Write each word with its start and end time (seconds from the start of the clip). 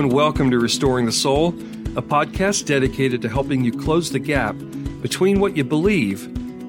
and 0.00 0.12
welcome 0.14 0.50
to 0.50 0.58
Restoring 0.58 1.04
the 1.04 1.12
Soul, 1.12 1.48
a 1.94 2.00
podcast 2.00 2.64
dedicated 2.64 3.20
to 3.20 3.28
helping 3.28 3.62
you 3.62 3.70
close 3.70 4.10
the 4.10 4.18
gap 4.18 4.56
between 5.02 5.40
what 5.40 5.58
you 5.58 5.62
believe 5.62 6.24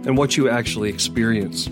and 0.05 0.17
what 0.17 0.35
you 0.35 0.49
actually 0.49 0.89
experience. 0.89 1.67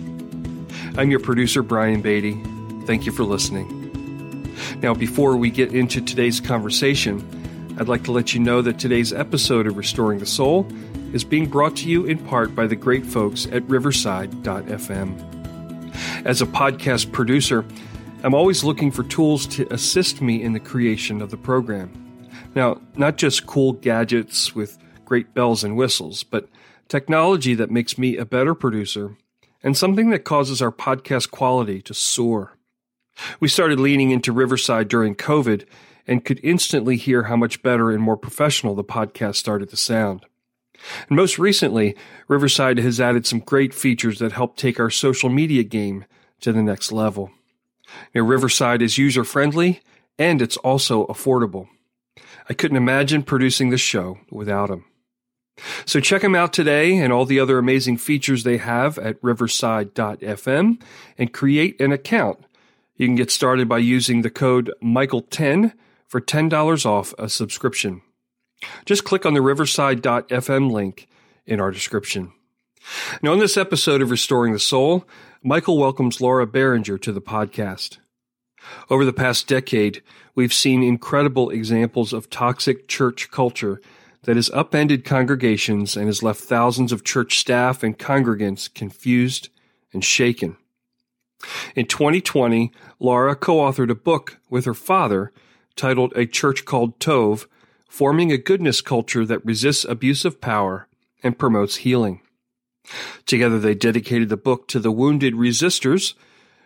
I'm 0.97 1.11
your 1.11 1.19
producer, 1.19 1.61
Brian 1.61 2.01
Beatty. 2.01 2.41
Thank 2.85 3.05
you 3.05 3.11
for 3.11 3.25
listening. 3.25 4.55
Now, 4.81 4.93
before 4.93 5.35
we 5.35 5.49
get 5.49 5.73
into 5.73 5.99
today's 5.99 6.39
conversation, 6.39 7.75
I'd 7.77 7.89
like 7.89 8.05
to 8.05 8.13
let 8.13 8.33
you 8.33 8.39
know 8.39 8.61
that 8.61 8.79
today's 8.79 9.11
episode 9.11 9.67
of 9.67 9.75
Restoring 9.75 10.19
the 10.19 10.25
Soul 10.25 10.65
is 11.11 11.25
being 11.25 11.49
brought 11.49 11.75
to 11.77 11.89
you 11.89 12.05
in 12.05 12.19
part 12.19 12.55
by 12.55 12.67
the 12.67 12.77
great 12.77 13.05
folks 13.05 13.47
at 13.47 13.67
Riverside.fm. 13.69 15.25
As 16.25 16.41
a 16.41 16.45
podcast 16.45 17.11
producer, 17.11 17.65
I'm 18.21 18.33
always 18.33 18.65
looking 18.65 18.91
for 18.91 19.03
tools 19.03 19.47
to 19.47 19.71
assist 19.73 20.21
me 20.21 20.43
in 20.43 20.51
the 20.51 20.59
creation 20.59 21.21
of 21.21 21.31
the 21.31 21.37
program. 21.37 21.89
Now, 22.53 22.81
not 22.97 23.15
just 23.15 23.47
cool 23.47 23.71
gadgets 23.71 24.53
with 24.53 24.77
great 25.05 25.33
bells 25.33 25.63
and 25.63 25.77
whistles, 25.77 26.23
but 26.23 26.49
technology 26.89 27.53
that 27.53 27.71
makes 27.71 27.97
me 27.97 28.17
a 28.17 28.25
better 28.25 28.53
producer 28.53 29.15
and 29.63 29.77
something 29.77 30.09
that 30.09 30.25
causes 30.25 30.61
our 30.61 30.71
podcast 30.71 31.31
quality 31.31 31.81
to 31.83 31.93
soar. 31.93 32.57
We 33.39 33.47
started 33.47 33.79
leaning 33.79 34.11
into 34.11 34.33
Riverside 34.33 34.89
during 34.89 35.15
COVID 35.15 35.65
and 36.05 36.25
could 36.25 36.41
instantly 36.43 36.97
hear 36.97 37.23
how 37.23 37.37
much 37.37 37.61
better 37.61 37.89
and 37.89 38.03
more 38.03 38.17
professional 38.17 38.75
the 38.75 38.83
podcast 38.83 39.35
started 39.35 39.69
to 39.69 39.77
sound. 39.77 40.25
And 41.07 41.15
most 41.15 41.39
recently, 41.39 41.95
Riverside 42.27 42.79
has 42.79 42.99
added 42.99 43.25
some 43.25 43.39
great 43.39 43.73
features 43.73 44.19
that 44.19 44.33
help 44.33 44.57
take 44.57 44.77
our 44.77 44.89
social 44.89 45.29
media 45.29 45.63
game 45.63 46.03
to 46.41 46.51
the 46.51 46.63
next 46.63 46.91
level. 46.91 47.31
Now, 48.13 48.21
Riverside 48.21 48.81
is 48.81 48.97
user 48.97 49.23
friendly 49.23 49.81
and 50.17 50.41
it's 50.41 50.57
also 50.57 51.05
affordable. 51.07 51.67
I 52.49 52.53
couldn't 52.53 52.77
imagine 52.77 53.23
producing 53.23 53.69
this 53.69 53.81
show 53.81 54.19
without 54.31 54.69
them. 54.69 54.85
So 55.85 55.99
check 55.99 56.21
them 56.21 56.35
out 56.35 56.53
today 56.53 56.97
and 56.97 57.11
all 57.11 57.25
the 57.25 57.39
other 57.39 57.57
amazing 57.57 57.97
features 57.97 58.43
they 58.43 58.57
have 58.57 58.97
at 58.97 59.17
riverside.fm 59.21 60.81
and 61.17 61.33
create 61.33 61.79
an 61.81 61.91
account. 61.91 62.39
You 62.95 63.07
can 63.07 63.15
get 63.15 63.31
started 63.31 63.69
by 63.69 63.79
using 63.79 64.21
the 64.21 64.29
code 64.29 64.71
Michael10 64.83 65.73
for 66.07 66.19
$10 66.19 66.85
off 66.85 67.13
a 67.17 67.29
subscription. 67.29 68.01
Just 68.85 69.05
click 69.05 69.25
on 69.25 69.33
the 69.33 69.41
riverside.fm 69.41 70.71
link 70.71 71.07
in 71.45 71.59
our 71.59 71.71
description. 71.71 72.33
Now, 73.21 73.33
in 73.33 73.39
this 73.39 73.57
episode 73.57 74.01
of 74.01 74.11
Restoring 74.11 74.53
the 74.53 74.59
Soul, 74.59 75.05
Michael 75.43 75.77
welcomes 75.77 76.21
Laura 76.21 76.45
Barringer 76.47 76.97
to 76.97 77.11
the 77.11 77.21
podcast. 77.21 77.97
Over 78.89 79.05
the 79.05 79.13
past 79.13 79.47
decade, 79.47 80.01
we've 80.35 80.53
seen 80.53 80.83
incredible 80.83 81.49
examples 81.49 82.13
of 82.13 82.29
toxic 82.29 82.87
church 82.87 83.31
culture 83.31 83.81
that 84.23 84.35
has 84.35 84.49
upended 84.51 85.05
congregations 85.05 85.95
and 85.95 86.07
has 86.07 86.23
left 86.23 86.41
thousands 86.41 86.91
of 86.91 87.03
church 87.03 87.39
staff 87.39 87.83
and 87.83 87.97
congregants 87.97 88.73
confused 88.73 89.49
and 89.93 90.03
shaken. 90.03 90.57
In 91.75 91.85
2020, 91.85 92.71
Laura 92.99 93.35
co 93.35 93.57
authored 93.57 93.89
a 93.89 93.95
book 93.95 94.39
with 94.49 94.65
her 94.65 94.73
father 94.73 95.31
titled 95.75 96.11
A 96.15 96.25
Church 96.25 96.65
Called 96.65 96.99
Tov 96.99 97.45
Forming 97.87 98.31
a 98.31 98.37
Goodness 98.37 98.81
Culture 98.81 99.25
That 99.25 99.45
Resists 99.45 99.85
Abuse 99.85 100.25
of 100.25 100.41
Power 100.41 100.87
and 101.23 101.39
Promotes 101.39 101.77
Healing. 101.77 102.21
Together, 103.25 103.59
they 103.59 103.75
dedicated 103.75 104.29
the 104.29 104.37
book 104.37 104.67
to 104.67 104.79
the 104.79 104.91
wounded 104.91 105.35
resisters, 105.35 106.15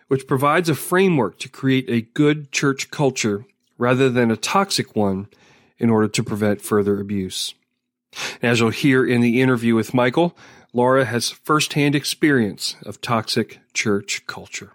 which 0.08 0.26
provides 0.26 0.68
a 0.68 0.74
framework 0.74 1.38
to 1.38 1.48
create 1.48 1.88
a 1.88 2.02
good 2.02 2.52
church 2.52 2.90
culture 2.90 3.44
rather 3.78 4.08
than 4.08 4.30
a 4.30 4.36
toxic 4.36 4.94
one 4.94 5.28
in 5.78 5.90
order 5.90 6.08
to 6.08 6.22
prevent 6.22 6.62
further 6.62 7.00
abuse. 7.00 7.54
As 8.42 8.60
you'll 8.60 8.70
hear 8.70 9.04
in 9.04 9.20
the 9.20 9.40
interview 9.40 9.74
with 9.74 9.94
Michael, 9.94 10.36
Laura 10.72 11.04
has 11.04 11.30
firsthand 11.30 11.94
experience 11.94 12.76
of 12.84 13.00
toxic 13.00 13.60
church 13.72 14.26
culture. 14.26 14.72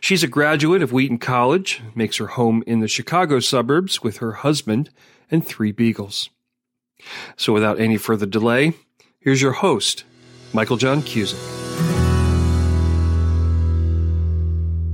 She's 0.00 0.22
a 0.22 0.28
graduate 0.28 0.82
of 0.82 0.92
Wheaton 0.92 1.18
College, 1.18 1.82
makes 1.94 2.16
her 2.16 2.28
home 2.28 2.62
in 2.66 2.80
the 2.80 2.88
Chicago 2.88 3.40
suburbs 3.40 4.02
with 4.02 4.18
her 4.18 4.32
husband 4.32 4.90
and 5.30 5.44
three 5.44 5.72
beagles. 5.72 6.30
So 7.36 7.52
without 7.52 7.80
any 7.80 7.96
further 7.96 8.26
delay, 8.26 8.74
here's 9.20 9.42
your 9.42 9.52
host, 9.52 10.04
Michael 10.52 10.76
John 10.76 11.02
Cusick. 11.02 11.38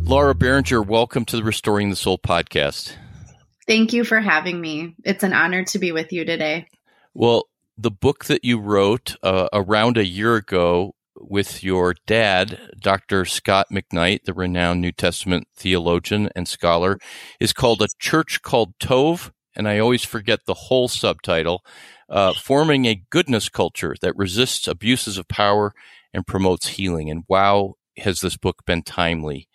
Laura 0.06 0.34
Barringer, 0.34 0.82
welcome 0.82 1.24
to 1.24 1.36
the 1.36 1.42
Restoring 1.42 1.90
the 1.90 1.96
Soul 1.96 2.18
podcast. 2.18 2.94
Thank 3.66 3.92
you 3.92 4.04
for 4.04 4.20
having 4.20 4.60
me. 4.60 4.94
It's 5.04 5.22
an 5.22 5.32
honor 5.32 5.64
to 5.64 5.78
be 5.78 5.92
with 5.92 6.12
you 6.12 6.24
today. 6.24 6.68
Well, 7.14 7.44
the 7.78 7.90
book 7.90 8.26
that 8.26 8.44
you 8.44 8.58
wrote 8.58 9.16
uh, 9.22 9.48
around 9.52 9.96
a 9.96 10.04
year 10.04 10.36
ago 10.36 10.94
with 11.16 11.62
your 11.62 11.94
dad, 12.06 12.58
Dr. 12.78 13.24
Scot 13.24 13.68
McKnight, 13.72 14.24
the 14.24 14.34
renowned 14.34 14.80
New 14.80 14.92
Testament 14.92 15.48
theologian 15.56 16.28
and 16.36 16.46
scholar, 16.46 16.98
is 17.40 17.52
called 17.52 17.80
A 17.80 17.88
Church 17.98 18.42
Called 18.42 18.78
Tov. 18.78 19.30
And 19.56 19.68
I 19.68 19.78
always 19.78 20.04
forget 20.04 20.40
the 20.44 20.54
whole 20.54 20.88
subtitle 20.88 21.64
uh, 22.08 22.32
forming 22.34 22.86
a 22.86 23.02
goodness 23.10 23.48
culture 23.48 23.94
that 24.00 24.16
resists 24.16 24.68
abuses 24.68 25.18
of 25.18 25.28
power 25.28 25.72
and 26.12 26.26
promotes 26.26 26.68
healing. 26.68 27.10
And 27.10 27.24
wow, 27.28 27.74
has 27.98 28.20
this 28.20 28.36
book 28.36 28.64
been 28.66 28.82
timely. 28.82 29.48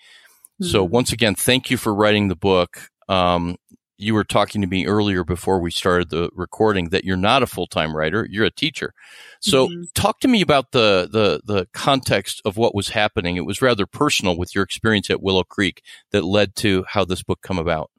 Mm-hmm. 0.62 0.72
So 0.72 0.84
once 0.84 1.12
again, 1.12 1.36
thank 1.36 1.70
you 1.70 1.78
for 1.78 1.94
writing 1.94 2.28
the 2.28 2.36
book. 2.36 2.90
Um, 3.08 3.58
you 4.00 4.14
were 4.14 4.24
talking 4.24 4.62
to 4.62 4.68
me 4.68 4.88
earlier 4.88 5.26
before 5.26 5.60
we 5.60 5.70
started 5.70 6.10
the 6.10 6.30
recording 6.34 6.90
that 6.90 7.04
you're 7.04 7.18
not 7.18 7.44
a 7.44 7.48
full-time 7.48 7.96
writer 7.96 8.26
you're 8.32 8.46
a 8.46 8.52
teacher 8.52 8.94
so 9.42 9.68
mm-hmm. 9.68 9.82
talk 9.94 10.20
to 10.22 10.28
me 10.28 10.42
about 10.42 10.72
the, 10.72 11.08
the 11.12 11.42
the 11.54 11.68
context 11.74 12.42
of 12.46 12.58
what 12.58 12.74
was 12.74 12.90
happening 12.90 13.36
it 13.36 13.46
was 13.46 13.62
rather 13.62 13.86
personal 13.86 14.38
with 14.38 14.56
your 14.56 14.64
experience 14.64 15.10
at 15.10 15.22
willow 15.22 15.44
creek 15.44 15.84
that 16.12 16.24
led 16.24 16.56
to 16.56 16.86
how 16.88 17.04
this 17.04 17.22
book 17.22 17.42
come 17.42 17.60
about 17.60 17.92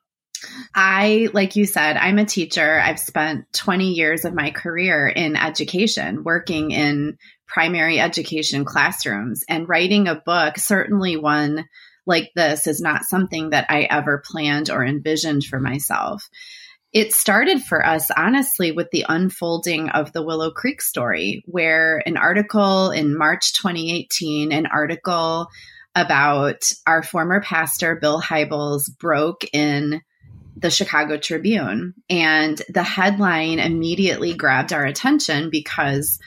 I, 0.75 1.29
like 1.33 1.57
you 1.57 1.67
said, 1.67 1.97
I'm 1.97 2.19
a 2.19 2.25
teacher. 2.25 2.79
I've 2.79 2.99
spent 2.99 3.53
20 3.53 3.93
years 3.93 4.25
of 4.25 4.35
my 4.35 4.51
career 4.51 5.09
in 5.09 5.37
education, 5.37 6.25
working 6.25 6.71
in 6.71 7.19
primary 7.47 7.99
education 7.99 8.65
classrooms, 8.65 9.45
and 9.49 9.69
writing 9.69 10.09
a 10.09 10.15
book, 10.15 10.57
certainly 10.59 11.17
one 11.17 11.69
like 12.07 12.31
this, 12.35 12.67
is 12.67 12.81
not 12.81 13.05
something 13.05 13.51
that 13.51 13.67
I 13.69 13.83
ever 13.83 14.23
planned 14.25 14.71
or 14.71 14.85
envisioned 14.85 15.45
for 15.45 15.61
myself. 15.61 16.29
It 16.93 17.15
started 17.15 17.63
for 17.63 17.87
us, 17.87 18.11
honestly, 18.17 18.73
with 18.73 18.91
the 18.91 19.07
unfolding 19.09 19.91
of 19.91 20.13
the 20.13 20.25
Willow 20.25 20.51
Creek 20.51 20.83
story, 20.83 21.45
where 21.47 22.03
an 22.05 22.17
article 22.17 22.91
in 22.91 23.17
March 23.17 23.53
2018, 23.53 24.51
an 24.51 24.67
article 24.67 25.49
about 25.95 26.73
our 26.87 27.03
former 27.03 27.41
pastor, 27.41 27.97
Bill 27.97 28.21
Hybels, 28.21 28.97
broke 28.99 29.45
in 29.53 30.03
the 30.57 30.71
Chicago 30.71 31.17
Tribune. 31.17 31.95
And 32.09 32.61
the 32.69 32.83
headline 32.83 33.59
immediately 33.59 34.35
grabbed 34.35 34.73
our 34.73 34.85
attention 34.85 35.51
because 35.51 36.19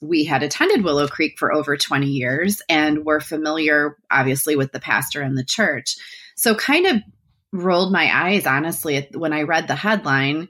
we 0.00 0.24
had 0.24 0.42
attended 0.42 0.84
Willow 0.84 1.08
Creek 1.08 1.38
for 1.38 1.52
over 1.52 1.76
20 1.76 2.06
years 2.06 2.62
and 2.68 3.04
were 3.04 3.20
familiar, 3.20 3.96
obviously, 4.10 4.56
with 4.56 4.72
the 4.72 4.80
pastor 4.80 5.22
and 5.22 5.36
the 5.36 5.44
church. 5.44 5.96
So, 6.36 6.54
kind 6.54 6.86
of 6.86 7.02
rolled 7.52 7.92
my 7.92 8.10
eyes, 8.12 8.46
honestly, 8.46 9.08
when 9.14 9.32
I 9.32 9.42
read 9.42 9.68
the 9.68 9.74
headline. 9.74 10.48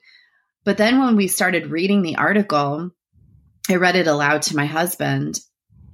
But 0.65 0.79
then 0.79 0.99
when 0.99 1.17
we 1.17 1.29
started 1.29 1.71
reading 1.71 2.03
the 2.03 2.17
article, 2.17 2.91
I 3.71 3.77
read 3.77 3.97
it 3.97 4.09
aloud 4.09 4.43
to 4.43 4.57
my 4.57 4.67
husband. 4.67 5.39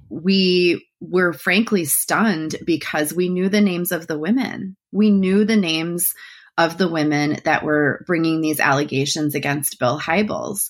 We 0.09 0.87
were 0.99 1.33
frankly 1.33 1.85
stunned 1.85 2.55
because 2.65 3.13
we 3.13 3.29
knew 3.29 3.49
the 3.49 3.61
names 3.61 3.91
of 3.91 4.07
the 4.07 4.17
women. 4.17 4.75
We 4.91 5.11
knew 5.11 5.45
the 5.45 5.57
names 5.57 6.13
of 6.57 6.77
the 6.77 6.87
women 6.87 7.39
that 7.45 7.63
were 7.63 8.03
bringing 8.05 8.41
these 8.41 8.59
allegations 8.59 9.35
against 9.35 9.79
Bill 9.79 9.99
Hybels. 9.99 10.69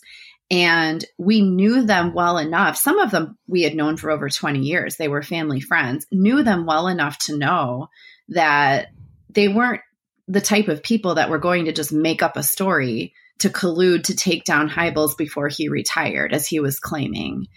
And 0.49 1.03
we 1.17 1.41
knew 1.41 1.83
them 1.83 2.13
well 2.13 2.37
enough. 2.37 2.77
Some 2.77 2.99
of 2.99 3.11
them 3.11 3.37
we 3.47 3.63
had 3.63 3.75
known 3.75 3.97
for 3.97 4.11
over 4.11 4.29
20 4.29 4.59
years. 4.59 4.95
They 4.95 5.07
were 5.07 5.23
family 5.23 5.59
friends, 5.59 6.05
knew 6.11 6.43
them 6.43 6.65
well 6.65 6.87
enough 6.87 7.17
to 7.25 7.37
know 7.37 7.89
that 8.29 8.89
they 9.29 9.47
weren't 9.47 9.81
the 10.27 10.41
type 10.41 10.67
of 10.67 10.83
people 10.83 11.15
that 11.15 11.29
were 11.29 11.39
going 11.39 11.65
to 11.65 11.73
just 11.73 11.91
make 11.91 12.23
up 12.23 12.37
a 12.37 12.43
story 12.43 13.13
to 13.39 13.49
collude 13.49 14.05
to 14.05 14.15
take 14.15 14.45
down 14.45 14.69
Hybels 14.69 15.17
before 15.17 15.49
he 15.49 15.67
retired, 15.67 16.33
as 16.33 16.47
he 16.47 16.59
was 16.59 16.79
claiming. 16.79 17.47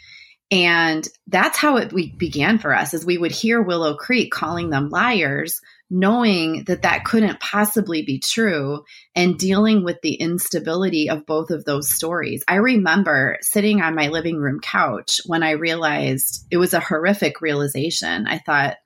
And 0.51 1.07
that's 1.27 1.59
how 1.59 1.77
it 1.77 1.93
began 2.19 2.59
for 2.59 2.75
us, 2.75 2.95
as 2.95 3.05
we 3.05 3.19
would 3.19 3.33
hear 3.33 3.61
Willow 3.61 3.95
Creek 3.95 4.33
calling 4.33 4.71
them 4.71 4.89
liars 4.89 5.61
knowing 5.89 6.65
that 6.65 6.83
that 6.83 7.05
couldn't 7.05 7.39
possibly 7.39 8.03
be 8.03 8.19
true 8.19 8.83
and 9.15 9.33
mm-hmm. 9.33 9.39
dealing 9.39 9.85
with 9.85 10.01
the 10.03 10.15
instability 10.15 11.09
of 11.09 11.27
both 11.27 11.51
of 11.51 11.65
those 11.65 11.91
stories. 11.91 12.43
I 12.49 12.57
remember 12.57 13.39
sitting 13.43 13.81
on 13.81 13.95
my 13.95 14.09
living 14.09 14.37
room 14.37 14.61
couch 14.61 15.21
when 15.27 15.43
I 15.43 15.53
realized 15.53 16.47
it 16.51 16.57
was 16.57 16.75
a 16.75 16.81
horrific 16.81 17.41
realization. 17.41 18.27
I 18.27 18.39
thought 18.39 18.77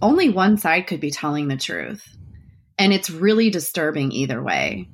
only 0.00 0.28
one 0.28 0.56
side 0.56 0.86
could 0.86 1.00
be 1.00 1.10
telling 1.10 1.48
the 1.48 1.56
truth. 1.56 2.06
And 2.78 2.92
it's 2.92 3.10
really 3.10 3.50
disturbing 3.50 4.12
either 4.12 4.42
way. 4.42 4.88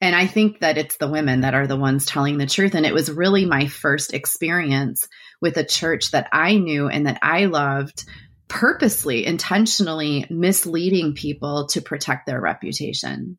And 0.00 0.14
I 0.14 0.26
think 0.26 0.60
that 0.60 0.76
it's 0.76 0.96
the 0.96 1.08
women 1.08 1.42
that 1.42 1.54
are 1.54 1.66
the 1.66 1.76
ones 1.76 2.04
telling 2.04 2.38
the 2.38 2.46
truth. 2.46 2.74
And 2.74 2.84
it 2.84 2.92
was 2.92 3.10
really 3.10 3.46
my 3.46 3.68
first 3.68 4.12
experience 4.12 5.08
with 5.40 5.56
a 5.56 5.64
church 5.64 6.10
that 6.10 6.28
I 6.32 6.56
knew 6.56 6.88
and 6.88 7.06
that 7.06 7.18
I 7.22 7.46
loved 7.46 8.04
purposely, 8.54 9.26
intentionally 9.26 10.26
misleading 10.30 11.12
people 11.12 11.66
to 11.66 11.80
protect 11.80 12.24
their 12.24 12.40
reputation. 12.40 13.36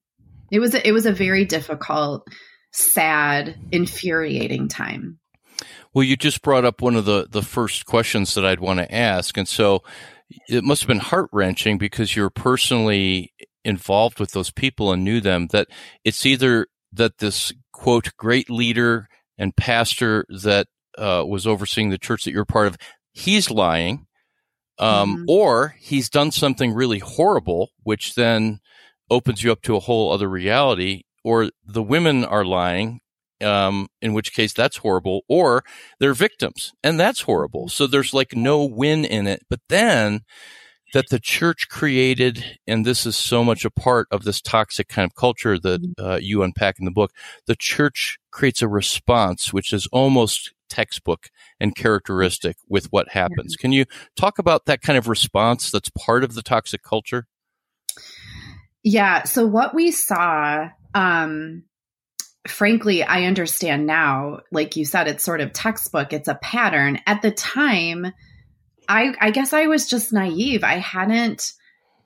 It 0.51 0.59
was 0.59 0.75
a, 0.75 0.85
it 0.85 0.91
was 0.91 1.05
a 1.05 1.13
very 1.13 1.45
difficult, 1.45 2.27
sad, 2.73 3.55
infuriating 3.71 4.67
time. 4.67 5.19
Well, 5.93 6.03
you 6.03 6.17
just 6.17 6.41
brought 6.41 6.65
up 6.65 6.81
one 6.81 6.97
of 6.97 7.05
the 7.05 7.27
the 7.31 7.41
first 7.41 7.85
questions 7.85 8.33
that 8.33 8.45
I'd 8.45 8.59
want 8.59 8.79
to 8.79 8.93
ask, 8.93 9.37
and 9.37 9.47
so 9.47 9.83
it 10.49 10.65
must 10.65 10.81
have 10.81 10.89
been 10.89 10.99
heart 10.99 11.29
wrenching 11.31 11.77
because 11.77 12.13
you're 12.13 12.29
personally 12.29 13.33
involved 13.63 14.19
with 14.19 14.31
those 14.31 14.51
people 14.51 14.91
and 14.91 15.05
knew 15.05 15.21
them. 15.21 15.47
That 15.47 15.69
it's 16.03 16.25
either 16.25 16.67
that 16.91 17.19
this 17.19 17.53
quote 17.71 18.11
great 18.17 18.49
leader 18.49 19.07
and 19.37 19.55
pastor 19.55 20.25
that 20.43 20.67
uh, 20.97 21.23
was 21.25 21.47
overseeing 21.47 21.89
the 21.89 21.97
church 21.97 22.25
that 22.25 22.31
you're 22.31 22.43
part 22.43 22.67
of, 22.67 22.77
he's 23.13 23.49
lying, 23.49 24.07
um, 24.77 25.17
mm-hmm. 25.17 25.23
or 25.27 25.75
he's 25.79 26.09
done 26.09 26.31
something 26.31 26.73
really 26.73 26.99
horrible, 26.99 27.71
which 27.83 28.15
then 28.15 28.59
opens 29.09 29.43
you 29.43 29.51
up 29.51 29.61
to 29.63 29.75
a 29.75 29.81
whole 29.81 30.11
other 30.11 30.29
reality, 30.29 31.03
or 31.23 31.49
the 31.65 31.83
women 31.83 32.25
are 32.25 32.45
lying, 32.45 32.99
um, 33.41 33.87
in 34.01 34.13
which 34.13 34.33
case 34.33 34.53
that's 34.53 34.77
horrible, 34.77 35.21
or 35.27 35.63
they're 35.99 36.13
victims, 36.13 36.73
and 36.83 36.99
that's 36.99 37.21
horrible. 37.21 37.69
So 37.69 37.87
there's 37.87 38.13
like 38.13 38.35
no 38.35 38.63
win 38.63 39.05
in 39.05 39.27
it. 39.27 39.41
But 39.49 39.61
then 39.69 40.21
that 40.93 41.09
the 41.09 41.19
church 41.19 41.67
created, 41.69 42.57
and 42.65 42.85
this 42.85 43.05
is 43.05 43.15
so 43.15 43.43
much 43.43 43.65
a 43.65 43.69
part 43.69 44.07
of 44.11 44.23
this 44.23 44.41
toxic 44.41 44.87
kind 44.87 45.05
of 45.05 45.15
culture 45.15 45.59
that 45.59 45.81
mm-hmm. 45.81 46.05
uh, 46.05 46.17
you 46.17 46.41
unpack 46.41 46.79
in 46.79 46.85
the 46.85 46.91
book, 46.91 47.11
the 47.47 47.55
church 47.55 48.17
creates 48.31 48.61
a 48.61 48.67
response 48.67 49.51
which 49.51 49.73
is 49.73 49.87
almost 49.91 50.53
textbook 50.69 51.29
and 51.59 51.75
characteristic 51.75 52.57
with 52.67 52.87
what 52.91 53.09
happens. 53.09 53.55
Can 53.55 53.71
you 53.71 53.85
talk 54.15 54.39
about 54.39 54.65
that 54.65 54.81
kind 54.81 54.97
of 54.97 55.07
response 55.07 55.71
that's 55.71 55.89
part 55.89 56.23
of 56.23 56.33
the 56.33 56.41
toxic 56.41 56.83
culture? 56.83 57.27
Yeah. 58.83 59.23
So 59.23 59.47
what 59.47 59.73
we 59.73 59.91
saw, 59.91 60.69
um, 60.93 61.63
frankly, 62.47 63.03
I 63.03 63.23
understand 63.23 63.87
now, 63.87 64.41
like 64.51 64.75
you 64.75 64.85
said, 64.85 65.07
it's 65.07 65.23
sort 65.23 65.41
of 65.41 65.53
textbook, 65.53 66.13
it's 66.13 66.27
a 66.27 66.35
pattern. 66.35 66.99
At 67.07 67.21
the 67.21 67.31
time, 67.31 68.11
I, 68.87 69.15
I 69.19 69.31
guess 69.31 69.53
I 69.53 69.67
was 69.67 69.89
just 69.89 70.13
naive. 70.13 70.63
I 70.63 70.75
hadn't, 70.75 71.51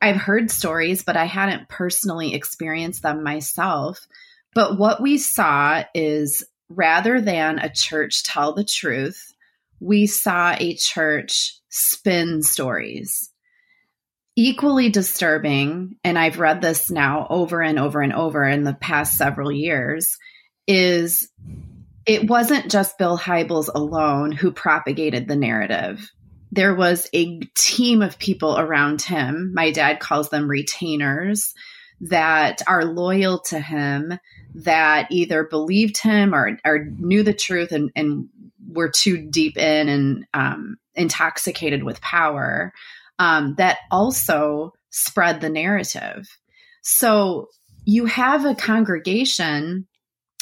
I've 0.02 0.16
heard 0.16 0.50
stories, 0.50 1.04
but 1.04 1.18
I 1.18 1.26
hadn't 1.26 1.68
personally 1.68 2.34
experienced 2.34 3.04
them 3.04 3.24
myself. 3.24 4.08
But 4.54 4.80
what 4.80 5.02
we 5.02 5.18
saw 5.18 5.84
is 5.94 6.46
rather 6.70 7.20
than 7.20 7.60
a 7.60 7.74
church 7.74 8.24
tell 8.24 8.54
the 8.54 8.64
truth, 8.64 9.34
we 9.80 10.08
saw 10.08 10.56
a 10.58 10.76
church 10.76 11.60
spin 11.70 12.42
stories. 12.44 13.32
Equally 14.36 14.90
disturbing, 14.90 15.98
and 16.04 16.18
I've 16.18 16.40
read 16.40 16.62
this 16.62 16.90
now 16.90 17.28
over 17.30 17.62
and 17.62 17.78
over 17.78 18.02
and 18.02 18.14
over 18.14 18.46
in 18.46 18.64
the 18.64 18.74
past 18.74 19.18
several 19.18 19.52
years, 19.52 20.18
is 20.68 21.30
it 22.06 22.30
wasn't 22.30 22.72
just 22.72 22.98
Bill 22.98 23.18
Hybels 23.18 23.70
alone 23.74 24.32
who 24.32 24.52
propagated 24.52 25.28
the 25.28 25.36
narrative. 25.36 26.10
There 26.52 26.74
was 26.74 27.10
a 27.14 27.40
team 27.56 28.02
of 28.02 28.18
people 28.18 28.58
around 28.58 29.02
him. 29.02 29.52
My 29.54 29.72
dad 29.72 30.00
calls 30.00 30.30
them 30.30 30.50
retainers 30.50 31.54
that 32.02 32.62
are 32.68 32.86
loyal 32.86 33.40
to 33.40 33.60
him 33.60 34.18
that 34.56 35.08
either 35.12 35.44
believed 35.44 35.98
him 35.98 36.34
or, 36.34 36.58
or 36.66 36.86
knew 36.98 37.24
the 37.24 37.34
truth 37.34 37.72
and, 37.72 37.92
and 37.96 38.30
were 38.68 38.90
too 38.90 39.30
deep 39.30 39.58
in 39.58 39.90
and 39.90 40.26
um, 40.34 40.78
intoxicated 40.96 41.84
with 41.84 42.02
power 42.02 42.74
um, 43.20 43.56
that 43.58 43.80
also 43.92 44.74
spread 44.90 45.42
the 45.42 45.50
narrative. 45.50 46.28
So 46.82 47.48
you 47.86 48.06
have 48.06 48.46
a 48.46 48.56
congregation 48.56 49.88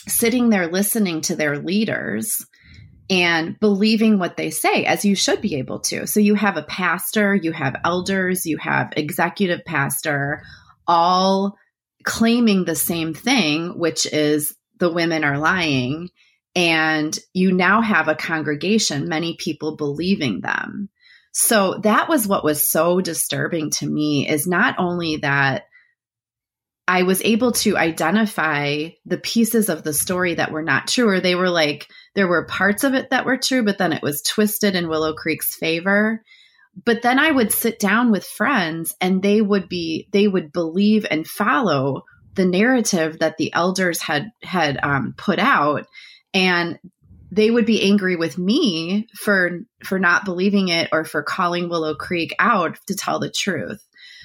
sitting 0.07 0.49
there 0.49 0.67
listening 0.67 1.21
to 1.21 1.35
their 1.35 1.57
leaders 1.57 2.45
and 3.09 3.59
believing 3.59 4.19
what 4.19 4.37
they 4.37 4.49
say, 4.49 4.85
as 4.85 5.05
you 5.05 5.15
should 5.15 5.41
be 5.41 5.55
able 5.55 5.79
to. 5.79 6.07
So 6.07 6.19
you 6.19 6.35
have 6.35 6.57
a 6.57 6.63
pastor, 6.63 7.33
you 7.33 7.51
have 7.53 7.79
elders, 7.83 8.45
you 8.45 8.57
have 8.57 8.93
executive 8.97 9.63
pastor, 9.65 10.43
all 10.87 11.57
claiming 12.03 12.65
the 12.65 12.75
same 12.75 13.13
thing, 13.13 13.77
which 13.77 14.05
is 14.05 14.55
the 14.79 14.91
women 14.91 15.23
are 15.23 15.37
lying. 15.37 16.09
And 16.55 17.17
you 17.33 17.51
now 17.51 17.81
have 17.81 18.07
a 18.07 18.15
congregation, 18.15 19.09
many 19.09 19.35
people 19.37 19.75
believing 19.75 20.41
them. 20.41 20.89
So 21.33 21.75
that 21.83 22.09
was 22.09 22.27
what 22.27 22.43
was 22.43 22.67
so 22.67 22.99
disturbing 22.99 23.69
to 23.71 23.85
me 23.87 24.27
is 24.27 24.47
not 24.47 24.75
only 24.79 25.17
that 25.17 25.65
I 26.87 27.03
was 27.03 27.21
able 27.21 27.51
to 27.51 27.77
identify 27.77 28.89
the 29.05 29.17
pieces 29.17 29.69
of 29.69 29.83
the 29.83 29.93
story 29.93 30.35
that 30.35 30.51
were 30.51 30.63
not 30.63 30.87
true, 30.87 31.09
or 31.09 31.19
they 31.19 31.35
were 31.35 31.49
like, 31.49 31.87
there 32.15 32.27
were 32.27 32.45
parts 32.45 32.85
of 32.85 32.93
it 32.93 33.09
that 33.09 33.25
were 33.25 33.37
true, 33.37 33.63
but 33.63 33.77
then 33.77 33.91
it 33.91 34.01
was 34.01 34.21
twisted 34.21 34.75
in 34.75 34.87
Willow 34.87 35.13
Creek's 35.13 35.53
favor 35.53 36.23
but 36.85 37.01
then 37.01 37.19
I 37.19 37.31
would 37.31 37.51
sit 37.51 37.79
down 37.79 38.11
with 38.11 38.23
friends 38.23 38.95
and 39.01 39.21
they 39.21 39.41
would 39.41 39.67
be 39.67 40.07
they 40.11 40.27
would 40.27 40.51
believe 40.51 41.05
and 41.09 41.27
follow 41.27 42.03
the 42.35 42.45
narrative 42.45 43.19
that 43.19 43.37
the 43.37 43.53
elders 43.53 44.01
had 44.01 44.31
had 44.43 44.77
um, 44.83 45.15
put 45.17 45.39
out 45.39 45.87
and 46.33 46.77
they 47.31 47.49
would 47.49 47.65
be 47.65 47.83
angry 47.83 48.15
with 48.15 48.37
me 48.37 49.07
for 49.13 49.61
for 49.83 49.99
not 49.99 50.25
believing 50.25 50.69
it 50.69 50.89
or 50.91 51.03
for 51.03 51.23
calling 51.23 51.69
Willow 51.69 51.95
Creek 51.95 52.33
out 52.39 52.77
to 52.87 52.95
tell 52.95 53.19
the 53.19 53.31
truth. 53.31 53.83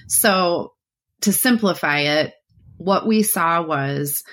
So 0.09 0.75
to 1.23 1.33
simplify 1.33 2.01
it, 2.01 2.35
what 2.77 3.07
we 3.07 3.23
saw 3.23 3.63
was 3.63 4.25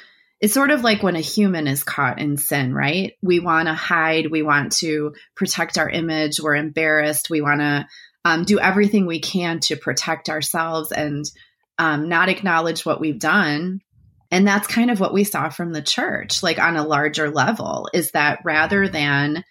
it's 0.42 0.54
sort 0.54 0.72
of 0.72 0.83
like 0.83 1.04
when 1.04 1.15
a 1.15 1.22
human 1.22 1.68
is 1.68 1.83
caught 1.83 2.19
in 2.19 2.38
sin, 2.38 2.74
right? 2.74 3.13
We 3.22 3.39
want 3.39 3.68
to 3.68 3.74
hide, 3.74 4.31
we 4.31 4.42
want 4.42 4.72
to 4.77 5.13
protect 5.36 5.77
our 5.77 5.89
image, 5.89 6.39
we're 6.39 6.55
embarrassed, 6.55 7.29
we 7.29 7.41
want 7.41 7.60
to 7.60 7.88
um, 8.25 8.43
do 8.43 8.59
everything 8.59 9.05
we 9.05 9.19
can 9.19 9.59
to 9.61 9.75
protect 9.75 10.29
ourselves 10.29 10.91
and 10.91 11.25
um, 11.77 12.09
not 12.09 12.29
acknowledge 12.29 12.85
what 12.85 12.99
we've 12.99 13.19
done. 13.19 13.81
And 14.31 14.47
that's 14.47 14.67
kind 14.67 14.91
of 14.91 14.99
what 14.99 15.13
we 15.13 15.23
saw 15.23 15.49
from 15.49 15.73
the 15.73 15.81
church, 15.81 16.43
like 16.43 16.59
on 16.59 16.75
a 16.75 16.85
larger 16.85 17.31
level, 17.31 17.89
is 17.93 18.11
that 18.11 18.39
rather 18.43 18.88
than 18.88 19.43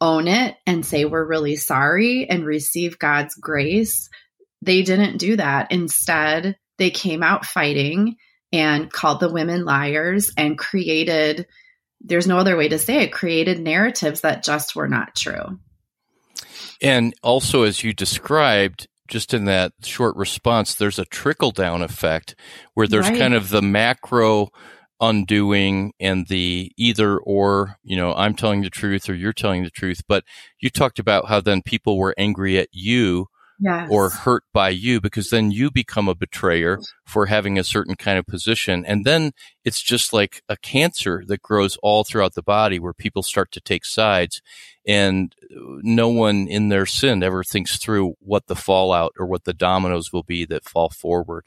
own 0.00 0.28
it 0.28 0.54
and 0.66 0.86
say 0.86 1.04
we're 1.04 1.26
really 1.26 1.56
sorry 1.56 2.28
and 2.28 2.46
receive 2.46 2.98
God's 2.98 3.34
grace, 3.34 4.08
they 4.62 4.82
didn't 4.82 5.18
do 5.18 5.36
that. 5.36 5.72
Instead, 5.72 6.56
they 6.78 6.90
came 6.90 7.22
out 7.22 7.44
fighting 7.44 8.16
and 8.52 8.90
called 8.90 9.20
the 9.20 9.32
women 9.32 9.64
liars 9.64 10.32
and 10.36 10.56
created, 10.56 11.46
there's 12.00 12.26
no 12.26 12.38
other 12.38 12.56
way 12.56 12.68
to 12.68 12.78
say 12.78 13.02
it, 13.02 13.12
created 13.12 13.60
narratives 13.60 14.22
that 14.22 14.44
just 14.44 14.74
were 14.74 14.88
not 14.88 15.14
true. 15.14 15.58
And 16.82 17.14
also, 17.22 17.62
as 17.62 17.82
you 17.82 17.92
described, 17.92 18.86
just 19.08 19.32
in 19.32 19.46
that 19.46 19.72
short 19.82 20.14
response, 20.16 20.74
there's 20.74 20.98
a 20.98 21.04
trickle 21.06 21.50
down 21.50 21.82
effect 21.82 22.34
where 22.74 22.86
there's 22.86 23.08
right. 23.08 23.18
kind 23.18 23.34
of 23.34 23.50
the 23.50 23.62
macro 23.62 24.48
undoing 25.00 25.92
and 25.98 26.26
the 26.26 26.72
either 26.76 27.18
or, 27.18 27.76
you 27.82 27.96
know, 27.96 28.12
I'm 28.14 28.34
telling 28.34 28.62
the 28.62 28.70
truth 28.70 29.08
or 29.08 29.14
you're 29.14 29.32
telling 29.32 29.64
the 29.64 29.70
truth. 29.70 30.02
But 30.06 30.24
you 30.60 30.70
talked 30.70 30.98
about 30.98 31.28
how 31.28 31.40
then 31.40 31.62
people 31.62 31.98
were 31.98 32.14
angry 32.18 32.58
at 32.58 32.68
you 32.72 33.26
yes. 33.60 33.88
or 33.90 34.10
hurt 34.10 34.44
by 34.52 34.70
you 34.70 35.00
because 35.00 35.30
then 35.30 35.50
you 35.50 35.70
become 35.70 36.08
a 36.08 36.14
betrayer 36.14 36.78
for 37.06 37.26
having 37.26 37.58
a 37.58 37.64
certain 37.64 37.94
kind 37.94 38.18
of 38.18 38.26
position. 38.26 38.84
And 38.84 39.04
then 39.04 39.32
it's 39.64 39.82
just 39.82 40.12
like 40.12 40.42
a 40.48 40.56
cancer 40.56 41.22
that 41.26 41.42
grows 41.42 41.76
all 41.82 42.04
throughout 42.04 42.34
the 42.34 42.42
body 42.42 42.78
where 42.78 42.94
people 42.94 43.22
start 43.22 43.52
to 43.52 43.60
take 43.60 43.84
sides 43.84 44.40
and 44.88 45.34
no 45.50 46.08
one 46.08 46.48
in 46.48 46.70
their 46.70 46.86
sin 46.86 47.22
ever 47.22 47.44
thinks 47.44 47.76
through 47.76 48.14
what 48.20 48.46
the 48.46 48.56
fallout 48.56 49.12
or 49.18 49.26
what 49.26 49.44
the 49.44 49.52
dominoes 49.52 50.12
will 50.12 50.22
be 50.22 50.46
that 50.46 50.64
fall 50.64 50.88
forward. 50.88 51.44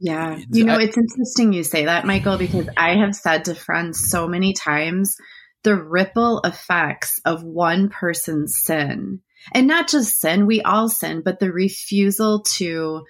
Yeah. 0.00 0.38
You 0.52 0.64
know, 0.64 0.78
it's 0.78 0.96
interesting 0.96 1.52
you 1.52 1.64
say 1.64 1.86
that, 1.86 2.06
Michael, 2.06 2.38
because 2.38 2.68
I 2.76 2.94
have 2.94 3.16
said 3.16 3.46
to 3.46 3.56
friends 3.56 4.08
so 4.08 4.28
many 4.28 4.52
times 4.52 5.16
the 5.64 5.74
ripple 5.74 6.40
effects 6.44 7.20
of 7.24 7.42
one 7.42 7.88
person's 7.88 8.54
sin 8.62 9.22
and 9.52 9.66
not 9.66 9.88
just 9.88 10.20
sin, 10.20 10.46
we 10.46 10.62
all 10.62 10.88
sin, 10.88 11.22
but 11.24 11.40
the 11.40 11.50
refusal 11.50 12.42
to 12.54 13.02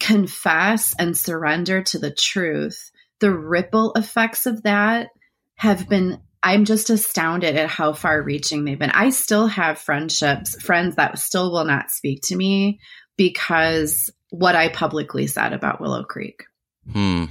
confess 0.00 0.96
and 0.98 1.16
surrender 1.16 1.82
to 1.84 2.00
the 2.00 2.12
truth, 2.12 2.90
the 3.20 3.32
ripple 3.32 3.92
effects 3.94 4.46
of 4.46 4.64
that 4.64 5.10
have 5.54 5.88
been 5.88 6.20
I'm 6.42 6.64
just 6.64 6.90
astounded 6.90 7.56
at 7.56 7.68
how 7.68 7.92
far 7.92 8.22
reaching 8.22 8.64
they've 8.64 8.78
been. 8.78 8.90
I 8.90 9.10
still 9.10 9.46
have 9.46 9.78
friendships, 9.78 10.60
friends 10.60 10.96
that 10.96 11.18
still 11.18 11.52
will 11.52 11.64
not 11.64 11.90
speak 11.90 12.22
to 12.24 12.36
me 12.36 12.80
because 13.16 14.10
what 14.30 14.54
I 14.54 14.68
publicly 14.68 15.26
said 15.26 15.52
about 15.52 15.80
Willow 15.80 16.04
Creek. 16.04 16.44
Hmm. 16.90 17.24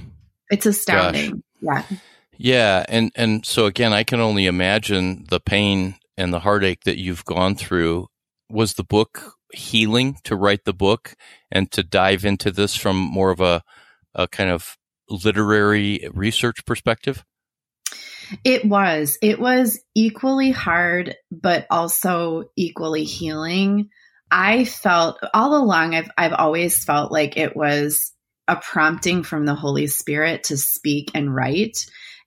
It's 0.50 0.66
astounding. 0.66 1.42
Gosh. 1.64 1.84
Yeah. 1.90 1.96
Yeah, 2.42 2.86
and 2.88 3.12
and 3.16 3.44
so 3.44 3.66
again, 3.66 3.92
I 3.92 4.02
can 4.02 4.18
only 4.18 4.46
imagine 4.46 5.26
the 5.28 5.40
pain 5.40 5.96
and 6.16 6.32
the 6.32 6.40
heartache 6.40 6.84
that 6.84 6.96
you've 6.96 7.26
gone 7.26 7.54
through. 7.54 8.06
Was 8.48 8.74
the 8.74 8.82
book 8.82 9.34
healing 9.52 10.16
to 10.24 10.36
write 10.36 10.64
the 10.64 10.72
book 10.72 11.16
and 11.52 11.70
to 11.72 11.82
dive 11.82 12.24
into 12.24 12.50
this 12.50 12.74
from 12.74 12.96
more 12.96 13.30
of 13.30 13.40
a, 13.40 13.62
a 14.14 14.26
kind 14.26 14.48
of 14.48 14.78
literary 15.10 16.08
research 16.14 16.64
perspective? 16.64 17.26
It 18.44 18.64
was. 18.64 19.18
It 19.22 19.40
was 19.40 19.80
equally 19.94 20.50
hard, 20.50 21.16
but 21.30 21.66
also 21.70 22.44
equally 22.56 23.04
healing. 23.04 23.90
I 24.30 24.64
felt 24.64 25.18
all 25.34 25.56
along 25.56 25.94
I've 25.94 26.10
I've 26.16 26.32
always 26.32 26.84
felt 26.84 27.10
like 27.10 27.36
it 27.36 27.56
was 27.56 28.12
a 28.46 28.56
prompting 28.56 29.22
from 29.22 29.46
the 29.46 29.54
Holy 29.54 29.86
Spirit 29.86 30.44
to 30.44 30.56
speak 30.56 31.10
and 31.14 31.34
write. 31.34 31.76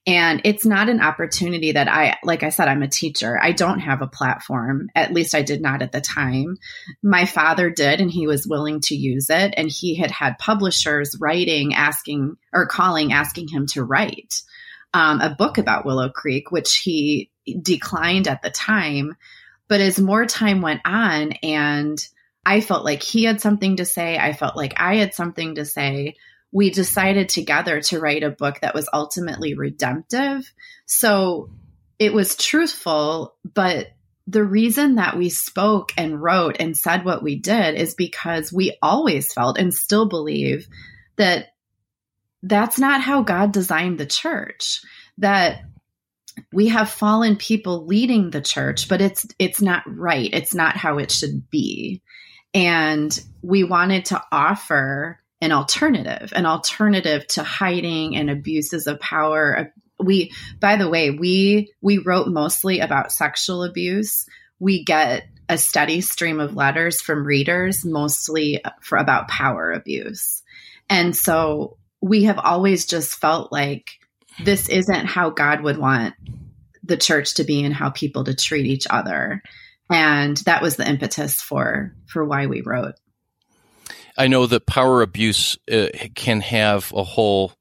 And 0.06 0.42
it's 0.44 0.66
not 0.66 0.90
an 0.90 1.00
opportunity 1.00 1.72
that 1.72 1.88
I, 1.88 2.18
like 2.24 2.44
I 2.44 2.50
said, 2.50 2.68
I'm 2.68 2.84
a 2.84 2.90
teacher. 2.90 3.40
I 3.42 3.54
don't 3.54 3.80
have 3.80 4.02
a 4.02 4.08
platform. 4.08 4.90
At 4.96 5.14
least 5.14 5.34
I 5.34 5.44
did 5.44 5.62
not 5.62 5.82
at 5.82 5.94
the 5.94 6.02
time. 6.02 6.58
My 7.02 7.24
father 7.26 7.70
did, 7.70 8.02
and 8.02 8.12
he 8.12 8.28
was 8.28 8.46
willing 8.46 8.82
to 8.82 8.96
use 8.96 9.30
it. 9.30 9.54
And 9.56 9.70
he 9.72 9.96
had 9.96 10.12
had 10.12 10.38
publishers 10.40 11.16
writing, 11.22 11.74
asking, 11.74 12.36
or 12.52 12.68
calling, 12.68 13.14
asking 13.14 13.48
him 13.48 13.66
to 13.68 13.84
write 13.84 14.42
um, 14.94 15.22
a 15.22 15.36
book 15.36 15.58
about 15.58 15.86
Willow 15.86 16.10
Creek, 16.10 16.52
which 16.52 16.78
he 16.78 17.32
declined 17.62 18.28
at 18.28 18.42
the 18.42 18.50
time. 18.50 19.16
But 19.68 19.82
as 19.82 20.00
more 20.00 20.26
time 20.26 20.62
went 20.62 20.82
on, 20.86 21.34
and 21.44 22.06
I 22.46 22.62
felt 22.62 22.86
like 22.86 23.02
he 23.02 23.24
had 23.24 23.42
something 23.42 23.78
to 23.78 23.86
say, 23.86 24.18
I 24.18 24.34
felt 24.34 24.56
like 24.56 24.74
I 24.78 24.96
had 24.96 25.14
something 25.14 25.56
to 25.56 25.66
say 25.66 26.16
we 26.52 26.70
decided 26.70 27.30
together 27.30 27.82
to 27.82 28.00
write 28.00 28.24
a 28.24 28.30
book 28.30 28.60
that 28.62 28.76
was 28.76 28.88
ultimately 28.94 29.56
redemptive. 29.56 30.52
So 30.86 31.50
it 31.98 32.14
was 32.14 32.36
truthful, 32.36 33.36
but 33.44 33.88
the 34.28 34.44
reason 34.44 34.96
that 34.96 35.18
we 35.18 35.30
spoke 35.30 35.94
and 35.98 36.22
wrote 36.22 36.58
and 36.60 36.78
said 36.78 37.04
what 37.04 37.24
we 37.24 37.40
did 37.40 37.76
is 37.76 37.96
because 37.96 38.54
we 38.54 38.78
always 38.82 39.34
felt 39.34 39.58
and 39.58 39.74
still 39.74 40.08
believe 40.08 40.68
that 41.16 41.53
that's 42.44 42.78
not 42.78 43.02
how 43.02 43.24
God 43.24 43.52
designed 43.52 43.98
the 43.98 44.06
church. 44.06 44.82
That 45.18 45.62
we 46.52 46.68
have 46.70 46.90
fallen 46.90 47.36
people 47.38 47.86
leading 47.86 48.30
the 48.30 48.42
church, 48.42 48.88
but 48.90 49.02
it's 49.02 49.26
it's 49.40 49.62
not 49.62 49.84
right. 49.88 50.30
It's 50.32 50.54
not 50.54 50.78
how 50.78 50.98
it 50.98 51.12
should 51.12 51.50
be. 51.50 52.02
And 52.54 53.18
we 53.42 53.64
wanted 53.64 54.06
to 54.06 54.22
offer 54.32 55.20
an 55.42 55.52
alternative, 55.52 56.32
an 56.36 56.46
alternative 56.46 57.26
to 57.28 57.44
hiding 57.44 58.16
and 58.16 58.30
abuses 58.30 58.88
of 58.88 59.00
power. 59.00 59.74
We, 60.00 60.32
by 60.60 60.76
the 60.76 60.90
way, 60.90 61.12
we 61.12 61.72
we 61.82 62.00
wrote 62.00 62.28
mostly 62.28 62.80
about 62.80 63.12
sexual 63.12 63.64
abuse. 63.64 64.28
We 64.60 64.84
get 64.84 65.28
a 65.50 65.58
steady 65.58 66.02
stream 66.02 66.40
of 66.40 66.56
letters 66.56 67.02
from 67.02 67.26
readers, 67.26 67.86
mostly 67.86 68.64
for 68.82 68.98
about 68.98 69.28
power 69.28 69.72
abuse, 69.72 70.42
and 70.90 71.16
so 71.16 71.78
we 72.04 72.26
have 72.26 72.38
always 72.38 72.86
just 72.86 73.16
felt 73.16 73.52
like 73.52 73.92
this 74.44 74.68
isn't 74.68 75.06
how 75.06 75.30
God 75.30 75.62
would 75.62 75.78
want 75.78 76.14
the 76.84 76.98
church 76.98 77.36
to 77.36 77.46
be 77.46 77.64
and 77.64 77.74
how 77.74 77.92
people 77.92 78.26
to 78.26 78.36
treat 78.36 78.66
each 78.66 78.86
other. 78.90 79.42
And 79.90 80.36
that 80.40 80.62
was 80.62 80.76
the 80.76 80.88
impetus 80.88 81.42
for 81.42 81.96
for 82.08 82.26
why 82.26 82.48
we 82.48 82.62
wrote. 82.62 82.96
I 84.18 84.28
know 84.28 84.46
that 84.48 84.68
power 84.68 85.02
abuse 85.02 85.58
uh, 85.72 85.88
can 86.14 86.42
have 86.42 86.92
a 86.94 87.04
whole 87.04 87.54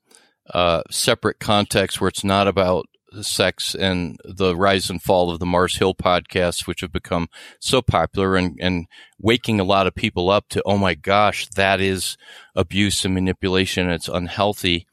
uh, 0.53 0.83
separate 0.91 1.39
context 1.39 2.01
where 2.01 2.09
it's 2.09 2.25
not 2.25 2.49
about 2.49 2.87
sex 3.21 3.75
and 3.75 4.19
the 4.25 4.57
rise 4.57 4.91
and 4.91 5.03
fall 5.03 5.31
of 5.31 5.39
the 5.39 5.47
Mars 5.47 5.77
Hill 5.77 5.95
podcasts, 5.95 6.67
which 6.67 6.81
have 6.81 6.93
become 6.93 7.29
so 7.61 7.83
popular 7.83 8.37
and, 8.37 8.59
and 8.61 8.87
waking 9.19 9.61
a 9.61 9.65
lot 9.65 9.87
of 9.87 9.95
people 9.95 10.31
up 10.31 10.49
to, 10.51 10.63
oh 10.65 10.79
my 10.79 10.95
gosh, 10.95 11.49
that 11.51 11.81
is 11.81 12.17
abuse 12.55 13.05
and 13.05 13.15
manipulation. 13.15 13.91
It's 13.91 14.09
unhealthy. 14.09 14.87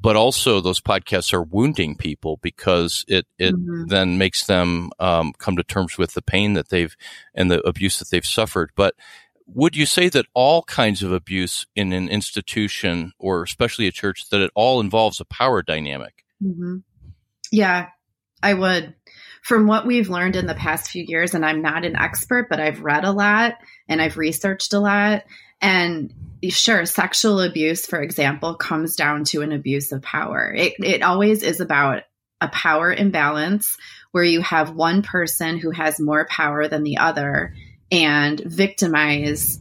But 0.00 0.16
also, 0.16 0.60
those 0.60 0.82
podcasts 0.82 1.32
are 1.32 1.42
wounding 1.42 1.96
people 1.96 2.38
because 2.42 3.06
it, 3.08 3.26
it 3.38 3.54
mm-hmm. 3.54 3.86
then 3.86 4.18
makes 4.18 4.44
them 4.44 4.90
um, 4.98 5.32
come 5.38 5.56
to 5.56 5.64
terms 5.64 5.96
with 5.96 6.12
the 6.12 6.20
pain 6.20 6.52
that 6.54 6.68
they've 6.68 6.94
and 7.34 7.50
the 7.50 7.66
abuse 7.66 7.98
that 8.00 8.10
they've 8.10 8.26
suffered. 8.26 8.70
But 8.76 8.94
would 9.46 9.76
you 9.76 9.86
say 9.86 10.08
that 10.10 10.26
all 10.34 10.62
kinds 10.64 11.02
of 11.02 11.12
abuse 11.12 11.66
in 11.74 11.92
an 11.92 12.08
institution 12.08 13.12
or 13.18 13.42
especially 13.42 13.86
a 13.86 13.92
church 13.92 14.28
that 14.30 14.40
it 14.40 14.50
all 14.54 14.80
involves 14.80 15.20
a 15.20 15.24
power 15.24 15.62
dynamic 15.62 16.24
mm-hmm. 16.42 16.78
Yeah 17.54 17.88
i 18.42 18.52
would. 18.54 18.94
From 19.42 19.66
what 19.66 19.86
we've 19.86 20.08
learned 20.08 20.36
in 20.36 20.46
the 20.46 20.54
past 20.54 20.90
few 20.90 21.04
years 21.06 21.34
and 21.34 21.44
i'm 21.44 21.62
not 21.62 21.84
an 21.84 21.96
expert 21.96 22.48
but 22.48 22.60
i've 22.60 22.82
read 22.82 23.04
a 23.04 23.12
lot 23.12 23.54
and 23.88 24.00
i've 24.00 24.16
researched 24.16 24.72
a 24.72 24.78
lot. 24.80 25.24
And 25.60 26.12
sure 26.50 26.84
sexual 26.84 27.40
abuse 27.40 27.86
for 27.86 28.02
example 28.02 28.54
comes 28.54 28.96
down 28.96 29.24
to 29.24 29.40
an 29.42 29.52
abuse 29.52 29.92
of 29.92 30.02
power. 30.02 30.52
It, 30.54 30.74
it 30.78 31.02
always 31.02 31.42
is 31.42 31.60
about 31.60 32.02
a 32.40 32.48
power 32.48 32.92
imbalance 32.92 33.78
where 34.12 34.24
you 34.24 34.42
have 34.42 34.74
one 34.74 35.02
person 35.02 35.58
who 35.58 35.70
has 35.70 35.98
more 35.98 36.26
power 36.26 36.68
than 36.68 36.82
the 36.82 36.98
other 36.98 37.54
and 37.90 38.38
victimize 38.40 39.58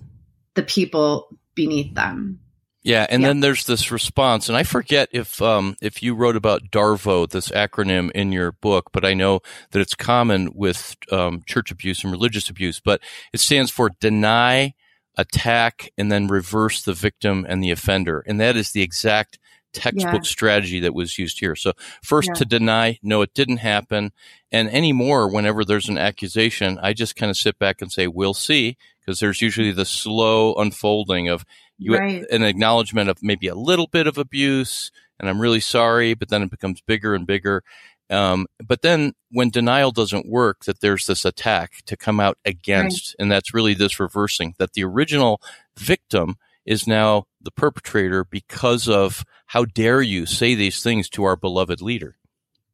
the 0.55 0.63
people 0.63 1.29
beneath 1.55 1.93
them. 1.95 2.39
Yeah, 2.83 3.05
and 3.09 3.21
yeah. 3.21 3.29
then 3.29 3.39
there's 3.39 3.63
this 3.63 3.91
response, 3.91 4.49
and 4.49 4.57
I 4.57 4.63
forget 4.63 5.07
if 5.13 5.41
um, 5.41 5.77
if 5.81 6.03
you 6.03 6.15
wrote 6.15 6.35
about 6.35 6.69
DARVO, 6.69 7.29
this 7.29 7.47
acronym, 7.49 8.11
in 8.11 8.33
your 8.33 8.51
book, 8.51 8.89
but 8.91 9.05
I 9.05 9.13
know 9.13 9.39
that 9.71 9.79
it's 9.79 9.95
common 9.95 10.49
with 10.53 10.97
um, 11.09 11.43
church 11.45 11.71
abuse 11.71 12.03
and 12.03 12.11
religious 12.11 12.49
abuse. 12.49 12.81
But 12.81 12.99
it 13.31 13.39
stands 13.39 13.71
for 13.71 13.91
deny, 14.01 14.73
attack, 15.17 15.93
and 15.97 16.11
then 16.11 16.27
reverse 16.27 16.83
the 16.83 16.93
victim 16.93 17.45
and 17.47 17.63
the 17.63 17.71
offender, 17.71 18.21
and 18.27 18.39
that 18.41 18.57
is 18.57 18.71
the 18.71 18.81
exact 18.81 19.39
textbook 19.71 20.13
yeah. 20.13 20.21
strategy 20.21 20.79
that 20.81 20.93
was 20.93 21.17
used 21.17 21.39
here. 21.39 21.55
So 21.55 21.73
first 22.03 22.27
yeah. 22.27 22.33
to 22.35 22.45
deny, 22.45 22.99
no, 23.01 23.21
it 23.21 23.33
didn't 23.33 23.57
happen. 23.57 24.11
And 24.51 24.69
anymore, 24.69 25.27
whenever 25.31 25.65
there's 25.65 25.89
an 25.89 25.97
accusation, 25.97 26.79
I 26.81 26.93
just 26.93 27.15
kind 27.15 27.29
of 27.29 27.37
sit 27.37 27.57
back 27.57 27.81
and 27.81 27.91
say, 27.91 28.07
we'll 28.07 28.35
see, 28.35 28.77
because 28.99 29.19
there's 29.19 29.41
usually 29.41 29.71
the 29.71 29.85
slow 29.85 30.53
unfolding 30.55 31.27
of 31.27 31.43
you, 31.77 31.98
right. 31.98 32.25
an 32.30 32.44
acknowledgement 32.44 33.10
of 33.10 33.22
maybe 33.22 33.48
a 33.48 33.56
little 33.56 33.88
bit 33.88 34.08
of 34.08 34.18
abuse. 34.18 34.92
And 35.20 35.30
I'm 35.30 35.39
really 35.39 35.60
sorry, 35.60 36.13
but 36.13 36.30
then 36.30 36.44
it 36.44 36.51
becomes 36.51 36.82
bigger 36.82 37.13
and 37.15 37.25
bigger. 37.25 37.63
Um, 38.10 38.48
but 38.63 38.82
then 38.82 39.13
when 39.32 39.50
denial 39.50 39.92
doesn't 39.92 40.30
work, 40.30 40.65
that 40.65 40.82
there's 40.82 41.06
this 41.06 41.25
attack 41.25 41.84
to 41.86 41.98
come 41.98 42.20
out 42.20 42.38
against. 42.46 43.10
Right. 43.10 43.24
And 43.24 43.32
that's 43.32 43.53
really 43.53 43.74
this 43.74 44.00
reversing 44.00 44.56
that 44.60 44.74
the 44.74 44.84
original 44.84 45.42
victim 45.77 46.38
is 46.65 46.88
now 46.88 47.25
the 47.42 47.51
perpetrator 47.51 48.24
because 48.24 48.88
of 48.88 49.25
how 49.48 49.65
dare 49.65 50.01
you 50.01 50.25
say 50.25 50.56
these 50.56 50.82
things 50.82 51.10
to 51.10 51.24
our 51.24 51.36
beloved 51.36 51.82
leader. 51.82 52.15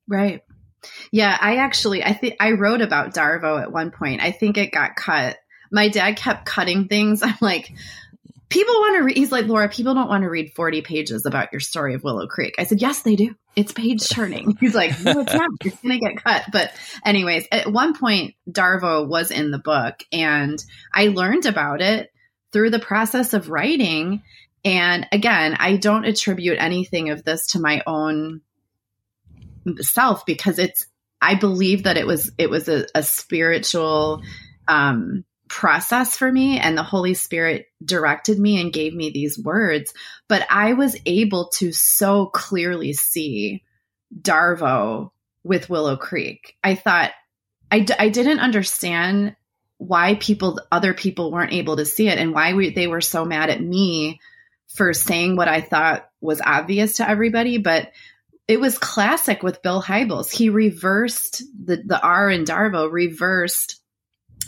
Right. 0.08 0.44
Yeah, 1.12 1.38
I 1.40 1.58
actually 1.58 2.04
I 2.04 2.14
think 2.14 2.36
I 2.40 2.52
wrote 2.52 2.82
about 2.82 3.14
Darvo 3.14 3.62
at 3.62 3.72
one 3.72 3.92
point. 3.92 4.22
I 4.22 4.32
think 4.32 4.58
it 4.58 4.72
got 4.72 4.96
cut. 4.96 5.38
My 5.72 5.90
dad 5.90 6.18
kept 6.18 6.46
cutting 6.46 6.88
things. 6.88 7.22
I'm 7.24 7.38
like, 7.42 7.74
people 8.50 8.74
want 8.74 8.98
to 8.98 9.04
read 9.04 9.18
he's 9.18 9.32
like, 9.32 9.46
Laura, 9.46 9.70
people 9.70 9.94
don't 9.94 10.10
want 10.10 10.24
to 10.24 10.30
read 10.30 10.54
40 10.54 10.82
pages 10.82 11.26
about 11.26 11.52
your 11.52 11.60
story 11.60 11.94
of 11.94 12.04
Willow 12.04 12.28
Creek. 12.28 12.56
I 12.58 12.64
said, 12.64 12.82
Yes, 12.82 13.02
they 13.02 13.16
do. 13.16 13.36
It's 13.56 13.72
page 13.72 14.08
turning. 14.12 14.58
He's 14.60 14.76
like, 14.76 15.00
No, 15.02 15.22
it's 15.22 15.34
not. 15.34 15.50
It's 15.64 15.82
gonna 15.82 16.00
get 16.00 16.24
cut. 16.24 16.46
But 16.52 16.74
anyways, 17.06 17.48
at 17.52 17.72
one 17.72 17.98
point 17.98 18.36
Darvo 18.50 19.08
was 19.08 19.32
in 19.32 19.52
the 19.52 19.60
book 19.60 20.04
and 20.12 20.64
I 20.94 21.08
learned 21.08 21.46
about 21.46 21.82
it 21.82 22.12
through 22.52 22.72
the 22.72 22.80
process 22.80 23.34
of 23.34 23.50
writing. 23.50 24.24
And 24.66 25.08
again, 25.12 25.56
I 25.58 25.78
don't 25.78 26.06
attribute 26.06 26.58
anything 26.60 27.12
of 27.12 27.24
this 27.24 27.48
to 27.48 27.60
my 27.60 27.82
own 27.86 28.42
self 29.80 30.26
because 30.26 30.60
it's, 30.60 30.88
I 31.22 31.36
believe 31.36 31.84
that 31.84 31.98
it 31.98 32.08
was, 32.08 32.32
it 32.38 32.50
was 32.50 32.68
a, 32.68 32.86
a 32.96 33.04
spiritual, 33.04 34.24
um, 34.68 35.26
process 35.50 36.16
for 36.16 36.32
me 36.32 36.60
and 36.60 36.78
the 36.78 36.84
Holy 36.84 37.16
Spirit 37.16 37.66
directed 37.84 38.40
me 38.40 38.62
and 38.62 38.72
gave 38.72 38.94
me 38.94 39.10
these 39.10 39.38
words. 39.38 39.94
But 40.28 40.46
I 40.50 40.74
was 40.74 40.96
able 41.06 41.50
to 41.56 41.72
so 41.72 42.28
clearly 42.28 42.94
see 42.94 43.64
Darvo 44.22 45.12
with 45.44 45.70
Willow 45.70 45.98
Creek. 45.98 46.56
I 46.64 46.76
thought 46.76 47.12
I 47.72 47.82
d- 47.82 47.96
I 47.98 48.10
didn't 48.10 48.40
understand 48.40 49.36
why 49.78 50.16
people 50.16 50.60
other 50.72 50.94
people 50.94 51.32
weren't 51.32 51.54
able 51.54 51.78
to 51.78 51.86
see 51.86 52.10
it 52.10 52.18
and 52.18 52.34
why 52.34 52.54
we, 52.54 52.70
they 52.70 52.88
were 52.88 53.02
so 53.02 53.26
mad 53.26 53.50
at 53.50 53.62
me 53.62 54.20
for 54.68 54.94
saying 54.94 55.36
what 55.36 55.48
I 55.48 55.62
thought 55.62 56.08
was 56.22 56.42
obvious 56.42 56.98
to 56.98 57.10
everybody 57.10 57.58
but 57.58 57.92
it 58.48 58.60
was 58.60 58.78
classic 58.78 59.42
with 59.42 59.62
Bill 59.62 59.82
Hybels 59.82 60.32
he 60.32 60.50
reversed 60.50 61.44
the 61.64 61.78
the 61.78 62.02
R 62.02 62.30
in 62.30 62.44
Darvo 62.44 62.92
reversed 62.92 63.79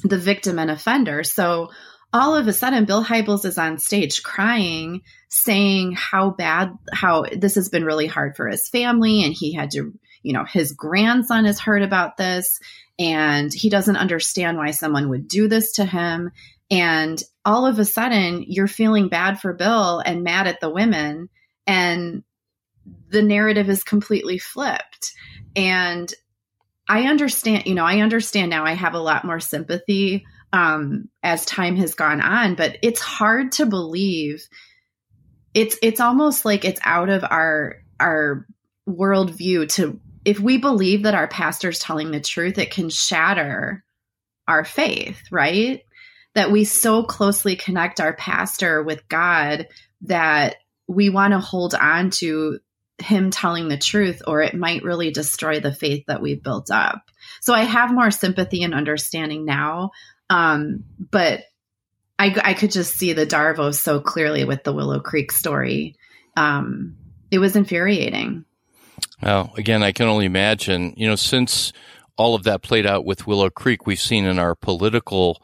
the 0.04 0.18
victim 0.18 0.60
and 0.60 0.72
offender 0.72 1.24
so 1.24 1.70
all 2.14 2.36
of 2.36 2.48
a 2.48 2.54
sudden, 2.54 2.86
Bill 2.86 3.04
Hybels 3.04 3.46
is 3.46 3.58
on 3.58 3.80
stage 3.80 4.22
crying, 4.22 5.02
saying 5.30 5.94
how 5.94 6.32
bad, 6.32 6.78
how 6.94 7.26
this 7.32 7.56
has 7.56 7.70
been 7.70 7.86
really 7.86 8.08
hard 8.08 8.36
for 8.36 8.48
his 8.50 8.68
family. 8.68 9.24
And 9.24 9.34
he 9.34 9.54
had 9.54 9.72
to, 9.72 9.94
you 10.22 10.34
know, 10.34 10.44
his 10.44 10.74
grandson 10.74 11.46
has 11.46 11.60
heard 11.60 11.84
about 11.84 12.18
this 12.18 12.60
and 13.00 13.52
he 13.54 13.70
doesn't 13.70 13.96
understand 13.96 14.58
why 14.58 14.72
someone 14.72 15.10
would 15.10 15.28
do 15.28 15.48
this 15.48 15.74
to 15.74 15.86
him. 15.86 16.32
And 16.70 17.22
all 17.46 17.66
of 17.66 17.80
a 17.80 17.86
sudden, 17.86 18.44
you're 18.46 18.68
feeling 18.68 19.08
bad 19.08 19.40
for 19.40 19.54
Bill 19.54 20.00
and 20.00 20.24
mad 20.24 20.48
at 20.48 20.60
the 20.60 20.70
women. 20.70 21.30
And 21.66 22.24
the 23.10 23.22
narrative 23.22 23.70
is 23.70 23.84
completely 23.84 24.38
flipped. 24.38 25.14
And 25.56 26.14
I 26.92 27.04
understand, 27.04 27.68
you 27.68 27.74
know, 27.74 27.86
I 27.86 28.02
understand 28.02 28.50
now 28.50 28.66
I 28.66 28.74
have 28.74 28.96
a 28.96 29.00
lot 29.00 29.24
more 29.24 29.40
sympathy 29.40 30.26
um, 30.52 31.08
as 31.24 31.46
time 31.46 31.78
has 31.78 31.94
gone 31.94 32.20
on, 32.20 32.56
but 32.56 32.80
it's 32.82 33.00
hard 33.00 33.54
to 33.54 33.66
believe. 33.66 34.46
It's 35.54 35.78
it's 35.82 36.02
almost 36.02 36.44
like 36.44 36.66
it's 36.66 36.82
out 36.84 37.08
of 37.08 37.24
our 37.24 37.78
our 37.98 38.46
worldview 38.90 39.70
to 39.76 40.02
if 40.26 40.42
we 40.42 40.58
believe 40.58 41.04
that 41.04 41.16
our 41.16 41.30
pastor's 41.30 41.80
telling 41.80 42.12
the 42.12 42.20
truth, 42.20 42.58
it 42.58 42.72
can 42.72 42.90
shatter 42.90 43.86
our 44.46 44.66
faith, 44.66 45.22
right? 45.32 45.86
That 46.36 46.52
we 46.52 46.66
so 46.66 47.04
closely 47.04 47.56
connect 47.56 48.02
our 48.02 48.14
pastor 48.14 48.84
with 48.84 49.08
God 49.08 49.70
that 50.02 50.58
we 50.90 51.10
want 51.10 51.32
to 51.32 51.40
hold 51.40 51.74
on 51.74 52.10
to 52.10 52.60
him 53.00 53.32
telling 53.32 53.68
the 53.68 53.78
truth, 53.78 54.22
or 54.28 54.42
it 54.42 54.54
might 54.54 54.84
really 54.84 55.12
destroy 55.12 55.60
the 55.60 55.74
faith 55.74 56.06
that 56.08 56.22
we've 56.22 56.44
built 56.44 56.70
up. 56.72 57.02
So 57.42 57.54
I 57.54 57.64
have 57.64 57.94
more 57.94 58.12
sympathy 58.12 58.64
and 58.64 58.74
understanding 58.74 59.46
now 59.46 59.92
um, 60.32 60.86
but 60.98 61.44
I, 62.18 62.34
I 62.42 62.54
could 62.54 62.72
just 62.72 62.96
see 62.96 63.12
the 63.12 63.26
Darvo 63.26 63.76
so 63.76 64.00
clearly 64.00 64.46
with 64.46 64.64
the 64.64 64.72
Willow 64.72 65.02
Creek 65.02 65.32
story. 65.32 65.98
Um, 66.38 66.96
it 67.30 67.40
was 67.40 67.58
infuriating. 67.58 68.46
Well, 69.22 69.54
again, 69.58 69.84
I 69.84 69.92
can 69.92 70.08
only 70.08 70.26
imagine, 70.26 70.94
you 70.96 71.06
know, 71.06 71.18
since 71.18 71.74
all 72.16 72.34
of 72.34 72.44
that 72.44 72.62
played 72.62 72.86
out 72.86 73.04
with 73.04 73.28
Willow 73.28 73.50
Creek, 73.50 73.86
we've 73.86 74.00
seen 74.00 74.24
in 74.24 74.40
our 74.40 74.56
political 74.56 75.42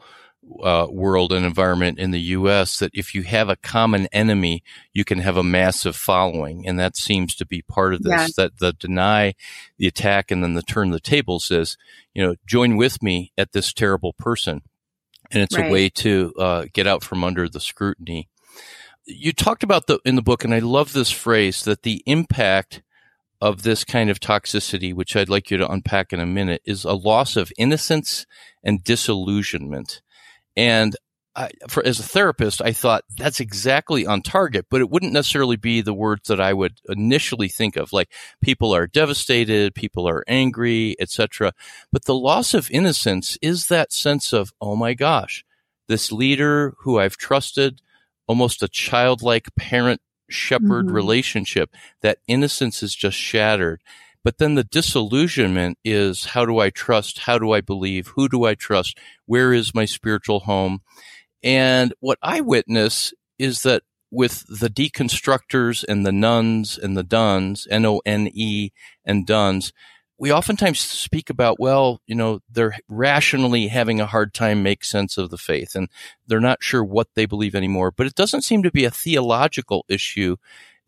uh, 0.62 0.86
world 0.90 1.32
and 1.32 1.44
environment 1.44 1.98
in 1.98 2.10
the 2.10 2.20
U.S. 2.20 2.78
that 2.78 2.90
if 2.94 3.14
you 3.14 3.22
have 3.22 3.48
a 3.48 3.56
common 3.56 4.06
enemy, 4.12 4.62
you 4.92 5.04
can 5.04 5.20
have 5.20 5.36
a 5.36 5.42
massive 5.42 5.96
following, 5.96 6.66
and 6.66 6.78
that 6.78 6.96
seems 6.96 7.34
to 7.36 7.46
be 7.46 7.62
part 7.62 7.94
of 7.94 8.02
this. 8.02 8.12
Yeah. 8.12 8.26
That 8.36 8.58
the 8.58 8.72
deny 8.72 9.34
the 9.78 9.86
attack 9.86 10.30
and 10.30 10.42
then 10.42 10.54
the 10.54 10.62
turn 10.62 10.90
the 10.90 11.00
tables 11.00 11.50
is, 11.50 11.76
you 12.14 12.26
know, 12.26 12.36
join 12.46 12.76
with 12.76 13.02
me 13.02 13.32
at 13.36 13.52
this 13.52 13.72
terrible 13.72 14.12
person 14.12 14.62
and 15.30 15.42
it's 15.42 15.56
right. 15.56 15.68
a 15.68 15.72
way 15.72 15.88
to 15.88 16.32
uh, 16.38 16.64
get 16.72 16.86
out 16.86 17.02
from 17.02 17.24
under 17.24 17.48
the 17.48 17.60
scrutiny. 17.60 18.28
You 19.04 19.32
talked 19.32 19.62
about 19.62 19.86
the 19.86 19.98
in 20.04 20.16
the 20.16 20.22
book, 20.22 20.44
and 20.44 20.54
I 20.54 20.58
love 20.58 20.92
this 20.92 21.10
phrase 21.10 21.64
that 21.64 21.82
the 21.82 22.02
impact 22.06 22.82
of 23.40 23.62
this 23.62 23.84
kind 23.84 24.10
of 24.10 24.20
toxicity, 24.20 24.92
which 24.92 25.14
I'd 25.14 25.28
like 25.28 25.50
you 25.50 25.56
to 25.58 25.70
unpack 25.70 26.12
in 26.12 26.20
a 26.20 26.26
minute, 26.26 26.60
is 26.64 26.84
a 26.84 26.92
loss 26.92 27.36
of 27.36 27.52
innocence 27.56 28.26
and 28.64 28.82
disillusionment. 28.82 30.02
And 30.58 30.96
I, 31.36 31.50
for, 31.68 31.86
as 31.86 32.00
a 32.00 32.02
therapist, 32.02 32.60
I 32.60 32.72
thought 32.72 33.04
that's 33.16 33.38
exactly 33.38 34.04
on 34.04 34.22
target, 34.22 34.66
but 34.68 34.80
it 34.80 34.90
wouldn't 34.90 35.12
necessarily 35.12 35.54
be 35.54 35.80
the 35.80 35.94
words 35.94 36.26
that 36.26 36.40
I 36.40 36.52
would 36.52 36.80
initially 36.88 37.46
think 37.46 37.76
of. 37.76 37.92
Like 37.92 38.10
people 38.42 38.74
are 38.74 38.88
devastated, 38.88 39.76
people 39.76 40.08
are 40.08 40.24
angry, 40.26 40.96
etc. 40.98 41.52
But 41.92 42.06
the 42.06 42.14
loss 42.16 42.54
of 42.54 42.72
innocence 42.72 43.38
is 43.40 43.68
that 43.68 43.92
sense 43.92 44.32
of, 44.32 44.52
oh 44.60 44.74
my 44.74 44.94
gosh, 44.94 45.44
this 45.86 46.10
leader 46.10 46.74
who 46.80 46.98
I've 46.98 47.16
trusted, 47.16 47.82
almost 48.26 48.60
a 48.64 48.68
childlike 48.68 49.54
parent 49.56 50.00
shepherd 50.28 50.86
mm-hmm. 50.86 50.94
relationship, 50.94 51.70
that 52.02 52.18
innocence 52.26 52.82
is 52.82 52.96
just 52.96 53.16
shattered. 53.16 53.80
But 54.28 54.36
then 54.36 54.56
the 54.56 54.64
disillusionment 54.64 55.78
is 55.86 56.26
how 56.26 56.44
do 56.44 56.58
I 56.58 56.68
trust? 56.68 57.20
How 57.20 57.38
do 57.38 57.52
I 57.52 57.62
believe? 57.62 58.08
Who 58.08 58.28
do 58.28 58.44
I 58.44 58.54
trust? 58.54 58.98
Where 59.24 59.54
is 59.54 59.74
my 59.74 59.86
spiritual 59.86 60.40
home? 60.40 60.82
And 61.42 61.94
what 62.00 62.18
I 62.20 62.42
witness 62.42 63.14
is 63.38 63.62
that 63.62 63.84
with 64.10 64.44
the 64.46 64.68
deconstructors 64.68 65.82
and 65.82 66.04
the 66.04 66.12
nones 66.12 66.76
and 66.76 66.94
the 66.94 67.02
dones, 67.02 67.66
N 67.70 67.86
O 67.86 68.02
N 68.04 68.28
E 68.34 68.68
and 69.02 69.26
dones, 69.26 69.72
we 70.18 70.30
oftentimes 70.30 70.78
speak 70.78 71.30
about, 71.30 71.58
well, 71.58 72.02
you 72.06 72.14
know, 72.14 72.40
they're 72.50 72.76
rationally 72.86 73.68
having 73.68 73.98
a 73.98 74.04
hard 74.06 74.34
time 74.34 74.62
make 74.62 74.84
sense 74.84 75.16
of 75.16 75.30
the 75.30 75.38
faith 75.38 75.74
and 75.74 75.88
they're 76.26 76.38
not 76.38 76.62
sure 76.62 76.84
what 76.84 77.08
they 77.14 77.24
believe 77.24 77.54
anymore. 77.54 77.92
But 77.92 78.06
it 78.06 78.14
doesn't 78.14 78.42
seem 78.42 78.62
to 78.64 78.70
be 78.70 78.84
a 78.84 78.90
theological 78.90 79.86
issue 79.88 80.36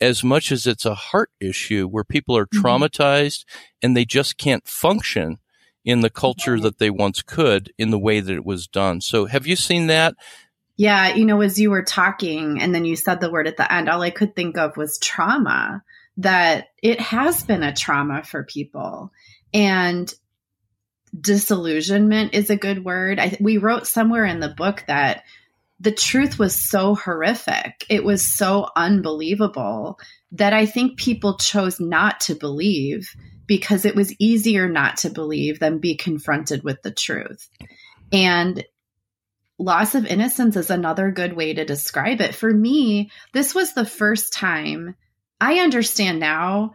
as 0.00 0.24
much 0.24 0.50
as 0.50 0.66
it's 0.66 0.86
a 0.86 0.94
heart 0.94 1.30
issue 1.40 1.86
where 1.86 2.04
people 2.04 2.36
are 2.36 2.46
mm-hmm. 2.46 2.64
traumatized 2.64 3.44
and 3.82 3.96
they 3.96 4.04
just 4.04 4.36
can't 4.36 4.66
function 4.66 5.38
in 5.84 6.00
the 6.00 6.10
culture 6.10 6.60
that 6.60 6.78
they 6.78 6.90
once 6.90 7.22
could 7.22 7.72
in 7.78 7.90
the 7.90 7.98
way 7.98 8.20
that 8.20 8.34
it 8.34 8.44
was 8.44 8.66
done. 8.66 9.00
So 9.00 9.26
have 9.26 9.46
you 9.46 9.56
seen 9.56 9.86
that? 9.86 10.14
Yeah, 10.76 11.14
you 11.14 11.24
know, 11.24 11.40
as 11.40 11.58
you 11.58 11.70
were 11.70 11.82
talking 11.82 12.60
and 12.60 12.74
then 12.74 12.84
you 12.84 12.96
said 12.96 13.20
the 13.20 13.30
word 13.30 13.46
at 13.46 13.56
the 13.56 13.70
end, 13.70 13.88
all 13.88 14.02
I 14.02 14.10
could 14.10 14.34
think 14.34 14.56
of 14.56 14.76
was 14.76 14.98
trauma, 14.98 15.82
that 16.18 16.68
it 16.82 17.00
has 17.00 17.44
been 17.44 17.62
a 17.62 17.74
trauma 17.74 18.22
for 18.22 18.44
people. 18.44 19.12
And 19.52 20.12
disillusionment 21.18 22.34
is 22.34 22.50
a 22.50 22.56
good 22.56 22.84
word. 22.84 23.18
I, 23.18 23.36
we 23.40 23.58
wrote 23.58 23.86
somewhere 23.86 24.24
in 24.24 24.40
the 24.40 24.48
book 24.48 24.84
that 24.86 25.24
the 25.80 25.92
truth 25.92 26.38
was 26.38 26.54
so 26.54 26.94
horrific, 26.94 27.86
it 27.88 28.04
was 28.04 28.24
so 28.24 28.68
unbelievable 28.76 29.98
that 30.32 30.52
I 30.52 30.66
think 30.66 30.98
people 30.98 31.38
chose 31.38 31.80
not 31.80 32.20
to 32.20 32.34
believe 32.34 33.08
because 33.46 33.84
it 33.84 33.96
was 33.96 34.14
easier 34.20 34.68
not 34.68 34.98
to 34.98 35.10
believe 35.10 35.58
than 35.58 35.78
be 35.78 35.96
confronted 35.96 36.62
with 36.62 36.82
the 36.82 36.92
truth. 36.92 37.48
And 38.12 38.62
loss 39.58 39.94
of 39.94 40.06
innocence 40.06 40.56
is 40.56 40.70
another 40.70 41.10
good 41.10 41.32
way 41.32 41.54
to 41.54 41.64
describe 41.64 42.20
it. 42.20 42.34
For 42.34 42.52
me, 42.52 43.10
this 43.32 43.54
was 43.54 43.72
the 43.72 43.86
first 43.86 44.34
time 44.34 44.94
I 45.40 45.60
understand 45.60 46.20
now 46.20 46.74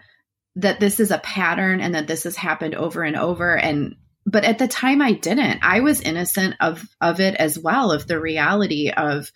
that 0.56 0.80
this 0.80 1.00
is 1.00 1.12
a 1.12 1.20
pattern 1.20 1.80
and 1.80 1.94
that 1.94 2.08
this 2.08 2.24
has 2.24 2.36
happened 2.36 2.74
over 2.74 3.04
and 3.04 3.16
over 3.16 3.56
and 3.56 3.96
but 4.26 4.44
at 4.44 4.58
the 4.58 4.68
time 4.68 5.02
I 5.02 5.14
didn't. 5.14 5.60
I 5.62 5.82
was 5.82 6.02
innocent 6.02 6.56
of 6.60 6.88
of 7.00 7.20
it 7.20 7.36
as 7.36 7.60
well 7.60 7.92
of 7.92 8.08
the 8.08 8.20
reality 8.20 8.90
of 8.90 9.32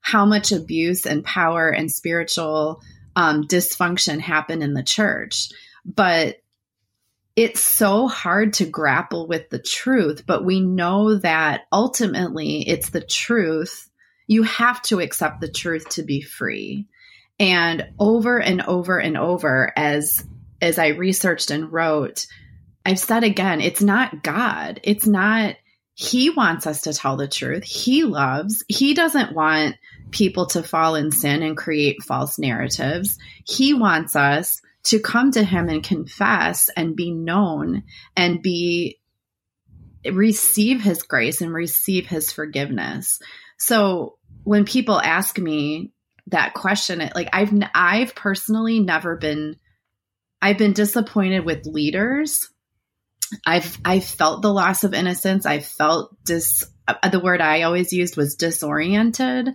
how 0.00 0.26
much 0.26 0.50
abuse 0.50 1.06
and 1.06 1.24
power 1.24 1.68
and 1.68 1.90
spiritual 1.90 2.82
um, 3.14 3.44
dysfunction 3.44 4.20
happened 4.20 4.62
in 4.62 4.74
the 4.74 4.82
church. 4.82 5.50
But 5.84 6.38
it's 7.36 7.60
so 7.60 8.08
hard 8.08 8.54
to 8.54 8.66
grapple 8.66 9.26
with 9.26 9.48
the 9.48 9.58
truth, 9.60 10.24
but 10.26 10.44
we 10.44 10.60
know 10.60 11.16
that 11.16 11.62
ultimately 11.72 12.68
it's 12.68 12.90
the 12.90 13.00
truth. 13.00 13.88
You 14.26 14.42
have 14.42 14.82
to 14.82 15.00
accept 15.00 15.40
the 15.40 15.50
truth 15.50 15.88
to 15.90 16.02
be 16.02 16.20
free. 16.20 16.88
And 17.38 17.88
over 17.98 18.38
and 18.40 18.60
over 18.62 18.98
and 18.98 19.16
over 19.16 19.72
as 19.76 20.24
as 20.60 20.78
I 20.78 20.88
researched 20.88 21.50
and 21.50 21.72
wrote, 21.72 22.26
I've 22.84 22.98
said 22.98 23.24
again, 23.24 23.60
it's 23.60 23.82
not 23.82 24.22
God. 24.22 24.80
It's 24.82 25.06
not 25.06 25.56
he 25.94 26.30
wants 26.30 26.66
us 26.66 26.82
to 26.82 26.94
tell 26.94 27.16
the 27.16 27.28
truth. 27.28 27.64
He 27.64 28.04
loves. 28.04 28.64
He 28.66 28.94
doesn't 28.94 29.34
want 29.34 29.76
people 30.10 30.46
to 30.46 30.62
fall 30.62 30.94
in 30.94 31.10
sin 31.10 31.42
and 31.42 31.56
create 31.56 32.02
false 32.02 32.38
narratives. 32.38 33.18
He 33.44 33.74
wants 33.74 34.16
us 34.16 34.60
to 34.84 34.98
come 34.98 35.30
to 35.32 35.44
him 35.44 35.68
and 35.68 35.82
confess 35.82 36.70
and 36.76 36.96
be 36.96 37.12
known 37.12 37.84
and 38.16 38.42
be 38.42 38.98
receive 40.04 40.82
his 40.82 41.02
grace 41.02 41.40
and 41.40 41.52
receive 41.52 42.06
his 42.06 42.32
forgiveness. 42.32 43.20
So 43.58 44.18
when 44.42 44.64
people 44.64 45.00
ask 45.00 45.38
me 45.38 45.92
that 46.28 46.54
question, 46.54 47.08
like 47.14 47.28
I've 47.32 47.52
I've 47.74 48.14
personally 48.14 48.80
never 48.80 49.16
been 49.16 49.56
I've 50.40 50.58
been 50.58 50.72
disappointed 50.72 51.44
with 51.44 51.66
leaders. 51.66 52.48
I've 53.46 53.78
I 53.84 54.00
felt 54.00 54.42
the 54.42 54.52
loss 54.52 54.84
of 54.84 54.94
innocence. 54.94 55.46
I 55.46 55.60
felt 55.60 56.16
dis 56.24 56.64
uh, 56.88 57.08
the 57.08 57.20
word 57.20 57.40
I 57.40 57.62
always 57.62 57.92
used 57.92 58.16
was 58.16 58.36
disoriented. 58.36 59.50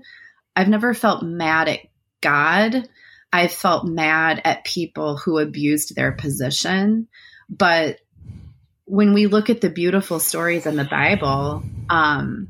I've 0.56 0.70
never 0.70 0.94
felt 0.94 1.24
mad 1.24 1.68
at 1.70 1.80
God 2.22 2.88
I 3.32 3.48
felt 3.48 3.86
mad 3.86 4.42
at 4.46 4.64
people 4.64 5.18
who 5.18 5.38
abused 5.38 5.96
their 5.96 6.12
position. 6.12 7.08
But 7.50 8.00
when 8.86 9.14
we 9.14 9.28
look 9.28 9.50
at 9.50 9.62
the 9.62 9.70
beautiful 9.70 10.20
stories 10.20 10.66
in 10.66 10.78
the 10.78 10.86
Bible, 10.86 11.64
um, 11.90 12.50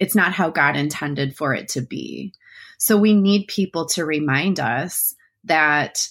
it's 0.00 0.14
not 0.14 0.32
how 0.32 0.50
God 0.50 0.76
intended 0.76 1.36
for 1.36 1.54
it 1.54 1.68
to 1.70 1.80
be. 1.80 2.32
So 2.78 2.96
we 2.96 3.14
need 3.14 3.48
people 3.48 3.86
to 3.90 4.04
remind 4.04 4.60
us 4.60 5.14
that 5.44 6.08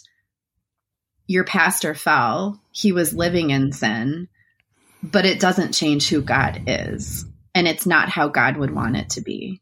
your 1.26 1.44
pastor 1.44 1.94
fell, 1.94 2.62
he 2.72 2.94
was 2.94 3.14
living 3.14 3.50
in 3.50 3.74
sin, 3.74 4.30
but 5.04 5.26
it 5.26 5.40
doesn't 5.40 5.74
change 5.74 6.10
who 6.10 6.22
God 6.22 6.62
is. 6.68 7.26
And 7.56 7.68
it's 7.68 7.86
not 7.86 8.10
how 8.10 8.28
God 8.28 8.58
would 8.58 8.74
want 8.74 8.98
it 8.98 9.10
to 9.12 9.22
be. 9.22 9.62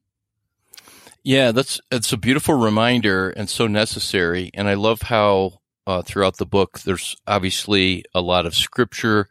Yeah, 1.24 1.52
that's 1.52 1.80
it's 1.92 2.14
a 2.14 2.18
beautiful 2.18 2.56
reminder 2.56 3.30
and 3.32 3.50
so 3.50 3.68
necessary. 3.68 4.52
And 4.54 4.68
I 4.68 4.76
love 4.76 5.04
how 5.04 5.60
uh, 5.88 6.02
throughout 6.02 6.38
the 6.38 6.46
book 6.46 6.80
there's 6.82 7.16
obviously 7.26 8.04
a 8.14 8.22
lot 8.22 8.46
of 8.46 8.54
scripture 8.54 9.28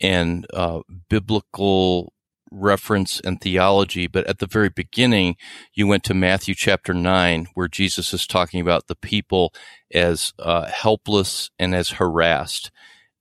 and 0.00 0.46
uh, 0.52 0.80
biblical 1.08 2.12
reference 2.50 3.20
and 3.20 3.40
theology, 3.40 4.06
but 4.06 4.26
at 4.26 4.38
the 4.38 4.46
very 4.46 4.68
beginning, 4.68 5.36
you 5.74 5.86
went 5.86 6.04
to 6.04 6.14
Matthew 6.14 6.54
chapter 6.54 6.94
9, 6.94 7.48
where 7.54 7.68
Jesus 7.68 8.12
is 8.12 8.26
talking 8.26 8.60
about 8.60 8.86
the 8.86 8.96
people 8.96 9.52
as 9.92 10.32
uh, 10.38 10.66
helpless 10.66 11.50
and 11.58 11.74
as 11.74 11.90
harassed. 11.90 12.70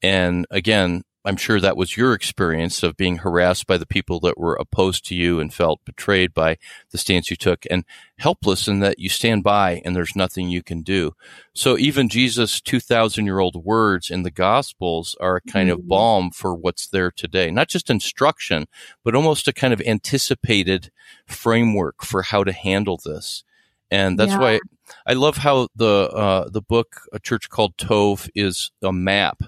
And 0.01 0.45
again, 0.51 1.03
I'm 1.25 1.37
sure 1.37 1.59
that 1.59 1.75
was 1.75 1.97
your 1.97 2.13
experience 2.13 2.83
of 2.83 2.95
being 2.95 3.17
harassed 3.17 3.65
by 3.65 3.77
the 3.77 3.87
people 3.87 4.19
that 4.21 4.37
were 4.37 4.55
opposed 4.55 5.05
to 5.07 5.15
you 5.15 5.39
and 5.39 5.51
felt 5.51 5.83
betrayed 5.83 6.33
by 6.33 6.57
the 6.91 6.99
stance 6.99 7.31
you 7.31 7.35
took 7.35 7.65
and 7.69 7.83
helpless 8.19 8.67
in 8.67 8.79
that 8.79 8.99
you 8.99 9.09
stand 9.09 9.43
by 9.43 9.81
and 9.83 9.95
there's 9.95 10.15
nothing 10.15 10.49
you 10.49 10.61
can 10.61 10.83
do. 10.83 11.15
So 11.53 11.77
even 11.77 12.09
Jesus' 12.09 12.61
2000 12.61 13.25
year 13.25 13.39
old 13.39 13.55
words 13.55 14.11
in 14.11 14.21
the 14.21 14.31
gospels 14.31 15.15
are 15.19 15.37
a 15.37 15.41
kind 15.41 15.69
mm-hmm. 15.69 15.79
of 15.79 15.87
balm 15.87 16.29
for 16.29 16.53
what's 16.53 16.87
there 16.87 17.09
today. 17.09 17.49
Not 17.49 17.69
just 17.69 17.89
instruction, 17.89 18.67
but 19.03 19.15
almost 19.15 19.47
a 19.47 19.53
kind 19.53 19.73
of 19.73 19.81
anticipated 19.81 20.91
framework 21.25 22.03
for 22.03 22.21
how 22.21 22.43
to 22.43 22.51
handle 22.51 22.99
this. 23.03 23.43
And 23.89 24.19
that's 24.19 24.31
yeah. 24.31 24.39
why 24.39 24.59
I 25.07 25.13
love 25.13 25.37
how 25.37 25.69
the, 25.75 26.09
uh, 26.09 26.49
the 26.49 26.61
book, 26.61 27.01
A 27.11 27.19
Church 27.19 27.49
Called 27.49 27.77
Tov 27.77 28.29
is 28.35 28.71
a 28.83 28.93
map 28.93 29.41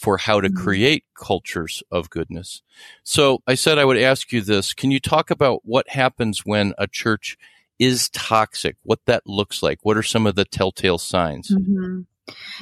for 0.00 0.16
how 0.16 0.40
to 0.40 0.48
mm-hmm. 0.48 0.62
create 0.62 1.04
cultures 1.14 1.82
of 1.90 2.08
goodness. 2.08 2.62
So 3.02 3.42
I 3.46 3.54
said 3.54 3.76
I 3.76 3.84
would 3.84 3.98
ask 3.98 4.32
you 4.32 4.40
this. 4.40 4.72
Can 4.72 4.90
you 4.90 4.98
talk 4.98 5.30
about 5.30 5.60
what 5.64 5.90
happens 5.90 6.46
when 6.46 6.72
a 6.78 6.86
church 6.86 7.36
is 7.78 8.08
toxic? 8.08 8.76
What 8.82 9.00
that 9.04 9.26
looks 9.26 9.62
like? 9.62 9.80
What 9.82 9.98
are 9.98 10.02
some 10.02 10.26
of 10.26 10.36
the 10.36 10.46
telltale 10.46 10.96
signs? 10.96 11.50
Mm-hmm. 11.50 12.00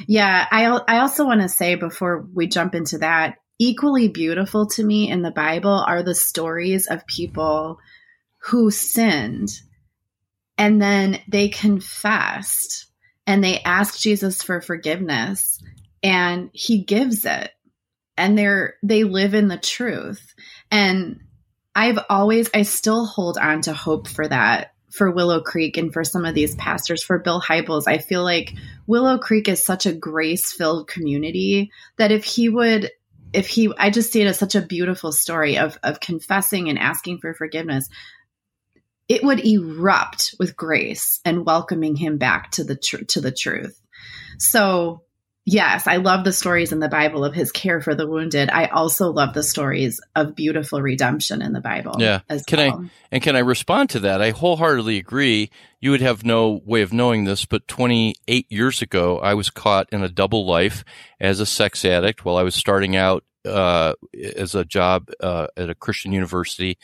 Yeah, 0.05 0.47
I, 0.51 0.65
I 0.65 0.99
also 0.99 1.25
want 1.25 1.41
to 1.41 1.47
say 1.47 1.75
before 1.75 2.27
we 2.33 2.47
jump 2.47 2.75
into 2.75 2.97
that, 2.97 3.37
equally 3.57 4.09
beautiful 4.09 4.67
to 4.67 4.83
me 4.83 5.09
in 5.09 5.21
the 5.21 5.31
Bible 5.31 5.83
are 5.87 6.03
the 6.03 6.15
stories 6.15 6.87
of 6.87 7.07
people 7.07 7.79
who 8.39 8.69
sinned 8.69 9.49
and 10.57 10.81
then 10.81 11.21
they 11.29 11.47
confessed 11.47 12.87
and 13.25 13.41
they 13.41 13.61
asked 13.61 14.01
Jesus 14.01 14.43
for 14.43 14.59
forgiveness 14.59 15.63
and 16.03 16.49
he 16.53 16.83
gives 16.83 17.25
it. 17.25 17.51
And 18.17 18.37
they're 18.37 18.75
they 18.83 19.03
live 19.03 19.33
in 19.33 19.47
the 19.47 19.57
truth. 19.57 20.33
And 20.71 21.21
i've 21.75 21.99
always 22.09 22.49
i 22.53 22.63
still 22.63 23.05
hold 23.05 23.37
on 23.37 23.61
to 23.61 23.73
hope 23.73 24.07
for 24.07 24.27
that 24.27 24.73
for 24.89 25.11
willow 25.11 25.39
creek 25.39 25.77
and 25.77 25.93
for 25.93 26.03
some 26.03 26.25
of 26.25 26.33
these 26.33 26.55
pastors 26.55 27.03
for 27.03 27.19
bill 27.19 27.41
hybels. 27.41 27.83
I 27.87 27.99
feel 27.99 28.23
like 28.23 28.55
willow 28.87 29.17
creek 29.17 29.47
is 29.47 29.63
such 29.63 29.85
a 29.85 29.93
grace 29.93 30.51
filled 30.51 30.87
community 30.87 31.71
that 31.97 32.11
if 32.11 32.23
he 32.23 32.49
would 32.49 32.91
if 33.31 33.47
he 33.47 33.71
i 33.77 33.89
just 33.89 34.11
see 34.11 34.21
it 34.21 34.27
as 34.27 34.39
such 34.39 34.55
a 34.55 34.61
beautiful 34.61 35.11
story 35.11 35.57
of 35.57 35.77
of 35.83 35.99
confessing 35.99 36.69
and 36.69 36.79
asking 36.79 37.19
for 37.19 37.33
forgiveness. 37.33 37.89
It 39.07 39.23
would 39.23 39.43
erupt 39.43 40.35
with 40.39 40.55
grace 40.55 41.19
and 41.25 41.45
welcoming 41.45 41.95
him 41.95 42.17
back 42.17 42.51
to 42.51 42.63
the 42.63 42.75
tr- 42.75 43.05
to 43.09 43.21
the 43.21 43.31
truth. 43.31 43.79
So 44.37 45.03
Yes, 45.45 45.87
I 45.87 45.95
love 45.97 46.25
the 46.25 46.33
stories 46.33 46.71
in 46.71 46.79
the 46.79 46.89
Bible 46.89 47.25
of 47.25 47.33
his 47.33 47.51
care 47.51 47.81
for 47.81 47.95
the 47.95 48.05
wounded. 48.05 48.49
I 48.51 48.67
also 48.67 49.11
love 49.11 49.33
the 49.33 49.41
stories 49.41 49.99
of 50.15 50.35
beautiful 50.35 50.81
redemption 50.81 51.41
in 51.41 51.53
the 51.53 51.61
Bible. 51.61 51.95
Yeah. 51.97 52.19
can 52.45 52.59
well. 52.59 52.83
I 52.83 52.89
and 53.11 53.23
can 53.23 53.35
I 53.35 53.39
respond 53.39 53.89
to 53.91 53.99
that? 54.01 54.21
I 54.21 54.29
wholeheartedly 54.29 54.97
agree. 54.97 55.49
You 55.79 55.91
would 55.91 56.01
have 56.01 56.23
no 56.23 56.61
way 56.65 56.81
of 56.81 56.93
knowing 56.93 57.23
this, 57.23 57.45
but 57.45 57.67
28 57.67 58.45
years 58.51 58.81
ago, 58.81 59.19
I 59.19 59.33
was 59.33 59.49
caught 59.49 59.87
in 59.91 60.03
a 60.03 60.09
double 60.09 60.45
life 60.45 60.83
as 61.19 61.39
a 61.39 61.45
sex 61.45 61.83
addict 61.83 62.23
while 62.23 62.37
I 62.37 62.43
was 62.43 62.53
starting 62.53 62.95
out 62.95 63.23
uh, 63.45 63.93
as 64.35 64.55
a 64.55 64.65
job 64.65 65.09
uh, 65.21 65.47
at 65.55 65.69
a 65.69 65.75
Christian 65.75 66.11
university, 66.11 66.77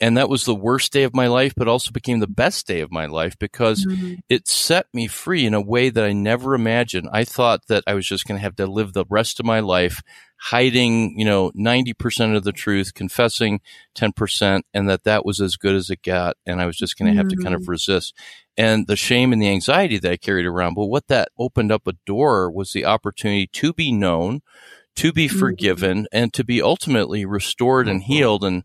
and 0.00 0.16
that 0.16 0.28
was 0.28 0.44
the 0.44 0.54
worst 0.54 0.92
day 0.92 1.04
of 1.04 1.14
my 1.14 1.26
life, 1.26 1.54
but 1.56 1.68
also 1.68 1.90
became 1.90 2.20
the 2.20 2.26
best 2.26 2.66
day 2.66 2.80
of 2.80 2.92
my 2.92 3.06
life 3.06 3.38
because 3.38 3.86
mm-hmm. 3.86 4.14
it 4.28 4.48
set 4.48 4.86
me 4.92 5.06
free 5.06 5.46
in 5.46 5.54
a 5.54 5.60
way 5.60 5.90
that 5.90 6.04
I 6.04 6.12
never 6.12 6.54
imagined. 6.54 7.08
I 7.12 7.24
thought 7.24 7.66
that 7.68 7.84
I 7.86 7.94
was 7.94 8.06
just 8.06 8.26
going 8.26 8.38
to 8.38 8.42
have 8.42 8.56
to 8.56 8.66
live 8.66 8.92
the 8.92 9.06
rest 9.08 9.40
of 9.40 9.46
my 9.46 9.60
life 9.60 10.02
hiding, 10.42 11.18
you 11.18 11.24
know, 11.24 11.52
ninety 11.54 11.94
percent 11.94 12.34
of 12.34 12.42
the 12.42 12.52
truth, 12.52 12.94
confessing 12.94 13.60
ten 13.94 14.12
percent, 14.12 14.66
and 14.74 14.88
that 14.88 15.04
that 15.04 15.24
was 15.24 15.40
as 15.40 15.56
good 15.56 15.76
as 15.76 15.88
it 15.88 16.02
got, 16.02 16.36
and 16.44 16.60
I 16.60 16.66
was 16.66 16.76
just 16.76 16.98
going 16.98 17.10
to 17.10 17.16
have 17.16 17.26
mm-hmm. 17.26 17.38
to 17.38 17.42
kind 17.44 17.54
of 17.54 17.62
mm-hmm. 17.62 17.70
resist. 17.70 18.14
And 18.56 18.86
the 18.86 18.96
shame 18.96 19.32
and 19.32 19.40
the 19.40 19.48
anxiety 19.48 19.98
that 19.98 20.12
I 20.12 20.16
carried 20.16 20.44
around, 20.44 20.74
but 20.74 20.86
what 20.86 21.08
that 21.08 21.28
opened 21.38 21.72
up 21.72 21.86
a 21.86 21.94
door 22.04 22.50
was 22.50 22.72
the 22.72 22.84
opportunity 22.84 23.46
to 23.46 23.72
be 23.72 23.92
known 23.92 24.42
to 24.96 25.12
be 25.12 25.28
mm-hmm. 25.28 25.38
forgiven 25.38 26.06
and 26.12 26.32
to 26.34 26.44
be 26.44 26.62
ultimately 26.62 27.24
restored 27.24 27.88
and 27.88 28.02
mm-hmm. 28.02 28.12
healed 28.12 28.44
and 28.44 28.64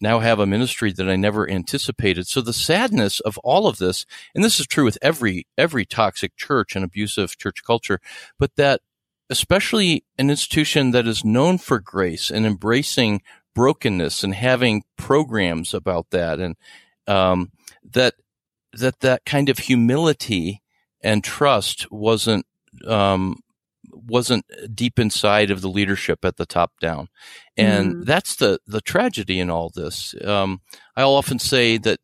now 0.00 0.18
have 0.18 0.38
a 0.38 0.46
ministry 0.46 0.92
that 0.92 1.08
I 1.08 1.16
never 1.16 1.48
anticipated. 1.48 2.26
So 2.26 2.40
the 2.40 2.52
sadness 2.52 3.20
of 3.20 3.38
all 3.38 3.66
of 3.66 3.78
this, 3.78 4.04
and 4.34 4.44
this 4.44 4.60
is 4.60 4.66
true 4.66 4.84
with 4.84 4.98
every 5.00 5.46
every 5.56 5.84
toxic 5.84 6.36
church 6.36 6.76
and 6.76 6.84
abusive 6.84 7.36
church 7.38 7.62
culture, 7.64 8.00
but 8.38 8.56
that 8.56 8.80
especially 9.30 10.04
an 10.18 10.30
institution 10.30 10.90
that 10.90 11.06
is 11.06 11.24
known 11.24 11.58
for 11.58 11.80
grace 11.80 12.30
and 12.30 12.44
embracing 12.44 13.22
brokenness 13.54 14.22
and 14.22 14.34
having 14.34 14.82
programs 14.96 15.72
about 15.72 16.10
that 16.10 16.40
and 16.40 16.56
um, 17.06 17.50
that 17.82 18.14
that 18.72 19.00
that 19.00 19.24
kind 19.24 19.48
of 19.48 19.58
humility 19.58 20.60
and 21.00 21.22
trust 21.22 21.90
wasn't 21.90 22.44
um, 22.86 23.38
wasn't 23.94 24.44
deep 24.74 24.98
inside 24.98 25.50
of 25.50 25.60
the 25.60 25.68
leadership 25.68 26.24
at 26.24 26.36
the 26.36 26.46
top 26.46 26.72
down. 26.80 27.08
And 27.56 27.96
mm. 27.96 28.04
that's 28.04 28.36
the, 28.36 28.60
the 28.66 28.80
tragedy 28.80 29.40
in 29.40 29.50
all 29.50 29.70
this. 29.74 30.14
Um, 30.24 30.60
I'll 30.96 31.14
often 31.14 31.38
say 31.38 31.78
that 31.78 32.00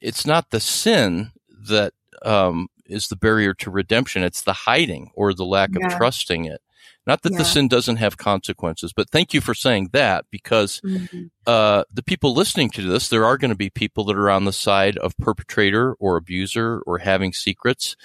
it's 0.00 0.26
not 0.26 0.50
the 0.50 0.60
sin 0.60 1.32
that 1.68 1.94
um, 2.22 2.68
is 2.86 3.08
the 3.08 3.16
barrier 3.16 3.54
to 3.54 3.70
redemption. 3.70 4.22
It's 4.22 4.42
the 4.42 4.52
hiding 4.52 5.10
or 5.14 5.32
the 5.32 5.46
lack 5.46 5.70
yeah. 5.72 5.86
of 5.86 5.96
trusting 5.96 6.44
it. 6.44 6.60
Not 7.06 7.22
that 7.22 7.32
yeah. 7.32 7.38
the 7.38 7.44
sin 7.44 7.68
doesn't 7.68 7.96
have 7.96 8.16
consequences, 8.16 8.92
but 8.94 9.10
thank 9.10 9.34
you 9.34 9.42
for 9.42 9.54
saying 9.54 9.90
that 9.92 10.24
because 10.30 10.80
mm-hmm. 10.82 11.24
uh, 11.46 11.84
the 11.92 12.02
people 12.02 12.34
listening 12.34 12.70
to 12.70 12.82
this, 12.82 13.08
there 13.08 13.26
are 13.26 13.36
going 13.36 13.50
to 13.50 13.56
be 13.56 13.68
people 13.68 14.04
that 14.04 14.16
are 14.16 14.30
on 14.30 14.46
the 14.46 14.52
side 14.54 14.96
of 14.98 15.16
perpetrator 15.18 15.94
or 15.94 16.16
abuser 16.16 16.80
or 16.86 16.98
having 16.98 17.32
secrets. 17.32 17.96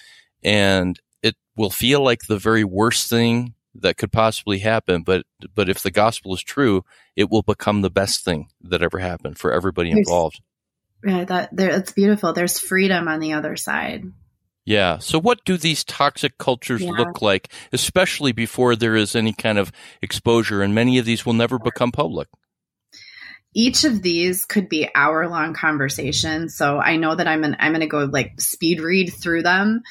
And 0.43 0.99
will 1.59 1.69
feel 1.69 2.01
like 2.01 2.21
the 2.21 2.39
very 2.39 2.63
worst 2.63 3.09
thing 3.09 3.53
that 3.75 3.97
could 3.97 4.11
possibly 4.11 4.59
happen 4.59 5.03
but 5.03 5.25
but 5.53 5.69
if 5.69 5.83
the 5.83 5.91
gospel 5.91 6.33
is 6.33 6.41
true 6.41 6.83
it 7.17 7.29
will 7.29 7.41
become 7.41 7.81
the 7.81 7.89
best 7.89 8.23
thing 8.23 8.47
that 8.61 8.81
ever 8.81 8.97
happened 8.97 9.37
for 9.37 9.51
everybody 9.51 9.91
involved. 9.91 10.41
Yeah 11.05 11.25
that 11.25 11.49
there 11.55 11.69
it's 11.69 11.91
beautiful. 11.91 12.33
There's 12.33 12.59
freedom 12.59 13.07
on 13.07 13.19
the 13.19 13.33
other 13.33 13.57
side. 13.57 14.05
Yeah. 14.65 14.99
So 14.99 15.19
what 15.19 15.43
do 15.45 15.57
these 15.57 15.83
toxic 15.83 16.37
cultures 16.37 16.81
yeah. 16.81 16.91
look 16.91 17.21
like 17.21 17.51
especially 17.73 18.31
before 18.31 18.75
there 18.75 18.95
is 18.95 19.15
any 19.15 19.33
kind 19.33 19.57
of 19.57 19.71
exposure 20.01 20.61
and 20.61 20.73
many 20.73 20.97
of 20.97 21.05
these 21.05 21.25
will 21.25 21.33
never 21.33 21.59
become 21.59 21.91
public? 21.91 22.29
Each 23.53 23.83
of 23.83 24.01
these 24.01 24.45
could 24.45 24.69
be 24.69 24.89
hour 24.95 25.27
long 25.27 25.53
conversations 25.53 26.55
so 26.55 26.79
i 26.79 26.95
know 26.97 27.15
that 27.15 27.27
i'm 27.27 27.43
an, 27.43 27.57
i'm 27.59 27.71
going 27.71 27.81
to 27.81 27.87
go 27.87 28.05
like 28.05 28.39
speed 28.39 28.79
read 28.79 29.09
through 29.09 29.41
them 29.41 29.81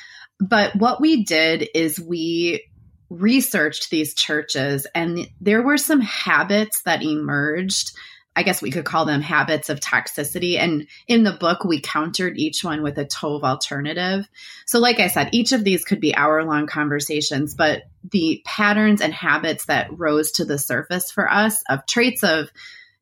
but 0.41 0.75
what 0.77 1.01
we 1.01 1.25
did 1.25 1.69
is 1.75 1.99
we 2.01 2.65
researched 3.11 3.91
these 3.91 4.15
churches, 4.15 4.87
and 4.95 5.29
there 5.41 5.63
were 5.63 5.79
some 5.79 6.01
habits 6.01 6.83
that 6.83 7.03
emerged. 7.03 7.93
I 8.37 8.45
guess 8.45 8.63
we 8.63 8.71
could 8.71 8.85
call 8.85 9.05
them 9.05 9.21
habits 9.21 9.69
of 9.69 9.81
toxicity. 9.81 10.61
And 10.61 10.87
in 11.09 11.25
the 11.25 11.33
book, 11.33 11.65
we 11.65 11.81
countered 11.81 12.39
each 12.39 12.63
one 12.63 12.85
with 12.85 12.97
a 12.97 13.05
Tov 13.05 13.43
alternative. 13.43 14.29
So, 14.65 14.79
like 14.79 15.01
I 15.01 15.09
said, 15.09 15.31
each 15.33 15.51
of 15.51 15.65
these 15.65 15.85
could 15.85 16.01
be 16.01 16.15
hour 16.15 16.45
long 16.45 16.69
conversations, 16.69 17.57
but 17.57 17.83
the 18.13 18.41
patterns 18.45 19.01
and 19.01 19.13
habits 19.13 19.65
that 19.65 19.89
rose 19.91 20.31
to 20.33 20.45
the 20.45 20.59
surface 20.59 21.11
for 21.11 21.29
us 21.29 21.61
of 21.69 21.85
traits 21.87 22.23
of 22.23 22.49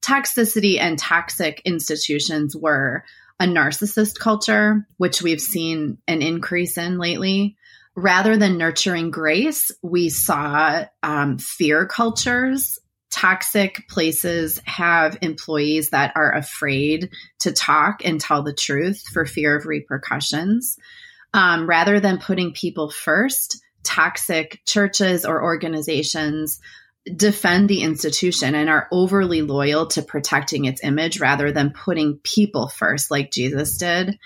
toxicity 0.00 0.80
and 0.80 0.98
toxic 0.98 1.60
institutions 1.66 2.56
were 2.56 3.04
a 3.38 3.44
narcissist 3.44 4.18
culture, 4.18 4.86
which 4.96 5.22
we've 5.22 5.40
seen 5.40 5.98
an 6.08 6.22
increase 6.22 6.78
in 6.78 6.98
lately. 6.98 7.56
Rather 7.94 8.36
than 8.36 8.58
nurturing 8.58 9.10
grace, 9.10 9.70
we 9.82 10.08
saw 10.08 10.84
um, 11.02 11.38
fear 11.38 11.86
cultures. 11.86 12.78
Toxic 13.10 13.88
places 13.88 14.60
have 14.64 15.18
employees 15.22 15.90
that 15.90 16.12
are 16.16 16.32
afraid 16.32 17.10
to 17.40 17.52
talk 17.52 18.04
and 18.04 18.20
tell 18.20 18.42
the 18.42 18.52
truth 18.52 19.02
for 19.12 19.24
fear 19.24 19.56
of 19.56 19.66
repercussions. 19.66 20.76
Um, 21.32 21.66
rather 21.66 22.00
than 22.00 22.18
putting 22.18 22.52
people 22.52 22.90
first, 22.90 23.62
toxic 23.82 24.60
churches 24.66 25.24
or 25.24 25.42
organizations 25.42 26.60
defend 27.14 27.68
the 27.68 27.82
institution 27.82 28.54
and 28.54 28.68
are 28.68 28.88
overly 28.90 29.42
loyal 29.42 29.86
to 29.86 30.02
protecting 30.02 30.64
its 30.64 30.82
image 30.82 31.20
rather 31.20 31.52
than 31.52 31.70
putting 31.72 32.18
people 32.18 32.68
first, 32.68 33.10
like 33.10 33.30
Jesus 33.30 33.76
did. 33.78 34.18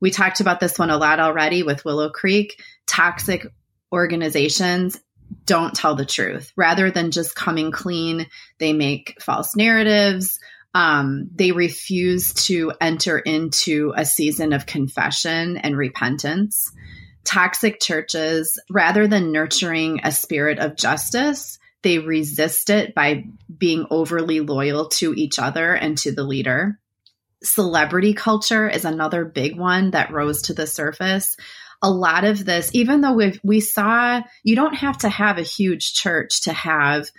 we 0.00 0.10
talked 0.10 0.40
about 0.40 0.60
this 0.60 0.78
one 0.78 0.90
a 0.90 0.96
lot 0.96 1.20
already 1.20 1.62
with 1.62 1.84
Willow 1.84 2.10
Creek. 2.10 2.62
Toxic 2.86 3.46
organizations 3.92 4.98
don't 5.44 5.74
tell 5.74 5.94
the 5.94 6.06
truth. 6.06 6.52
Rather 6.56 6.90
than 6.90 7.10
just 7.10 7.34
coming 7.36 7.70
clean, 7.70 8.26
they 8.58 8.72
make 8.72 9.16
false 9.20 9.54
narratives. 9.54 10.38
Um, 10.74 11.28
they 11.34 11.52
refuse 11.52 12.32
to 12.46 12.72
enter 12.80 13.18
into 13.18 13.92
a 13.96 14.04
season 14.04 14.52
of 14.52 14.66
confession 14.66 15.56
and 15.56 15.76
repentance. 15.76 16.72
Toxic 17.24 17.80
churches, 17.80 18.60
rather 18.70 19.06
than 19.06 19.32
nurturing 19.32 20.00
a 20.02 20.12
spirit 20.12 20.58
of 20.58 20.76
justice, 20.76 21.58
they 21.82 21.98
resist 21.98 22.70
it 22.70 22.94
by 22.94 23.24
being 23.56 23.86
overly 23.90 24.40
loyal 24.40 24.88
to 24.88 25.14
each 25.14 25.38
other 25.38 25.74
and 25.74 25.96
to 25.98 26.12
the 26.12 26.24
leader. 26.24 26.78
Celebrity 27.42 28.12
culture 28.12 28.68
is 28.68 28.84
another 28.84 29.24
big 29.24 29.58
one 29.58 29.92
that 29.92 30.12
rose 30.12 30.42
to 30.42 30.54
the 30.54 30.66
surface 30.66 31.36
a 31.82 31.90
lot 31.90 32.24
of 32.24 32.44
this, 32.44 32.70
even 32.74 33.00
though 33.00 33.14
we 33.14 33.40
we 33.42 33.60
saw, 33.60 34.20
you 34.42 34.54
don't 34.54 34.74
have 34.74 34.98
to 34.98 35.08
have 35.08 35.38
a 35.38 35.42
huge 35.42 35.94
church 35.94 36.42
to 36.42 36.52
have 36.52 37.10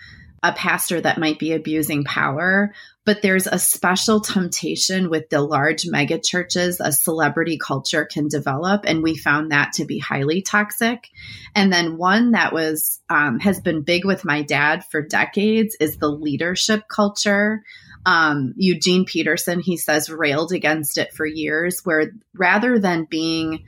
a 0.43 0.53
pastor 0.53 1.01
that 1.01 1.19
might 1.19 1.39
be 1.39 1.53
abusing 1.53 2.03
power, 2.03 2.73
but 3.03 3.21
there's 3.21 3.47
a 3.47 3.57
special 3.57 4.21
temptation 4.21 5.09
with 5.09 5.29
the 5.29 5.41
large 5.41 5.87
mega 5.87 6.19
churches 6.19 6.79
a 6.79 6.91
celebrity 6.91 7.57
culture 7.57 8.05
can 8.05 8.27
develop, 8.27 8.83
and 8.85 9.01
we 9.01 9.17
found 9.17 9.51
that 9.51 9.73
to 9.73 9.85
be 9.85 9.97
highly 9.97 10.41
toxic. 10.41 11.09
And 11.55 11.73
then 11.73 11.97
one 11.97 12.31
that 12.31 12.53
was 12.53 12.99
um, 13.09 13.39
has 13.39 13.59
been 13.59 13.81
big 13.81 14.05
with 14.05 14.23
my 14.23 14.43
dad 14.43 14.85
for 14.85 15.01
decades 15.01 15.75
is 15.79 15.97
the 15.97 16.09
leadership 16.09 16.83
culture. 16.87 17.63
Um, 18.05 18.53
Eugene 18.55 19.05
Peterson, 19.05 19.59
he 19.59 19.77
says, 19.77 20.09
railed 20.09 20.51
against 20.51 20.97
it 20.97 21.13
for 21.13 21.25
years, 21.25 21.81
where 21.83 22.11
rather 22.33 22.79
than 22.79 23.07
being 23.09 23.65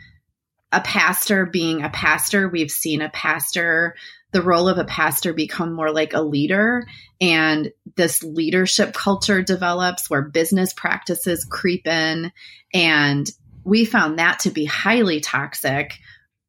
a 0.73 0.81
pastor 0.81 1.45
being 1.45 1.83
a 1.83 1.89
pastor, 1.89 2.49
we've 2.49 2.71
seen 2.71 3.01
a 3.01 3.09
pastor, 3.09 3.95
the 4.33 4.41
role 4.41 4.67
of 4.67 4.77
a 4.77 4.83
pastor 4.83 5.33
become 5.33 5.73
more 5.73 5.91
like 5.91 6.13
a 6.13 6.21
leader. 6.21 6.85
And 7.21 7.71
this 7.95 8.23
leadership 8.23 8.93
culture 8.93 9.41
develops 9.41 10.09
where 10.09 10.23
business 10.23 10.73
practices 10.73 11.45
creep 11.45 11.87
in. 11.87 12.31
And 12.73 13.29
we 13.63 13.85
found 13.85 14.19
that 14.19 14.39
to 14.39 14.51
be 14.51 14.65
highly 14.65 15.21
toxic 15.21 15.99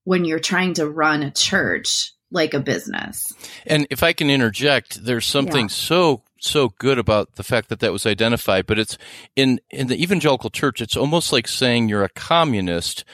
when 0.05 0.25
you're 0.25 0.41
trying 0.41 0.75
to 0.75 0.89
run 0.89 1.23
a 1.23 1.31
church 1.31 2.13
like 2.31 2.55
a 2.55 2.61
business. 2.61 3.33
And 3.67 3.87
if 3.91 4.03
I 4.03 4.13
can 4.13 4.29
interject, 4.31 5.05
there's 5.05 5.27
something 5.27 5.67
yeah. 5.67 5.75
so 5.75 6.23
so 6.41 6.75
good 6.79 6.99
about 6.99 7.37
the 7.37 7.43
fact 7.43 7.71
that 7.71 7.81
that 7.81 7.93
was 7.93 8.05
identified, 8.05 8.67
but 8.67 8.79
it's 8.79 8.99
in 9.37 9.61
in 9.71 9.87
the 9.87 10.03
evangelical 10.03 10.51
church 10.51 10.83
it's 10.83 10.97
almost 10.97 11.33
like 11.33 11.49
saying 11.49 11.89
you're 11.89 12.05
a 12.05 12.09
communist 12.11 13.05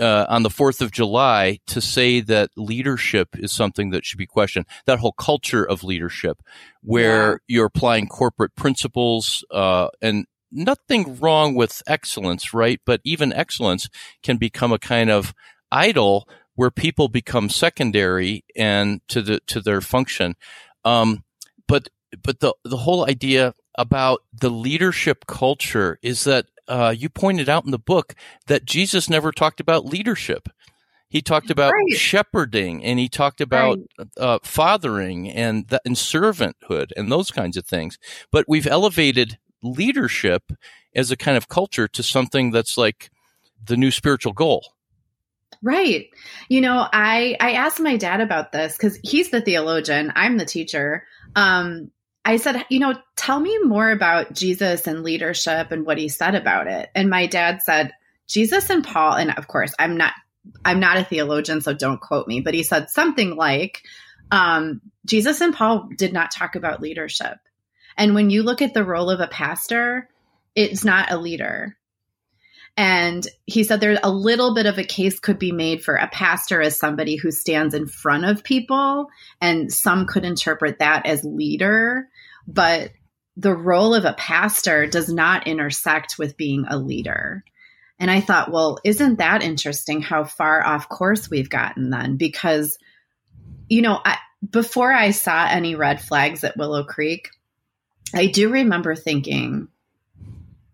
uh, 0.00 0.26
on 0.28 0.42
the 0.42 0.48
4th 0.48 0.80
of 0.80 0.92
July 0.92 1.58
to 1.66 1.80
say 1.80 2.20
that 2.20 2.50
leadership 2.56 3.30
is 3.34 3.52
something 3.52 3.90
that 3.90 4.04
should 4.04 4.18
be 4.18 4.26
questioned. 4.26 4.66
That 4.86 4.98
whole 4.98 5.12
culture 5.12 5.64
of 5.64 5.84
leadership 5.84 6.42
where 6.82 7.32
yeah. 7.32 7.36
you're 7.56 7.66
applying 7.66 8.08
corporate 8.08 8.54
principles, 8.56 9.44
uh, 9.50 9.88
and 10.00 10.26
nothing 10.50 11.18
wrong 11.18 11.54
with 11.54 11.82
excellence, 11.86 12.52
right? 12.52 12.80
But 12.84 13.00
even 13.04 13.32
excellence 13.32 13.88
can 14.22 14.36
become 14.36 14.72
a 14.72 14.78
kind 14.78 15.10
of 15.10 15.34
idol 15.70 16.28
where 16.54 16.70
people 16.70 17.08
become 17.08 17.48
secondary 17.48 18.44
and 18.54 19.00
to 19.08 19.22
the, 19.22 19.40
to 19.46 19.60
their 19.60 19.80
function. 19.80 20.34
Um, 20.84 21.24
but, 21.66 21.88
but 22.22 22.40
the, 22.40 22.54
the 22.64 22.76
whole 22.76 23.08
idea 23.08 23.54
about 23.78 24.20
the 24.32 24.50
leadership 24.50 25.26
culture 25.26 25.98
is 26.02 26.24
that 26.24 26.46
uh, 26.68 26.94
you 26.96 27.08
pointed 27.08 27.48
out 27.48 27.64
in 27.64 27.70
the 27.70 27.78
book 27.78 28.14
that 28.46 28.64
Jesus 28.64 29.10
never 29.10 29.32
talked 29.32 29.60
about 29.60 29.84
leadership. 29.84 30.48
He 31.08 31.20
talked 31.20 31.50
about 31.50 31.72
right. 31.72 31.94
shepherding 31.94 32.82
and 32.82 32.98
he 32.98 33.08
talked 33.08 33.42
about 33.42 33.78
right. 33.98 34.08
uh, 34.16 34.38
fathering 34.42 35.30
and, 35.30 35.68
the, 35.68 35.80
and 35.84 35.94
servanthood 35.94 36.90
and 36.96 37.12
those 37.12 37.30
kinds 37.30 37.58
of 37.58 37.66
things. 37.66 37.98
But 38.30 38.46
we've 38.48 38.66
elevated 38.66 39.38
leadership 39.62 40.52
as 40.94 41.10
a 41.10 41.16
kind 41.16 41.36
of 41.36 41.48
culture 41.48 41.86
to 41.88 42.02
something 42.02 42.50
that's 42.50 42.78
like 42.78 43.10
the 43.62 43.76
new 43.76 43.90
spiritual 43.90 44.32
goal. 44.32 44.72
Right. 45.62 46.08
You 46.48 46.60
know, 46.60 46.88
I 46.92 47.36
I 47.38 47.52
asked 47.52 47.78
my 47.78 47.96
dad 47.96 48.20
about 48.20 48.50
this 48.50 48.76
cuz 48.76 48.98
he's 49.02 49.30
the 49.30 49.40
theologian, 49.40 50.12
I'm 50.16 50.36
the 50.36 50.44
teacher. 50.44 51.06
Um 51.36 51.90
I 52.24 52.36
said, 52.36 52.64
you 52.68 52.78
know, 52.78 52.94
tell 53.16 53.40
me 53.40 53.58
more 53.64 53.90
about 53.90 54.32
Jesus 54.32 54.86
and 54.86 55.02
leadership 55.02 55.72
and 55.72 55.84
what 55.84 55.98
he 55.98 56.08
said 56.08 56.34
about 56.34 56.68
it. 56.68 56.88
And 56.94 57.10
my 57.10 57.26
dad 57.26 57.62
said, 57.62 57.92
Jesus 58.28 58.70
and 58.70 58.84
Paul, 58.84 59.14
and 59.14 59.32
of 59.36 59.48
course, 59.48 59.74
I'm 59.78 59.96
not 59.96 60.12
I'm 60.64 60.80
not 60.80 60.96
a 60.96 61.04
theologian, 61.04 61.60
so 61.60 61.72
don't 61.72 62.00
quote 62.00 62.26
me, 62.26 62.40
but 62.40 62.54
he 62.54 62.64
said 62.64 62.90
something 62.90 63.36
like, 63.36 63.82
um, 64.32 64.80
Jesus 65.06 65.40
and 65.40 65.54
Paul 65.54 65.88
did 65.96 66.12
not 66.12 66.32
talk 66.32 66.56
about 66.56 66.80
leadership. 66.80 67.38
And 67.96 68.14
when 68.14 68.30
you 68.30 68.42
look 68.42 68.62
at 68.62 68.74
the 68.74 68.84
role 68.84 69.10
of 69.10 69.20
a 69.20 69.28
pastor, 69.28 70.08
it's 70.56 70.84
not 70.84 71.12
a 71.12 71.16
leader. 71.16 71.76
And 72.76 73.26
he 73.44 73.64
said 73.64 73.80
there's 73.80 73.98
a 74.02 74.10
little 74.10 74.54
bit 74.54 74.66
of 74.66 74.78
a 74.78 74.84
case 74.84 75.20
could 75.20 75.38
be 75.38 75.52
made 75.52 75.84
for 75.84 75.94
a 75.94 76.08
pastor 76.08 76.62
as 76.62 76.78
somebody 76.78 77.16
who 77.16 77.30
stands 77.30 77.74
in 77.74 77.86
front 77.86 78.24
of 78.24 78.44
people, 78.44 79.08
and 79.40 79.72
some 79.72 80.06
could 80.06 80.24
interpret 80.24 80.78
that 80.78 81.04
as 81.04 81.22
leader. 81.22 82.08
But 82.46 82.92
the 83.36 83.54
role 83.54 83.94
of 83.94 84.04
a 84.04 84.14
pastor 84.14 84.86
does 84.86 85.08
not 85.08 85.46
intersect 85.46 86.18
with 86.18 86.36
being 86.36 86.64
a 86.68 86.78
leader. 86.78 87.44
And 87.98 88.10
I 88.10 88.20
thought, 88.20 88.50
well, 88.50 88.78
isn't 88.84 89.18
that 89.18 89.42
interesting 89.42 90.02
how 90.02 90.24
far 90.24 90.64
off 90.66 90.88
course 90.88 91.30
we've 91.30 91.50
gotten 91.50 91.90
then? 91.90 92.16
Because, 92.16 92.78
you 93.68 93.80
know, 93.82 94.00
I, 94.04 94.18
before 94.50 94.92
I 94.92 95.12
saw 95.12 95.46
any 95.48 95.74
red 95.76 96.00
flags 96.00 96.42
at 96.42 96.56
Willow 96.56 96.84
Creek, 96.84 97.30
I 98.14 98.26
do 98.26 98.50
remember 98.50 98.96
thinking, 98.96 99.68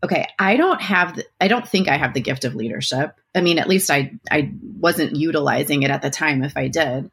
okay, 0.02 0.26
I 0.38 0.56
don't 0.56 0.80
have, 0.80 1.16
the, 1.16 1.24
I 1.40 1.48
don't 1.48 1.68
think 1.68 1.88
I 1.88 1.96
have 1.96 2.14
the 2.14 2.20
gift 2.20 2.44
of 2.44 2.54
leadership. 2.54 3.18
I 3.34 3.40
mean, 3.40 3.58
at 3.58 3.68
least 3.68 3.90
I, 3.90 4.12
I 4.30 4.52
wasn't 4.62 5.16
utilizing 5.16 5.82
it 5.82 5.90
at 5.90 6.02
the 6.02 6.10
time 6.10 6.44
if 6.44 6.56
I 6.56 6.68
did. 6.68 6.84
And 6.84 7.10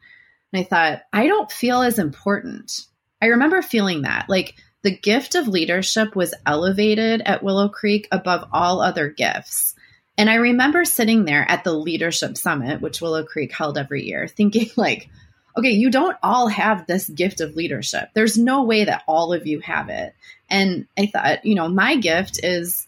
I 0.53 0.63
thought, 0.63 1.01
I 1.11 1.27
don't 1.27 1.51
feel 1.51 1.81
as 1.81 1.99
important. 1.99 2.85
I 3.21 3.27
remember 3.27 3.61
feeling 3.61 4.03
that 4.03 4.29
like 4.29 4.55
the 4.83 4.95
gift 4.95 5.33
of 5.33 5.47
leadership 5.47 6.15
was 6.15 6.35
elevated 6.45 7.21
at 7.21 7.41
Willow 7.41 7.69
Creek 7.69 8.07
above 8.11 8.47
all 8.53 8.81
other 8.81 9.09
gifts. 9.09 9.73
And 10.17 10.29
I 10.29 10.35
remember 10.35 10.85
sitting 10.85 11.25
there 11.25 11.49
at 11.49 11.63
the 11.63 11.73
leadership 11.73 12.37
summit, 12.37 12.81
which 12.81 13.01
Willow 13.01 13.23
Creek 13.23 13.51
held 13.51 13.77
every 13.77 14.05
year, 14.05 14.27
thinking 14.27 14.69
like, 14.77 15.09
okay, 15.57 15.71
you 15.71 15.89
don't 15.89 16.17
all 16.21 16.47
have 16.47 16.85
this 16.85 17.09
gift 17.09 17.41
of 17.41 17.55
leadership. 17.55 18.09
There's 18.13 18.37
no 18.37 18.63
way 18.63 18.83
that 18.85 19.03
all 19.07 19.33
of 19.33 19.47
you 19.47 19.59
have 19.61 19.89
it. 19.89 20.13
And 20.49 20.87
I 20.97 21.07
thought, 21.07 21.45
you 21.45 21.55
know, 21.55 21.67
my 21.67 21.95
gift 21.95 22.39
is 22.43 22.87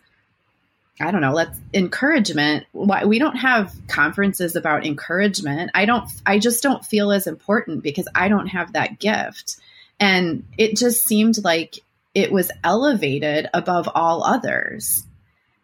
I 0.99 1.11
don't 1.11 1.21
know, 1.21 1.33
let's 1.33 1.59
encouragement. 1.73 2.65
Why 2.71 3.05
we 3.05 3.19
don't 3.19 3.35
have 3.35 3.73
conferences 3.87 4.55
about 4.55 4.85
encouragement. 4.85 5.71
I 5.75 5.85
don't 5.85 6.09
I 6.25 6.39
just 6.39 6.63
don't 6.63 6.83
feel 6.83 7.11
as 7.11 7.27
important 7.27 7.83
because 7.83 8.07
I 8.15 8.29
don't 8.29 8.47
have 8.47 8.73
that 8.73 8.99
gift. 8.99 9.57
And 9.99 10.45
it 10.57 10.75
just 10.75 11.03
seemed 11.05 11.43
like 11.43 11.79
it 12.15 12.31
was 12.31 12.51
elevated 12.63 13.47
above 13.53 13.87
all 13.93 14.23
others. 14.23 15.05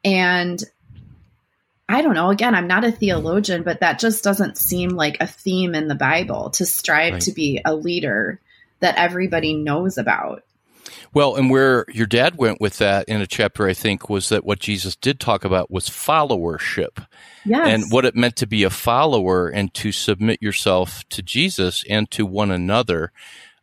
And 0.03 0.63
I 1.89 2.01
don't 2.01 2.13
know. 2.13 2.29
Again, 2.29 2.56
I'm 2.56 2.67
not 2.67 2.84
a 2.84 2.91
theologian, 2.91 3.63
but 3.63 3.79
that 3.79 3.99
just 3.99 4.23
doesn't 4.23 4.58
seem 4.58 4.89
like 4.89 5.17
a 5.19 5.27
theme 5.27 5.75
in 5.75 5.88
the 5.88 5.95
Bible 5.95 6.51
to 6.51 6.65
strive 6.65 7.13
right. 7.13 7.21
to 7.23 7.32
be 7.32 7.62
a 7.65 7.75
leader 7.75 8.39
that 8.79 8.97
everybody 8.97 9.53
knows 9.53 9.97
about. 9.97 10.43
Well, 11.13 11.36
and 11.36 11.50
where 11.50 11.86
your 11.91 12.08
dad 12.08 12.38
went 12.38 12.60
with 12.60 12.78
that 12.78 13.08
in 13.08 13.22
a 13.22 13.28
chapter, 13.28 13.67
I 13.67 13.74
think, 13.74 14.10
was 14.10 14.30
that 14.30 14.46
what 14.46 14.60
Jesus 14.60 14.96
did 14.96 15.19
talk 15.19 15.46
about 15.46 15.72
was 15.72 15.89
followership. 15.89 17.06
Yes. 17.46 17.67
And 17.67 17.91
what 17.91 18.06
it 18.06 18.15
meant 18.15 18.36
to 18.38 18.48
be 18.48 18.63
a 18.63 18.69
follower 18.69 19.48
and 19.48 19.74
to 19.76 19.91
submit 19.91 20.41
yourself 20.41 21.04
to 21.10 21.22
Jesus 21.22 21.84
and 21.89 22.10
to 22.12 22.26
one 22.26 22.52
another. 22.52 23.12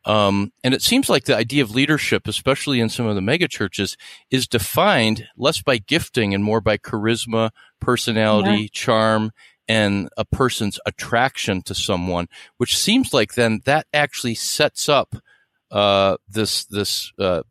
Um, 0.04 0.52
and 0.64 0.72
it 0.72 0.82
seems 0.82 1.10
like 1.10 1.24
the 1.24 1.36
idea 1.36 1.62
of 1.62 1.74
leadership, 1.74 2.26
especially 2.26 2.80
in 2.80 2.88
some 2.88 3.06
of 3.06 3.14
the 3.14 3.20
megachurches, 3.20 3.96
is 4.30 4.46
defined 4.46 5.28
less 5.36 5.60
by 5.60 5.78
gifting 5.78 6.34
and 6.34 6.42
more 6.42 6.60
by 6.60 6.78
charisma, 6.78 7.50
personality, 7.80 8.62
yeah. 8.62 8.68
charm, 8.72 9.32
and 9.68 10.08
a 10.16 10.24
person's 10.24 10.80
attraction 10.84 11.62
to 11.62 11.74
someone, 11.74 12.28
which 12.56 12.76
seems 12.76 13.12
like 13.14 13.34
then 13.34 13.60
that 13.66 13.86
actually 13.92 14.34
sets 14.34 14.88
up 14.88 15.14
uh, 15.70 16.16
this 16.28 16.64
this 16.66 17.12
uh, 17.18 17.42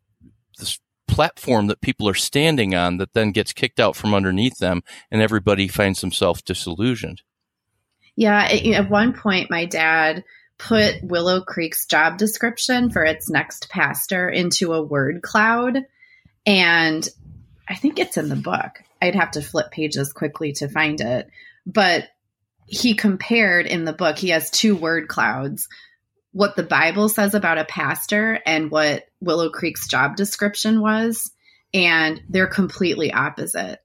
this 0.58 0.78
platform 1.08 1.66
that 1.66 1.80
people 1.80 2.08
are 2.08 2.14
standing 2.14 2.74
on 2.74 2.98
that 2.98 3.14
then 3.14 3.32
gets 3.32 3.52
kicked 3.52 3.80
out 3.80 3.96
from 3.96 4.14
underneath 4.14 4.58
them, 4.58 4.82
and 5.10 5.20
everybody 5.20 5.68
finds 5.68 6.00
themselves 6.00 6.42
disillusioned. 6.42 7.22
Yeah, 8.16 8.42
at 8.42 8.90
one 8.90 9.12
point, 9.12 9.50
my 9.50 9.64
dad 9.64 10.24
put 10.60 11.02
Willow 11.02 11.40
Creek's 11.40 11.86
job 11.86 12.18
description 12.18 12.90
for 12.90 13.02
its 13.02 13.30
next 13.30 13.70
pastor 13.70 14.28
into 14.28 14.74
a 14.74 14.82
word 14.82 15.22
cloud. 15.22 15.86
And 16.44 17.08
I 17.68 17.74
think 17.76 17.98
it's 17.98 18.18
in 18.18 18.28
the 18.28 18.36
book. 18.36 18.82
I'd 19.00 19.14
have 19.14 19.30
to 19.32 19.42
flip 19.42 19.70
pages 19.70 20.12
quickly 20.12 20.52
to 20.54 20.68
find 20.68 21.00
it. 21.00 21.30
But 21.64 22.08
he 22.66 22.94
compared 22.94 23.66
in 23.66 23.84
the 23.84 23.94
book, 23.94 24.18
he 24.18 24.28
has 24.30 24.50
two 24.50 24.76
word 24.76 25.08
clouds 25.08 25.66
what 26.32 26.56
the 26.56 26.62
Bible 26.62 27.08
says 27.08 27.34
about 27.34 27.58
a 27.58 27.64
pastor 27.64 28.40
and 28.46 28.70
what 28.70 29.04
Willow 29.20 29.50
Creek's 29.50 29.88
job 29.88 30.16
description 30.16 30.80
was. 30.80 31.30
And 31.72 32.20
they're 32.28 32.48
completely 32.48 33.12
opposite. 33.12 33.80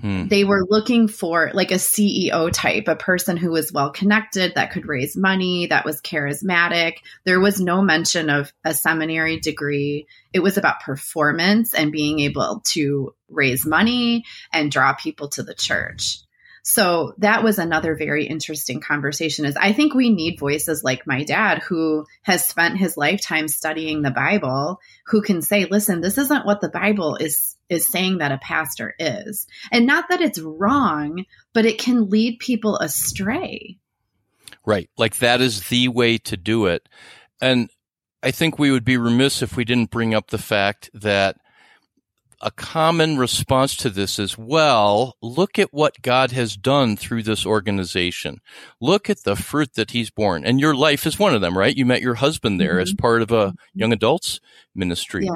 Hmm. 0.00 0.28
They 0.28 0.44
were 0.44 0.66
looking 0.68 1.08
for 1.08 1.50
like 1.54 1.70
a 1.70 1.76
CEO 1.76 2.50
type, 2.52 2.88
a 2.88 2.96
person 2.96 3.36
who 3.36 3.50
was 3.50 3.72
well 3.72 3.90
connected, 3.90 4.54
that 4.54 4.72
could 4.72 4.86
raise 4.86 5.16
money, 5.16 5.66
that 5.68 5.84
was 5.84 6.02
charismatic. 6.02 6.96
There 7.24 7.40
was 7.40 7.60
no 7.60 7.80
mention 7.80 8.28
of 8.28 8.52
a 8.64 8.74
seminary 8.74 9.40
degree. 9.40 10.06
It 10.34 10.40
was 10.40 10.58
about 10.58 10.82
performance 10.82 11.74
and 11.74 11.92
being 11.92 12.20
able 12.20 12.62
to 12.72 13.14
raise 13.28 13.64
money 13.64 14.24
and 14.52 14.70
draw 14.70 14.94
people 14.94 15.28
to 15.30 15.42
the 15.42 15.54
church. 15.54 16.18
So 16.68 17.14
that 17.18 17.44
was 17.44 17.60
another 17.60 17.94
very 17.94 18.26
interesting 18.26 18.80
conversation 18.80 19.44
is 19.44 19.54
I 19.54 19.72
think 19.72 19.94
we 19.94 20.10
need 20.10 20.40
voices 20.40 20.82
like 20.82 21.06
my 21.06 21.22
dad 21.22 21.62
who 21.62 22.06
has 22.22 22.44
spent 22.44 22.76
his 22.76 22.96
lifetime 22.96 23.46
studying 23.46 24.02
the 24.02 24.10
Bible 24.10 24.80
who 25.06 25.22
can 25.22 25.42
say, 25.42 25.66
listen, 25.66 26.00
this 26.00 26.18
isn't 26.18 26.44
what 26.44 26.60
the 26.60 26.68
Bible 26.68 27.14
is 27.14 27.54
is 27.68 27.86
saying 27.86 28.18
that 28.18 28.32
a 28.32 28.38
pastor 28.38 28.96
is. 28.98 29.46
And 29.70 29.86
not 29.86 30.08
that 30.08 30.20
it's 30.20 30.40
wrong, 30.40 31.24
but 31.52 31.66
it 31.66 31.78
can 31.78 32.10
lead 32.10 32.40
people 32.40 32.76
astray. 32.78 33.78
Right. 34.64 34.90
Like 34.98 35.18
that 35.18 35.40
is 35.40 35.68
the 35.68 35.86
way 35.86 36.18
to 36.18 36.36
do 36.36 36.66
it. 36.66 36.88
And 37.40 37.70
I 38.24 38.32
think 38.32 38.58
we 38.58 38.72
would 38.72 38.84
be 38.84 38.96
remiss 38.96 39.40
if 39.40 39.56
we 39.56 39.64
didn't 39.64 39.92
bring 39.92 40.14
up 40.14 40.30
the 40.30 40.38
fact 40.38 40.90
that 40.94 41.36
a 42.40 42.50
common 42.50 43.16
response 43.16 43.76
to 43.76 43.90
this 43.90 44.18
is, 44.18 44.36
well, 44.36 45.16
look 45.22 45.58
at 45.58 45.72
what 45.72 46.02
God 46.02 46.32
has 46.32 46.56
done 46.56 46.96
through 46.96 47.22
this 47.22 47.46
organization. 47.46 48.38
Look 48.80 49.08
at 49.08 49.22
the 49.24 49.36
fruit 49.36 49.74
that 49.74 49.92
he's 49.92 50.10
borne. 50.10 50.44
And 50.44 50.60
your 50.60 50.74
life 50.74 51.06
is 51.06 51.18
one 51.18 51.34
of 51.34 51.40
them, 51.40 51.56
right? 51.56 51.76
You 51.76 51.86
met 51.86 52.02
your 52.02 52.16
husband 52.16 52.60
there 52.60 52.74
mm-hmm. 52.74 52.82
as 52.82 52.94
part 52.94 53.22
of 53.22 53.32
a 53.32 53.54
young 53.74 53.92
adults 53.92 54.40
ministry. 54.74 55.24
Yeah. 55.26 55.32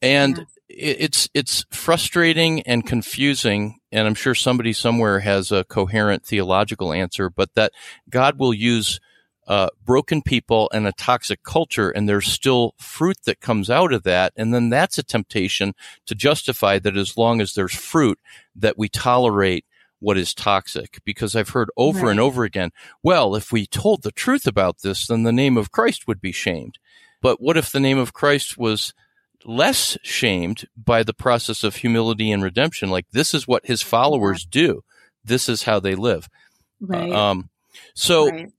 And 0.00 0.46
yeah. 0.68 0.94
it's, 0.98 1.28
it's 1.34 1.64
frustrating 1.70 2.62
and 2.62 2.86
confusing. 2.86 3.80
And 3.90 4.06
I'm 4.06 4.14
sure 4.14 4.34
somebody 4.34 4.72
somewhere 4.72 5.20
has 5.20 5.50
a 5.50 5.64
coherent 5.64 6.24
theological 6.24 6.92
answer, 6.92 7.30
but 7.30 7.50
that 7.54 7.72
God 8.08 8.38
will 8.38 8.54
use 8.54 9.00
uh, 9.46 9.68
broken 9.84 10.22
people 10.22 10.70
and 10.72 10.86
a 10.86 10.92
toxic 10.92 11.42
culture, 11.42 11.90
and 11.90 12.08
there's 12.08 12.26
still 12.26 12.74
fruit 12.78 13.18
that 13.26 13.40
comes 13.40 13.68
out 13.68 13.92
of 13.92 14.02
that. 14.04 14.32
And 14.36 14.54
then 14.54 14.70
that's 14.70 14.98
a 14.98 15.02
temptation 15.02 15.74
to 16.06 16.14
justify 16.14 16.78
that 16.78 16.96
as 16.96 17.16
long 17.16 17.40
as 17.40 17.54
there's 17.54 17.74
fruit, 17.74 18.18
that 18.56 18.78
we 18.78 18.88
tolerate 18.88 19.64
what 20.00 20.16
is 20.16 20.34
toxic. 20.34 21.00
Because 21.04 21.36
I've 21.36 21.50
heard 21.50 21.70
over 21.76 22.06
right. 22.06 22.10
and 22.12 22.20
over 22.20 22.44
again, 22.44 22.70
well, 23.02 23.34
if 23.34 23.52
we 23.52 23.66
told 23.66 24.02
the 24.02 24.12
truth 24.12 24.46
about 24.46 24.80
this, 24.82 25.06
then 25.06 25.22
the 25.22 25.32
name 25.32 25.56
of 25.56 25.70
Christ 25.70 26.06
would 26.06 26.20
be 26.20 26.32
shamed. 26.32 26.78
But 27.20 27.40
what 27.40 27.56
if 27.56 27.70
the 27.70 27.80
name 27.80 27.98
of 27.98 28.12
Christ 28.12 28.58
was 28.58 28.94
less 29.44 29.98
shamed 30.02 30.66
by 30.76 31.02
the 31.02 31.14
process 31.14 31.62
of 31.62 31.76
humility 31.76 32.30
and 32.30 32.42
redemption? 32.42 32.90
Like 32.90 33.06
this 33.12 33.34
is 33.34 33.48
what 33.48 33.66
his 33.66 33.82
followers 33.82 34.44
do. 34.44 34.84
This 35.22 35.48
is 35.48 35.62
how 35.62 35.80
they 35.80 35.94
live. 35.94 36.28
Right. 36.80 37.10
Uh, 37.10 37.30
um, 37.30 37.50
so 37.94 38.30
right 38.30 38.50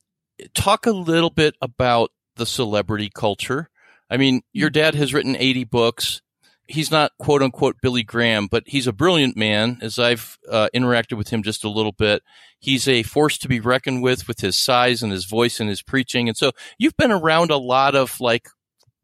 talk 0.54 0.86
a 0.86 0.91
little 0.91 1.30
bit 1.30 1.56
about 1.62 2.12
the 2.36 2.45
celebrity 2.45 3.10
culture. 3.13 3.69
I 4.10 4.17
mean, 4.17 4.41
your 4.54 4.69
dad 4.69 4.95
has 4.95 5.13
written 5.13 5.36
80 5.36 5.63
books. 5.65 6.21
He's 6.67 6.91
not 6.91 7.12
quote 7.19 7.41
unquote 7.41 7.78
Billy 7.82 8.04
Graham, 8.04 8.48
but 8.48 8.63
he's 8.65 8.88
a 8.88 8.93
brilliant 8.93 9.38
man. 9.38 9.78
As 9.82 10.00
I've 10.00 10.38
uh, 10.50 10.69
interacted 10.74 11.17
with 11.17 11.30
him 11.30 11.43
just 11.43 11.63
a 11.63 11.69
little 11.69 11.91
bit, 11.91 12.24
he's 12.60 12.88
a 12.88 13.04
force 13.04 13.38
to 13.39 13.48
be 13.48 13.60
reckoned 13.60 14.02
with, 14.02 14.28
with 14.28 14.39
his 14.39 14.56
size 14.56 15.04
and 15.04 15.12
his 15.12 15.26
voice 15.26 15.60
and 15.60 15.69
his 15.69 15.82
preaching. 15.82 16.28
And 16.28 16.38
so 16.38 16.52
you've 16.78 16.98
been 16.98 17.12
around 17.12 17.52
a 17.52 17.58
lot 17.58 17.95
of 17.95 18.19
like 18.19 18.50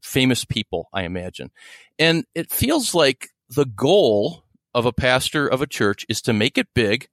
famous 0.02 0.44
people, 0.46 0.90
I 0.94 1.04
imagine. 1.04 1.52
And 2.00 2.26
it 2.34 2.52
feels 2.52 2.96
like 2.96 3.30
the 3.50 3.66
goal 3.66 4.44
of 4.74 4.86
a 4.86 4.94
pastor 4.94 5.48
of 5.48 5.62
a 5.62 5.68
church 5.68 6.06
is 6.10 6.22
to 6.24 6.34
make 6.34 6.58
it 6.58 6.68
big, 6.74 7.08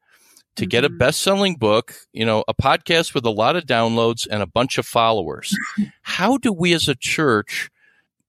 to 0.59 0.67
get 0.67 0.85
a 0.85 0.89
mm-hmm. 0.89 0.99
best-selling 0.99 1.55
book, 1.57 1.95
you 2.13 2.25
know, 2.25 2.45
a 2.49 2.55
podcast 2.55 3.15
with 3.15 3.25
a 3.25 3.31
lot 3.31 3.57
of 3.57 3.65
downloads 3.65 4.27
and 4.31 4.43
a 4.43 4.47
bunch 4.47 4.79
of 4.79 4.87
followers. 4.87 5.57
How 6.03 6.37
do 6.37 6.53
we 6.53 6.73
as 6.73 6.89
a 6.89 6.95
church 6.95 7.71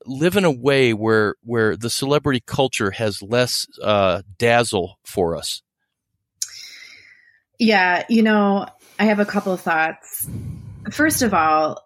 live 0.06 0.38
in 0.38 0.46
a 0.46 0.52
way 0.52 0.94
where 0.94 1.36
where 1.44 1.76
the 1.76 1.90
celebrity 1.90 2.42
culture 2.46 2.92
has 2.92 3.22
less 3.22 3.68
uh, 3.84 4.22
dazzle 4.38 5.00
for 5.04 5.36
us? 5.36 5.62
Yeah, 7.60 8.06
you 8.08 8.24
know, 8.24 8.68
I 8.98 9.06
have 9.06 9.20
a 9.20 9.26
couple 9.26 9.52
of 9.52 9.62
thoughts. 9.62 10.28
First 10.92 11.22
of 11.24 11.34
all, 11.34 11.84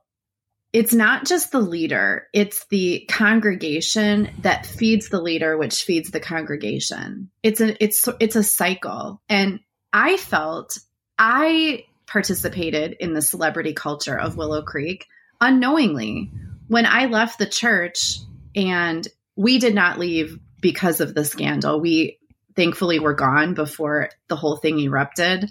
it's 0.74 0.94
not 0.94 1.26
just 1.26 1.52
the 1.52 1.62
leader, 1.62 2.28
it's 2.34 2.66
the 2.68 3.06
congregation 3.10 4.30
that 4.42 4.66
feeds 4.66 5.10
the 5.10 5.22
leader 5.22 5.58
which 5.58 5.84
feeds 5.84 6.12
the 6.12 6.20
congregation. 6.20 7.30
It's 7.44 7.62
a 7.62 7.82
it's 7.84 8.08
it's 8.20 8.36
a 8.36 8.44
cycle. 8.44 9.22
And 9.30 9.60
I 9.94 10.18
felt 10.18 10.80
I 11.18 11.86
participated 12.08 12.98
in 13.00 13.14
the 13.14 13.22
celebrity 13.22 13.74
culture 13.74 14.20
of 14.20 14.36
Willow 14.36 14.64
Creek 14.64 15.08
unknowingly 15.40 16.32
when 16.68 16.86
I 16.86 17.06
left 17.06 17.38
the 17.38 17.46
church 17.46 18.18
and 18.56 19.08
we 19.36 19.60
did 19.60 19.76
not 19.76 20.00
leave 20.00 20.40
because 20.62 21.00
of 21.00 21.14
the 21.14 21.26
scandal. 21.26 21.80
We 21.80 22.18
thankfully 22.56 23.00
were 23.00 23.14
gone 23.14 23.54
before 23.54 24.10
the 24.28 24.36
whole 24.36 24.58
thing 24.58 24.80
erupted. 24.80 25.44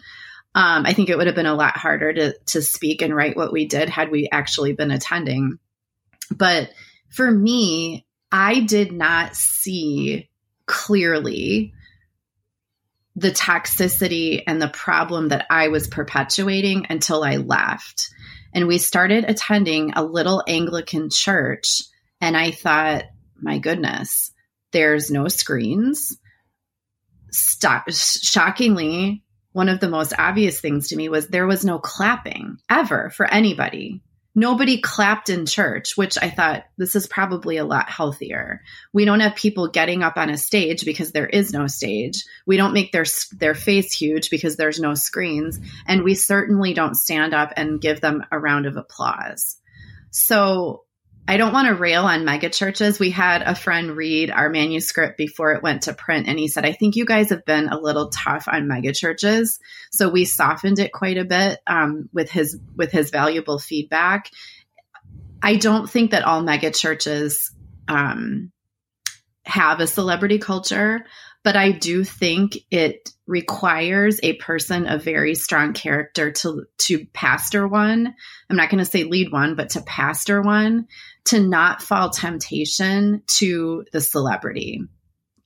Um, 0.55 0.87
I 0.87 0.93
think 0.93 1.09
it 1.09 1.17
would 1.17 1.27
have 1.27 1.37
been 1.37 1.47
a 1.47 1.55
lot 1.55 1.77
harder 1.77 2.13
to 2.13 2.35
to 2.47 2.63
speak 2.63 3.03
and 3.03 3.15
write 3.15 3.37
what 3.37 3.53
we 3.53 3.67
did 3.67 3.89
had 3.89 4.11
we 4.11 4.29
actually 4.31 4.73
been 4.73 4.91
attending. 4.91 5.59
But 6.31 6.71
for 7.09 7.31
me, 7.31 8.07
I 8.31 8.61
did 8.61 8.93
not 8.93 9.37
see 9.37 10.29
clearly 10.67 11.75
the 13.15 13.31
toxicity 13.31 14.43
and 14.47 14.61
the 14.61 14.69
problem 14.69 15.29
that 15.29 15.47
I 15.51 15.69
was 15.69 15.87
perpetuating 15.87 16.87
until 16.89 17.23
I 17.23 17.37
left. 17.37 18.09
And 18.55 18.67
we 18.67 18.79
started 18.79 19.25
attending 19.27 19.93
a 19.93 20.05
little 20.05 20.43
Anglican 20.47 21.09
church. 21.11 21.83
And 22.21 22.37
I 22.37 22.51
thought, 22.51 23.05
my 23.41 23.59
goodness, 23.59 24.33
there's 24.73 25.11
no 25.11 25.29
screens. 25.29 26.17
Stop. 27.31 27.91
Shockingly, 27.91 29.25
one 29.53 29.69
of 29.69 29.81
the 29.81 29.89
most 29.89 30.13
obvious 30.19 30.61
things 30.61 30.89
to 30.89 30.97
me 30.97 31.09
was 31.09 31.29
there 31.29 31.47
was 31.47 31.65
no 31.65 31.79
clapping 31.79 32.57
ever 32.71 33.11
for 33.11 33.27
anybody 33.27 34.03
nobody 34.35 34.81
clapped 34.81 35.29
in 35.29 35.47
church, 35.47 35.97
which 35.97 36.17
I 36.21 36.31
thought 36.31 36.65
this 36.77 36.97
is 36.97 37.07
probably 37.07 37.57
a 37.59 37.65
lot 37.65 37.91
healthier. 37.91 38.63
We 38.93 39.05
don't 39.05 39.21
have 39.21 39.37
people 39.37 39.69
getting 39.69 40.03
up 40.03 40.17
on 40.17 40.31
a 40.31 40.39
stage 40.39 40.85
because 40.85 41.13
there 41.13 41.27
is 41.27 41.53
no 41.53 41.67
stage. 41.67 42.25
We 42.47 42.57
don't 42.57 42.73
make 42.73 42.93
their 42.93 43.05
their 43.33 43.55
face 43.55 43.93
huge 43.93 44.31
because 44.31 44.57
there's 44.57 44.81
no 44.81 44.95
screens, 44.95 45.61
and 45.87 46.03
we 46.03 46.15
certainly 46.15 46.75
don't 46.75 46.97
stand 46.97 47.35
up 47.35 47.53
and 47.57 47.81
give 47.81 48.01
them 48.01 48.25
a 48.31 48.39
round 48.39 48.67
of 48.67 48.77
applause. 48.77 49.57
So 50.11 50.85
I 51.27 51.37
don't 51.37 51.53
want 51.53 51.69
to 51.69 51.75
rail 51.75 52.05
on 52.05 52.25
megachurches. 52.25 52.99
We 52.99 53.11
had 53.11 53.43
a 53.43 53.55
friend 53.55 53.97
read 53.97 54.31
our 54.31 54.51
manuscript 54.51 55.17
before 55.17 55.53
it 55.53 55.63
went 55.63 55.83
to 55.83 55.95
print, 55.95 56.27
and 56.27 56.39
he 56.39 56.49
said, 56.49 56.67
I 56.67 56.73
think 56.73 56.97
you 56.97 57.05
guys 57.05 57.31
have 57.31 57.45
been 57.45 57.69
a 57.69 57.79
little 57.79 58.09
tough 58.09 58.49
on 58.49 58.69
megachurches. 58.69 59.61
So 59.93 60.09
we 60.09 60.25
softened 60.25 60.81
it 60.81 60.93
quite 60.93 61.19
a 61.19 61.25
bit 61.25 61.61
um, 61.67 62.09
with 62.13 62.31
his 62.31 62.59
with 62.77 62.91
his 62.91 63.11
valuable 63.11 63.59
feedback. 63.59 64.31
I 65.41 65.57
don't 65.57 65.89
think 65.89 66.11
that 66.11 66.25
all 66.25 66.43
megachurches 66.43 67.53
um, 67.87 68.51
have 69.45 69.81
a 69.81 69.87
celebrity 69.87 70.39
culture, 70.39 71.05
but 71.45 71.57
I 71.57 71.71
do 71.71 72.03
think 72.03 72.59
it 72.71 73.11
requires 73.27 74.19
a 74.23 74.35
person 74.35 74.87
of 74.87 75.05
very 75.05 75.37
strong 75.37 75.73
character 75.73 76.33
to 76.33 76.65
to 76.79 77.07
pastor 77.13 77.69
one. 77.69 78.13
I'm 78.51 78.57
not 78.57 78.71
going 78.71 78.85
to 78.85 78.91
say 78.91 79.05
lead 79.05 79.31
one, 79.31 79.55
but 79.55 79.71
to 79.71 79.83
pastor 79.83 80.43
one 80.43 80.89
to 81.27 81.41
not 81.41 81.83
fall 81.83 82.11
temptation 82.11 83.23
to 83.27 83.85
the 83.93 84.01
celebrity. 84.01 84.83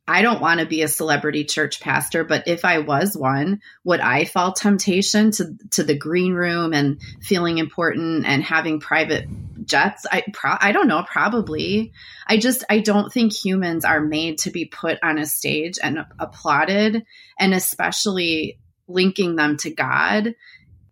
I 0.09 0.23
don't 0.23 0.41
want 0.41 0.61
to 0.61 0.67
be 0.67 0.83
a 0.83 0.89
celebrity 0.89 1.45
church 1.45 1.81
pastor, 1.81 2.23
but 2.23 2.47
if 2.47 2.65
I 2.65 2.79
was 2.79 3.17
one, 3.17 3.61
would 3.83 3.99
I 3.99 4.25
fall 4.25 4.53
temptation 4.53 5.33
to 5.33 5.57
to 5.73 5.83
the 5.83 5.99
green 5.99 6.33
room 6.33 6.73
and 6.73 7.01
feeling 7.21 7.59
important 7.59 8.25
and 8.25 8.43
having 8.43 8.79
private 8.79 9.27
jets? 9.65 10.07
I 10.11 10.23
pro- 10.33 10.59
I 10.61 10.71
don't 10.71 10.87
know, 10.87 11.05
probably. 11.11 11.93
I 12.25 12.39
just 12.39 12.63
I 12.71 12.79
don't 12.79 13.13
think 13.13 13.33
humans 13.33 13.85
are 13.85 14.01
made 14.01 14.39
to 14.39 14.51
be 14.51 14.67
put 14.67 14.99
on 15.03 15.19
a 15.19 15.27
stage 15.27 15.77
and 15.83 15.99
applauded, 16.21 17.05
and 17.37 17.53
especially 17.53 18.61
linking 18.87 19.35
them 19.35 19.57
to 19.59 19.71
God. 19.71 20.37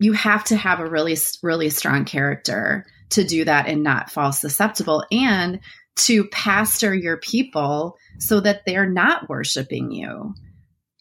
You 0.01 0.13
have 0.15 0.43
to 0.47 0.57
have 0.57 0.81
a 0.81 0.91
really 0.91 1.17
really 1.41 1.71
strong 1.71 2.05
character 2.05 2.85
to 3.11 3.25
do 3.25 3.45
that 3.45 3.69
and 3.69 3.83
not 3.83 4.11
fall 4.11 4.33
susceptible 4.33 5.05
and 5.11 5.61
to 5.97 6.25
pastor 6.25 6.95
your 6.95 7.17
people 7.17 7.97
so 8.19 8.41
that 8.41 8.67
they're 8.67 8.89
not 8.89 9.29
worshiping 9.29 9.93
you. 9.93 10.35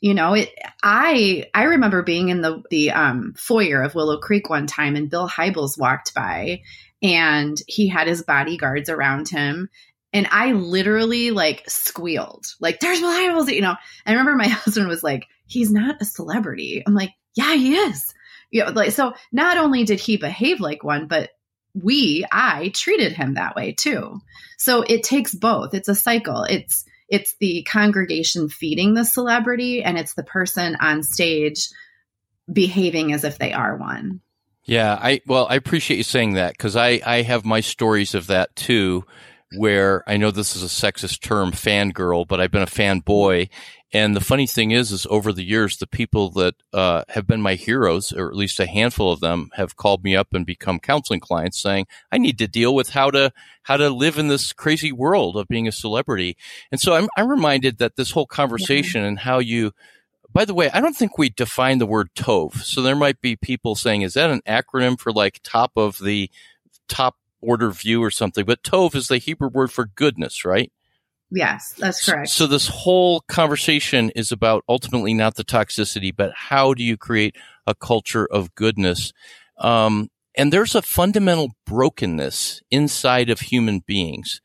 You 0.02 0.14
know, 0.14 0.34
it 0.34 0.54
I 0.84 1.46
I 1.54 1.64
remember 1.64 2.04
being 2.04 2.30
in 2.30 2.42
the 2.42 2.62
the 2.70 2.92
um, 2.92 3.34
foyer 3.38 3.82
of 3.82 3.96
Willow 3.96 4.18
Creek 4.18 4.50
one 4.50 4.68
time 4.68 4.96
and 4.96 5.10
Bill 5.10 5.30
Hybels 5.30 5.80
walked 5.80 6.14
by 6.14 6.62
and 7.02 7.58
he 7.68 7.88
had 7.88 8.08
his 8.08 8.22
bodyguards 8.22 8.90
around 8.90 9.30
him 9.30 9.70
and 10.14 10.28
I 10.30 10.52
literally 10.52 11.32
like 11.32 11.68
squealed. 11.68 12.46
Like 12.60 12.80
there's 12.80 13.00
Bill 13.00 13.10
Hybels, 13.10 13.52
you 13.52 13.62
know. 13.62 13.76
I 14.06 14.12
remember 14.12 14.36
my 14.36 14.48
husband 14.50 14.88
was 14.88 15.04
like, 15.04 15.28
"He's 15.48 15.72
not 15.72 16.02
a 16.02 16.06
celebrity." 16.06 16.84
I'm 16.86 16.94
like, 16.94 17.12
"Yeah, 17.36 17.56
he 17.56 17.76
is." 17.76 18.14
You 18.52 18.66
know, 18.66 18.72
like 18.72 18.92
so 18.92 19.14
not 19.32 19.58
only 19.58 19.84
did 19.84 20.00
he 20.00 20.18
behave 20.18 20.60
like 20.60 20.84
one, 20.84 21.08
but 21.08 21.32
we, 21.74 22.26
I 22.32 22.70
treated 22.70 23.14
him 23.14 23.36
that 23.36 23.56
way 23.56 23.72
too. 23.72 24.22
So 24.58 24.82
it 24.82 25.04
takes 25.04 25.34
both. 25.34 25.74
It's 25.74 25.90
a 25.90 25.96
cycle. 25.96 26.44
It's 26.44 26.86
it's 27.10 27.36
the 27.40 27.64
congregation 27.64 28.50
feeding 28.50 28.94
the 28.94 29.06
celebrity 29.06 29.84
and 29.84 29.98
it's 29.98 30.14
the 30.14 30.24
person 30.24 30.76
on 30.80 31.04
stage 31.04 31.70
behaving 32.52 33.14
as 33.14 33.24
if 33.24 33.38
they 33.38 33.54
are 33.54 33.78
one. 33.78 34.22
Yeah, 34.66 34.98
I 35.00 35.22
well, 35.28 35.48
I 35.50 35.56
appreciate 35.56 35.98
you 35.98 36.04
saying 36.04 36.34
that 36.34 36.54
because 36.54 36.76
I 36.76 37.02
I 37.06 37.22
have 37.24 37.44
my 37.44 37.60
stories 37.60 38.16
of 38.16 38.28
that 38.28 38.56
too, 38.56 39.06
where 39.56 40.04
I 40.08 40.18
know 40.18 40.32
this 40.32 40.56
is 40.56 40.64
a 40.64 40.68
sexist 40.68 41.22
term, 41.22 41.52
fangirl, 41.52 42.28
but 42.28 42.40
I've 42.40 42.52
been 42.52 42.62
a 42.62 42.68
fanboy, 42.68 43.50
and 43.94 44.16
the 44.16 44.22
funny 44.22 44.48
thing 44.48 44.72
is, 44.72 44.92
is 44.92 45.06
over 45.08 45.32
the 45.32 45.44
years, 45.44 45.78
the 45.78 45.86
people 45.86 46.32
that 46.32 46.56
uh, 46.74 47.04
have 47.10 47.28
been 47.28 47.42
my 47.42 47.54
heroes, 47.54 48.12
or 48.12 48.28
at 48.28 48.36
least 48.36 48.60
a 48.60 48.66
handful 48.66 49.12
of 49.12 49.20
them, 49.20 49.52
have 49.54 49.76
called 49.76 50.04
me 50.04 50.16
up 50.16 50.34
and 50.34 50.48
become 50.48 50.80
counseling 50.80 51.20
clients, 51.20 51.62
saying, 51.62 51.86
"I 52.12 52.18
need 52.18 52.40
to 52.40 52.48
deal 52.48 52.74
with 52.74 52.90
how 52.90 53.12
to 53.12 53.32
how 53.64 53.78
to 53.78 53.92
live 53.92 54.18
in 54.18 54.30
this 54.30 54.52
crazy 54.52 54.92
world 54.92 55.38
of 55.38 55.48
being 55.48 55.68
a 55.68 55.72
celebrity." 55.72 56.36
And 56.72 56.82
so 56.82 56.96
I'm, 56.96 57.08
I'm 57.16 57.30
reminded 57.30 57.78
that 57.78 57.96
this 57.96 58.12
whole 58.12 58.26
conversation 58.26 59.04
and 59.04 59.20
how 59.20 59.38
you, 59.38 59.74
by 60.34 60.46
the 60.46 60.56
way, 60.56 60.72
I 60.72 60.82
don't 60.82 60.98
think 60.98 61.20
we 61.20 61.30
define 61.30 61.78
the 61.78 61.86
word 61.86 62.10
tov. 62.16 62.64
So 62.64 62.82
there 62.82 62.96
might 62.96 63.22
be 63.22 63.36
people 63.36 63.76
saying, 63.76 64.02
"Is 64.02 64.16
that 64.16 64.32
an 64.32 64.42
acronym 64.48 65.00
for 65.00 65.12
like 65.12 65.40
top 65.44 65.74
of 65.76 66.00
the 66.00 66.32
top 66.88 67.16
order 67.44 67.72
view 67.72 68.04
or 68.04 68.12
something?" 68.12 68.46
But 68.46 68.64
tov 68.64 68.96
is 68.96 69.08
the 69.08 69.18
Hebrew 69.18 69.50
word 69.50 69.72
for 69.72 69.86
goodness, 69.86 70.46
right? 70.46 70.72
Yes, 71.32 71.74
that's 71.74 72.06
correct. 72.06 72.30
So, 72.30 72.46
so, 72.46 72.48
this 72.48 72.68
whole 72.68 73.22
conversation 73.22 74.12
is 74.12 74.32
about 74.32 74.64
ultimately 74.70 75.16
not 75.16 75.36
the 75.36 75.44
toxicity, 75.44 76.16
but 76.16 76.32
how 76.36 76.76
do 76.76 76.84
you 76.84 76.96
create 76.96 77.36
a 77.66 77.74
culture 77.74 78.28
of 78.28 78.54
goodness? 78.54 79.14
Um, 79.58 80.10
and 80.36 80.54
there's 80.54 80.76
a 80.76 80.82
fundamental 80.82 81.52
brokenness 81.66 82.62
inside 82.70 83.30
of 83.30 83.40
human 83.40 83.80
beings 83.80 84.42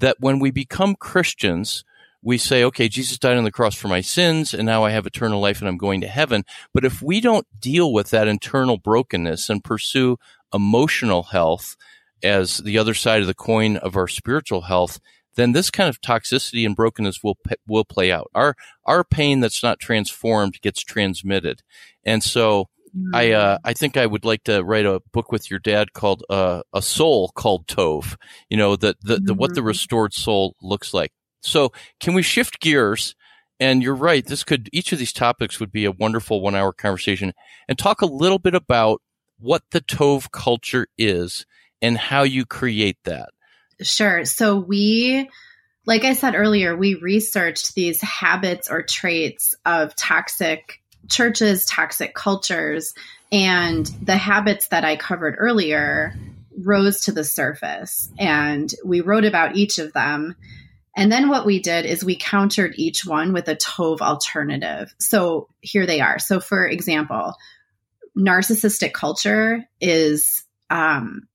that 0.00 0.16
when 0.18 0.40
we 0.40 0.50
become 0.50 0.96
Christians, 0.96 1.84
we 2.22 2.38
say, 2.38 2.62
okay, 2.64 2.88
Jesus 2.88 3.18
died 3.18 3.36
on 3.36 3.44
the 3.44 3.50
cross 3.50 3.74
for 3.74 3.88
my 3.88 4.00
sins, 4.00 4.54
and 4.54 4.66
now 4.66 4.84
I 4.84 4.90
have 4.90 5.06
eternal 5.06 5.40
life 5.40 5.60
and 5.60 5.68
I'm 5.68 5.76
going 5.76 6.00
to 6.00 6.08
heaven. 6.08 6.44
But 6.72 6.84
if 6.84 7.02
we 7.02 7.20
don't 7.20 7.46
deal 7.58 7.92
with 7.92 8.10
that 8.10 8.28
internal 8.28 8.78
brokenness 8.78 9.48
and 9.48 9.62
pursue 9.62 10.18
emotional 10.54 11.24
health 11.24 11.76
as 12.22 12.58
the 12.58 12.78
other 12.78 12.94
side 12.94 13.20
of 13.20 13.26
the 13.26 13.34
coin 13.34 13.76
of 13.78 13.96
our 13.96 14.08
spiritual 14.08 14.62
health, 14.62 15.00
then 15.34 15.52
this 15.52 15.70
kind 15.70 15.88
of 15.88 16.00
toxicity 16.00 16.66
and 16.66 16.76
brokenness 16.76 17.22
will 17.22 17.38
will 17.66 17.84
play 17.84 18.12
out. 18.12 18.30
Our 18.34 18.54
our 18.84 19.04
pain 19.04 19.40
that's 19.40 19.62
not 19.62 19.78
transformed 19.78 20.60
gets 20.60 20.82
transmitted, 20.82 21.62
and 22.04 22.22
so 22.22 22.68
I 23.14 23.26
mm. 23.26 23.34
uh, 23.34 23.58
I 23.64 23.72
think 23.72 23.96
I 23.96 24.06
would 24.06 24.24
like 24.24 24.44
to 24.44 24.62
write 24.62 24.86
a 24.86 25.00
book 25.12 25.32
with 25.32 25.50
your 25.50 25.60
dad 25.60 25.92
called 25.92 26.24
uh, 26.28 26.62
a 26.74 26.82
soul 26.82 27.32
called 27.34 27.66
Tov. 27.66 28.16
You 28.50 28.56
know 28.56 28.76
the 28.76 28.96
the, 29.02 29.16
the 29.16 29.34
what 29.34 29.54
the 29.54 29.60
mm-hmm. 29.60 29.68
restored 29.68 30.12
soul 30.14 30.56
looks 30.60 30.92
like. 30.92 31.12
So 31.40 31.72
can 32.00 32.14
we 32.14 32.22
shift 32.22 32.60
gears? 32.60 33.14
And 33.58 33.80
you're 33.80 33.94
right. 33.94 34.26
This 34.26 34.42
could 34.42 34.68
each 34.72 34.92
of 34.92 34.98
these 34.98 35.12
topics 35.12 35.60
would 35.60 35.70
be 35.70 35.84
a 35.84 35.92
wonderful 35.92 36.40
one 36.40 36.56
hour 36.56 36.72
conversation, 36.72 37.32
and 37.68 37.78
talk 37.78 38.02
a 38.02 38.06
little 38.06 38.40
bit 38.40 38.54
about 38.54 39.00
what 39.38 39.62
the 39.70 39.80
Tov 39.80 40.30
culture 40.30 40.86
is 40.98 41.46
and 41.82 41.98
how 41.98 42.22
you 42.22 42.46
create 42.46 42.98
that. 43.04 43.30
Sure. 43.82 44.24
So 44.24 44.58
we, 44.58 45.28
like 45.84 46.04
I 46.04 46.14
said 46.14 46.34
earlier, 46.36 46.76
we 46.76 46.94
researched 46.94 47.74
these 47.74 48.00
habits 48.00 48.70
or 48.70 48.82
traits 48.82 49.54
of 49.66 49.94
toxic 49.96 50.80
churches, 51.08 51.66
toxic 51.66 52.14
cultures, 52.14 52.94
and 53.32 53.84
the 54.00 54.16
habits 54.16 54.68
that 54.68 54.84
I 54.84 54.96
covered 54.96 55.34
earlier 55.38 56.14
rose 56.56 57.04
to 57.04 57.12
the 57.12 57.24
surface. 57.24 58.08
And 58.18 58.72
we 58.84 59.00
wrote 59.00 59.24
about 59.24 59.56
each 59.56 59.78
of 59.78 59.92
them. 59.92 60.36
And 60.94 61.10
then 61.10 61.28
what 61.28 61.46
we 61.46 61.58
did 61.58 61.86
is 61.86 62.04
we 62.04 62.16
countered 62.16 62.74
each 62.76 63.04
one 63.06 63.32
with 63.32 63.48
a 63.48 63.56
Tov 63.56 64.00
alternative. 64.00 64.94
So 64.98 65.48
here 65.60 65.86
they 65.86 66.00
are. 66.00 66.18
So, 66.18 66.38
for 66.38 66.66
example, 66.66 67.34
narcissistic 68.16 68.92
culture 68.92 69.64
is 69.80 70.44
um, 70.68 71.26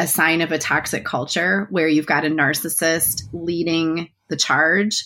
a 0.00 0.06
sign 0.06 0.40
of 0.40 0.50
a 0.50 0.58
toxic 0.58 1.04
culture 1.04 1.66
where 1.68 1.86
you've 1.86 2.06
got 2.06 2.24
a 2.24 2.30
narcissist 2.30 3.24
leading 3.34 4.08
the 4.28 4.36
charge. 4.36 5.04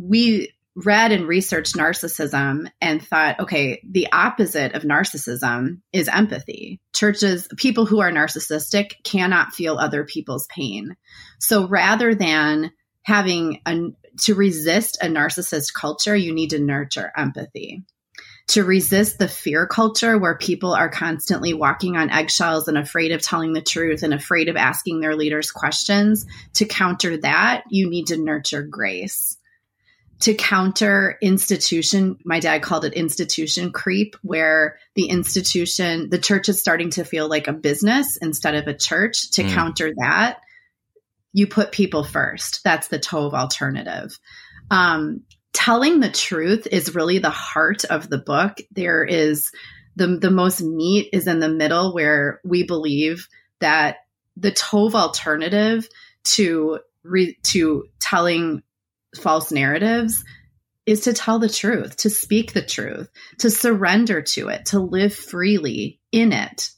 We 0.00 0.54
read 0.76 1.10
and 1.10 1.26
researched 1.26 1.74
narcissism 1.74 2.70
and 2.80 3.04
thought, 3.04 3.40
okay, 3.40 3.82
the 3.88 4.06
opposite 4.12 4.74
of 4.74 4.84
narcissism 4.84 5.80
is 5.92 6.06
empathy. 6.06 6.80
Churches, 6.92 7.48
people 7.56 7.86
who 7.86 8.00
are 8.00 8.12
narcissistic 8.12 9.02
cannot 9.02 9.52
feel 9.52 9.78
other 9.78 10.04
people's 10.04 10.46
pain. 10.46 10.96
So 11.40 11.66
rather 11.66 12.14
than 12.14 12.70
having 13.02 13.62
a, 13.66 13.88
to 14.22 14.36
resist 14.36 14.96
a 15.02 15.06
narcissist 15.06 15.74
culture, 15.74 16.14
you 16.14 16.32
need 16.32 16.50
to 16.50 16.60
nurture 16.60 17.12
empathy 17.16 17.82
to 18.46 18.62
resist 18.62 19.18
the 19.18 19.28
fear 19.28 19.66
culture 19.66 20.18
where 20.18 20.36
people 20.36 20.74
are 20.74 20.90
constantly 20.90 21.54
walking 21.54 21.96
on 21.96 22.10
eggshells 22.10 22.68
and 22.68 22.76
afraid 22.76 23.10
of 23.12 23.22
telling 23.22 23.54
the 23.54 23.62
truth 23.62 24.02
and 24.02 24.12
afraid 24.12 24.48
of 24.48 24.56
asking 24.56 25.00
their 25.00 25.16
leaders 25.16 25.50
questions. 25.50 26.26
To 26.54 26.66
counter 26.66 27.16
that, 27.18 27.64
you 27.70 27.88
need 27.88 28.08
to 28.08 28.18
nurture 28.18 28.62
grace. 28.62 29.38
To 30.20 30.34
counter 30.34 31.18
institution, 31.22 32.18
my 32.24 32.38
dad 32.38 32.62
called 32.62 32.84
it 32.84 32.92
institution 32.94 33.72
creep, 33.72 34.14
where 34.22 34.78
the 34.94 35.06
institution, 35.06 36.08
the 36.10 36.18
church 36.18 36.48
is 36.48 36.60
starting 36.60 36.90
to 36.90 37.04
feel 37.04 37.28
like 37.28 37.48
a 37.48 37.52
business 37.52 38.18
instead 38.18 38.54
of 38.54 38.66
a 38.66 38.74
church. 38.74 39.30
To 39.32 39.42
mm. 39.42 39.50
counter 39.50 39.92
that, 39.96 40.40
you 41.32 41.46
put 41.46 41.72
people 41.72 42.04
first. 42.04 42.62
That's 42.62 42.88
the 42.88 42.98
Tov 42.98 43.32
alternative. 43.32 44.18
Um, 44.70 45.22
telling 45.54 46.00
the 46.00 46.10
truth 46.10 46.66
is 46.70 46.94
really 46.94 47.20
the 47.20 47.30
heart 47.30 47.84
of 47.84 48.10
the 48.10 48.18
book. 48.18 48.58
There 48.72 49.02
is 49.04 49.50
the 49.96 50.18
the 50.18 50.30
most 50.30 50.60
meat 50.60 51.08
is 51.12 51.26
in 51.26 51.38
the 51.38 51.48
middle 51.48 51.94
where 51.94 52.40
we 52.44 52.64
believe 52.64 53.28
that 53.60 53.98
the 54.36 54.52
Tov 54.52 54.94
alternative 54.94 55.88
to 56.24 56.80
re, 57.02 57.38
to 57.44 57.86
telling 58.00 58.62
false 59.20 59.52
narratives 59.52 60.24
is 60.86 61.02
to 61.02 61.14
tell 61.14 61.38
the 61.38 61.48
truth, 61.48 61.96
to 61.98 62.10
speak 62.10 62.52
the 62.52 62.60
truth, 62.60 63.08
to 63.38 63.48
surrender 63.48 64.20
to 64.20 64.48
it, 64.48 64.66
to 64.66 64.80
live 64.80 65.14
freely 65.14 66.00
in 66.12 66.32
it. 66.32 66.70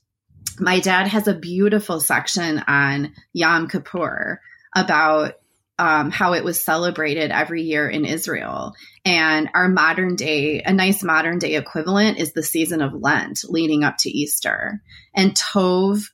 My 0.60 0.80
dad 0.80 1.08
has 1.08 1.26
a 1.26 1.34
beautiful 1.34 1.98
section 1.98 2.62
on 2.68 3.14
Yom 3.32 3.68
Kippur 3.68 4.40
about 4.74 5.34
um, 5.78 6.10
how 6.10 6.32
it 6.32 6.44
was 6.44 6.64
celebrated 6.64 7.30
every 7.30 7.62
year 7.62 7.88
in 7.88 8.04
Israel. 8.04 8.74
And 9.04 9.50
our 9.54 9.68
modern 9.68 10.16
day, 10.16 10.62
a 10.62 10.72
nice 10.72 11.02
modern 11.02 11.38
day 11.38 11.56
equivalent 11.56 12.18
is 12.18 12.32
the 12.32 12.42
season 12.42 12.80
of 12.80 12.94
Lent 12.94 13.40
leading 13.48 13.84
up 13.84 13.98
to 13.98 14.10
Easter. 14.10 14.82
And 15.14 15.34
Tov, 15.34 16.08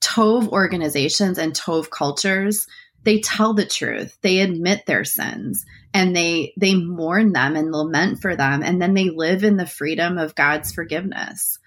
Tov 0.00 0.48
organizations 0.48 1.38
and 1.38 1.52
Tov 1.54 1.90
cultures, 1.90 2.66
they 3.04 3.20
tell 3.20 3.54
the 3.54 3.66
truth. 3.66 4.16
They 4.22 4.40
admit 4.40 4.86
their 4.86 5.04
sins 5.04 5.64
and 5.92 6.16
they 6.16 6.52
they 6.56 6.74
mourn 6.74 7.32
them 7.32 7.54
and 7.54 7.70
lament 7.70 8.20
for 8.20 8.34
them 8.34 8.62
and 8.62 8.82
then 8.82 8.94
they 8.94 9.10
live 9.10 9.44
in 9.44 9.56
the 9.56 9.66
freedom 9.66 10.18
of 10.18 10.34
God's 10.34 10.72
forgiveness. 10.72 11.58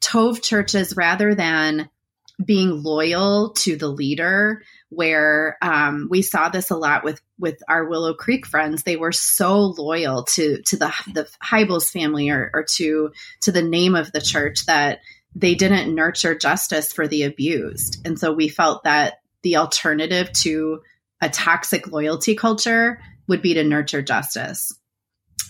Tov 0.00 0.42
churches 0.42 0.96
rather 0.96 1.34
than 1.34 1.90
being 2.42 2.82
loyal 2.82 3.50
to 3.50 3.76
the 3.76 3.88
leader 3.88 4.62
where 4.94 5.56
um, 5.62 6.08
we 6.10 6.22
saw 6.22 6.48
this 6.48 6.70
a 6.70 6.76
lot 6.76 7.04
with 7.04 7.20
with 7.38 7.62
our 7.68 7.86
Willow 7.86 8.14
Creek 8.14 8.46
friends. 8.46 8.82
They 8.82 8.96
were 8.96 9.12
so 9.12 9.60
loyal 9.60 10.24
to 10.24 10.62
to 10.62 10.76
the 10.76 10.92
the 11.12 11.28
Hybels 11.42 11.90
family 11.90 12.30
or, 12.30 12.50
or 12.54 12.64
to 12.76 13.12
to 13.42 13.52
the 13.52 13.62
name 13.62 13.94
of 13.94 14.12
the 14.12 14.20
church 14.20 14.66
that 14.66 15.00
they 15.34 15.54
didn't 15.54 15.94
nurture 15.94 16.36
justice 16.36 16.92
for 16.92 17.08
the 17.08 17.24
abused. 17.24 18.06
And 18.06 18.18
so 18.18 18.32
we 18.32 18.48
felt 18.48 18.84
that 18.84 19.20
the 19.42 19.56
alternative 19.56 20.32
to 20.32 20.80
a 21.20 21.28
toxic 21.28 21.90
loyalty 21.90 22.34
culture 22.34 23.00
would 23.26 23.42
be 23.42 23.54
to 23.54 23.64
nurture 23.64 24.02
justice. 24.02 24.72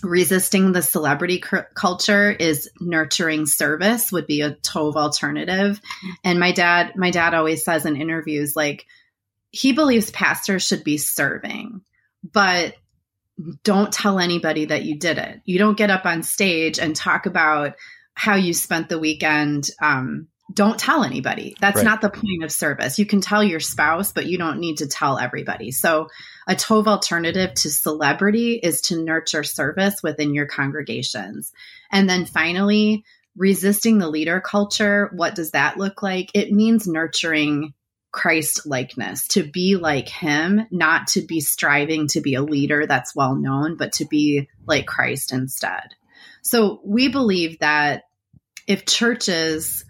Resisting 0.03 0.71
the 0.71 0.81
celebrity 0.81 1.41
culture 1.73 2.31
is 2.31 2.69
nurturing 2.79 3.45
service 3.45 4.11
would 4.11 4.27
be 4.27 4.41
a 4.41 4.51
Tov 4.51 4.95
alternative. 4.95 5.79
And 6.23 6.39
my 6.39 6.51
dad, 6.51 6.93
my 6.95 7.11
dad 7.11 7.33
always 7.33 7.63
says 7.63 7.85
in 7.85 7.95
interviews, 7.95 8.55
like 8.55 8.85
he 9.55 9.71
believes 9.71 10.11
pastors 10.11 10.67
should 10.67 10.83
be 10.83 10.97
serving, 10.97 11.81
but 12.29 12.75
don't 13.63 13.93
tell 13.93 14.19
anybody 14.19 14.65
that 14.65 14.83
you 14.83 14.99
did 14.99 15.17
it. 15.17 15.41
You 15.45 15.59
don't 15.59 15.77
get 15.77 15.89
up 15.89 16.05
on 16.05 16.23
stage 16.23 16.77
and 16.77 16.93
talk 16.93 17.25
about 17.25 17.75
how 18.13 18.35
you 18.35 18.53
spent 18.53 18.89
the 18.89 18.99
weekend. 18.99 19.69
Um, 19.81 20.27
don't 20.53 20.77
tell 20.77 21.05
anybody. 21.05 21.55
That's 21.61 21.77
right. 21.77 21.85
not 21.85 22.01
the 22.01 22.09
point 22.09 22.43
of 22.43 22.51
service. 22.51 22.99
You 22.99 23.05
can 23.05 23.21
tell 23.21 23.43
your 23.45 23.61
spouse, 23.61 24.11
but 24.11 24.25
you 24.25 24.37
don't 24.37 24.59
need 24.59 24.79
to 24.79 24.87
tell 24.87 25.17
everybody. 25.17 25.71
So, 25.71 26.09
a 26.47 26.55
Tov 26.55 26.87
alternative 26.87 27.53
to 27.53 27.69
celebrity 27.69 28.59
is 28.61 28.81
to 28.81 29.01
nurture 29.01 29.43
service 29.43 30.03
within 30.03 30.33
your 30.33 30.47
congregations. 30.47 31.53
And 31.91 32.09
then 32.09 32.25
finally, 32.25 33.05
resisting 33.37 33.99
the 33.99 34.09
leader 34.09 34.41
culture. 34.41 35.09
What 35.13 35.33
does 35.33 35.51
that 35.51 35.77
look 35.77 36.03
like? 36.03 36.29
It 36.33 36.51
means 36.51 36.87
nurturing 36.87 37.73
Christ 38.15 38.65
likeness, 38.65 39.27
to 39.27 39.43
be 39.43 39.75
like 39.75 40.07
him, 40.07 40.67
not 40.71 41.07
to 41.07 41.21
be 41.21 41.41
striving 41.41 42.07
to 42.07 42.21
be 42.21 42.35
a 42.35 42.41
leader 42.41 42.87
that's 42.87 43.13
well 43.13 43.35
known, 43.35 43.75
but 43.75 43.91
to 43.93 44.05
be 44.05 44.47
like 44.65 44.87
Christ 44.87 45.33
instead. 45.33 45.83
So 46.41 46.79
we 46.85 47.09
believe 47.09 47.59
that 47.59 48.03
if 48.67 48.85
churches 48.85 49.83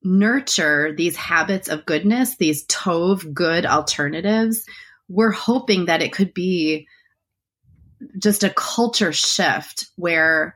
nurture 0.00 0.94
these 0.96 1.16
habits 1.16 1.68
of 1.68 1.84
goodness, 1.84 2.36
these 2.36 2.64
Tov 2.68 3.34
good 3.34 3.66
alternatives, 3.66 4.64
we're 5.08 5.32
hoping 5.32 5.86
that 5.86 6.02
it 6.02 6.12
could 6.12 6.34
be 6.34 6.86
just 8.16 8.44
a 8.44 8.50
culture 8.50 9.12
shift 9.12 9.86
where 9.96 10.54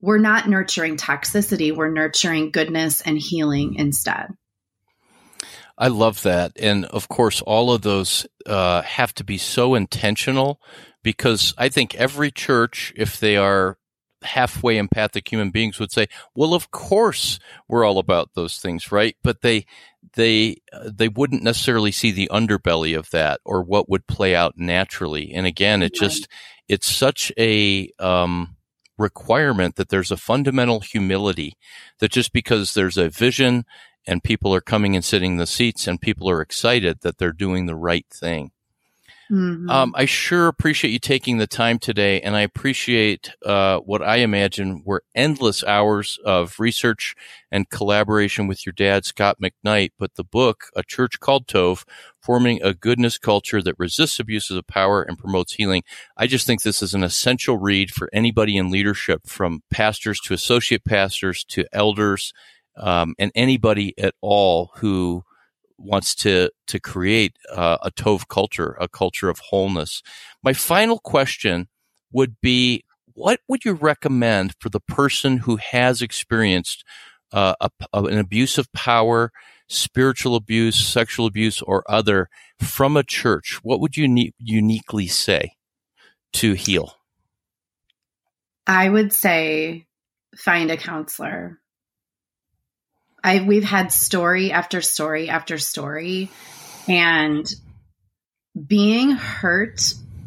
we're 0.00 0.18
not 0.18 0.48
nurturing 0.48 0.96
toxicity, 0.96 1.72
we're 1.72 1.92
nurturing 1.92 2.50
goodness 2.50 3.02
and 3.02 3.16
healing 3.16 3.76
instead. 3.76 4.36
I 5.78 5.88
love 5.88 6.22
that. 6.24 6.52
And 6.58 6.84
of 6.86 7.08
course, 7.08 7.40
all 7.40 7.72
of 7.72 7.82
those 7.82 8.26
uh, 8.46 8.82
have 8.82 9.14
to 9.14 9.24
be 9.24 9.38
so 9.38 9.76
intentional 9.76 10.60
because 11.04 11.54
I 11.56 11.68
think 11.68 11.94
every 11.94 12.32
church, 12.32 12.92
if 12.96 13.20
they 13.20 13.36
are 13.36 13.78
halfway 14.22 14.76
empathic 14.76 15.30
human 15.30 15.50
beings, 15.50 15.78
would 15.78 15.92
say, 15.92 16.08
well, 16.34 16.52
of 16.52 16.72
course 16.72 17.38
we're 17.68 17.84
all 17.84 17.98
about 17.98 18.30
those 18.34 18.58
things, 18.58 18.90
right? 18.90 19.16
But 19.22 19.42
they, 19.42 19.66
they, 20.14 20.56
uh, 20.72 20.90
they 20.92 21.08
wouldn't 21.08 21.44
necessarily 21.44 21.92
see 21.92 22.10
the 22.10 22.28
underbelly 22.32 22.98
of 22.98 23.10
that 23.10 23.40
or 23.44 23.62
what 23.62 23.88
would 23.88 24.08
play 24.08 24.34
out 24.34 24.54
naturally. 24.56 25.32
And 25.32 25.46
again, 25.46 25.82
it 25.82 25.94
just, 25.94 26.26
it's 26.66 26.90
such 26.90 27.30
a, 27.38 27.90
um, 28.00 28.56
requirement 28.98 29.76
that 29.76 29.88
there's 29.88 30.10
a 30.10 30.16
fundamental 30.16 30.80
humility 30.80 31.54
that 32.00 32.10
just 32.10 32.32
because 32.32 32.74
there's 32.74 32.98
a 32.98 33.08
vision 33.08 33.64
and 34.08 34.24
people 34.24 34.54
are 34.54 34.60
coming 34.60 34.96
and 34.96 35.04
sitting 35.04 35.32
in 35.32 35.38
the 35.38 35.46
seats 35.46 35.86
and 35.86 36.00
people 36.00 36.28
are 36.28 36.40
excited 36.40 37.02
that 37.02 37.18
they're 37.18 37.32
doing 37.32 37.66
the 37.66 37.76
right 37.76 38.06
thing. 38.10 38.50
Mm-hmm. 39.30 39.68
Um, 39.68 39.92
I 39.94 40.06
sure 40.06 40.48
appreciate 40.48 40.90
you 40.90 40.98
taking 40.98 41.36
the 41.36 41.46
time 41.46 41.78
today, 41.78 42.18
and 42.22 42.34
I 42.34 42.40
appreciate 42.40 43.32
uh, 43.44 43.78
what 43.80 44.00
I 44.00 44.16
imagine 44.16 44.82
were 44.86 45.02
endless 45.14 45.62
hours 45.62 46.18
of 46.24 46.58
research 46.58 47.14
and 47.52 47.68
collaboration 47.68 48.46
with 48.46 48.64
your 48.64 48.72
dad, 48.72 49.04
Scot 49.04 49.36
McKnight. 49.38 49.90
But 49.98 50.14
the 50.14 50.24
book, 50.24 50.70
A 50.74 50.82
Church 50.82 51.20
Called 51.20 51.46
Tov, 51.46 51.84
Forming 52.22 52.62
a 52.62 52.72
Goodness 52.72 53.18
Culture 53.18 53.60
That 53.60 53.78
Resists 53.78 54.18
Abuses 54.18 54.56
of 54.56 54.66
Power 54.66 55.02
and 55.02 55.18
Promotes 55.18 55.52
Healing. 55.52 55.82
I 56.16 56.26
just 56.26 56.46
think 56.46 56.62
this 56.62 56.80
is 56.80 56.94
an 56.94 57.04
essential 57.04 57.58
read 57.58 57.90
for 57.90 58.08
anybody 58.14 58.56
in 58.56 58.70
leadership, 58.70 59.26
from 59.26 59.62
pastors 59.70 60.20
to 60.20 60.32
associate 60.32 60.86
pastors 60.86 61.44
to 61.48 61.66
elders 61.74 62.32
um, 62.78 63.14
and 63.18 63.30
anybody 63.34 63.94
at 63.98 64.14
all 64.20 64.70
who 64.76 65.24
wants 65.78 66.14
to 66.16 66.50
to 66.66 66.80
create 66.80 67.36
uh, 67.52 67.78
a 67.82 67.90
Tov 67.90 68.28
culture, 68.28 68.76
a 68.80 68.88
culture 68.88 69.28
of 69.28 69.38
wholeness. 69.38 70.02
My 70.42 70.52
final 70.52 70.98
question 70.98 71.68
would 72.12 72.40
be: 72.40 72.84
What 73.12 73.40
would 73.48 73.64
you 73.64 73.72
recommend 73.72 74.54
for 74.58 74.68
the 74.68 74.80
person 74.80 75.38
who 75.38 75.56
has 75.56 76.02
experienced 76.02 76.84
uh, 77.32 77.54
a, 77.60 77.70
an 77.92 78.18
abuse 78.18 78.58
of 78.58 78.72
power, 78.72 79.32
spiritual 79.68 80.34
abuse, 80.34 80.76
sexual 80.76 81.26
abuse, 81.26 81.62
or 81.62 81.84
other 81.88 82.28
from 82.60 82.96
a 82.96 83.04
church? 83.04 83.60
What 83.62 83.80
would 83.80 83.96
you 83.96 84.32
uniquely 84.38 85.06
say 85.06 85.52
to 86.34 86.54
heal? 86.54 86.94
I 88.66 88.88
would 88.88 89.14
say 89.14 89.86
find 90.36 90.70
a 90.70 90.76
counselor 90.76 91.58
I 93.22 93.40
we've 93.40 93.64
had 93.64 93.92
story 93.92 94.52
after 94.52 94.80
story 94.80 95.28
after 95.28 95.58
story 95.58 96.30
and 96.88 97.46
being 98.66 99.10
hurt, 99.10 99.80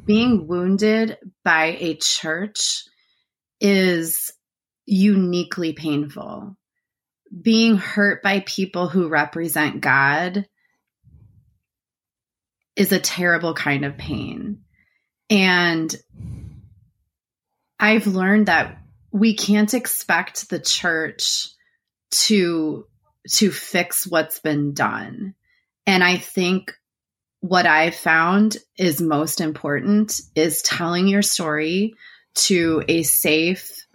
being 0.05 0.47
wounded 0.47 1.17
by 1.43 1.77
a 1.79 1.95
church 1.95 2.83
is 3.59 4.31
uniquely 4.85 5.73
painful. 5.73 6.57
Being 7.41 7.77
hurt 7.77 8.21
by 8.21 8.41
people 8.41 8.87
who 8.89 9.07
represent 9.07 9.81
God 9.81 10.45
is 12.75 12.91
a 12.91 12.99
terrible 12.99 13.53
kind 13.53 13.85
of 13.85 13.97
pain. 13.97 14.63
And 15.29 15.95
I've 17.79 18.07
learned 18.07 18.47
that 18.47 18.77
we 19.11 19.35
can't 19.35 19.73
expect 19.73 20.49
the 20.49 20.59
church 20.59 21.47
to 22.11 22.85
to 23.29 23.51
fix 23.51 24.07
what's 24.07 24.39
been 24.39 24.73
done. 24.73 25.35
And 25.85 26.03
I 26.03 26.17
think 26.17 26.73
what 27.39 27.65
I've 27.65 27.95
found 27.95 28.57
is 28.77 29.01
most 29.01 29.41
important 29.41 30.19
is 30.35 30.61
telling 30.61 31.07
your 31.07 31.21
story 31.21 31.95
to 32.33 32.83
a 32.87 33.03
safe 33.03 33.85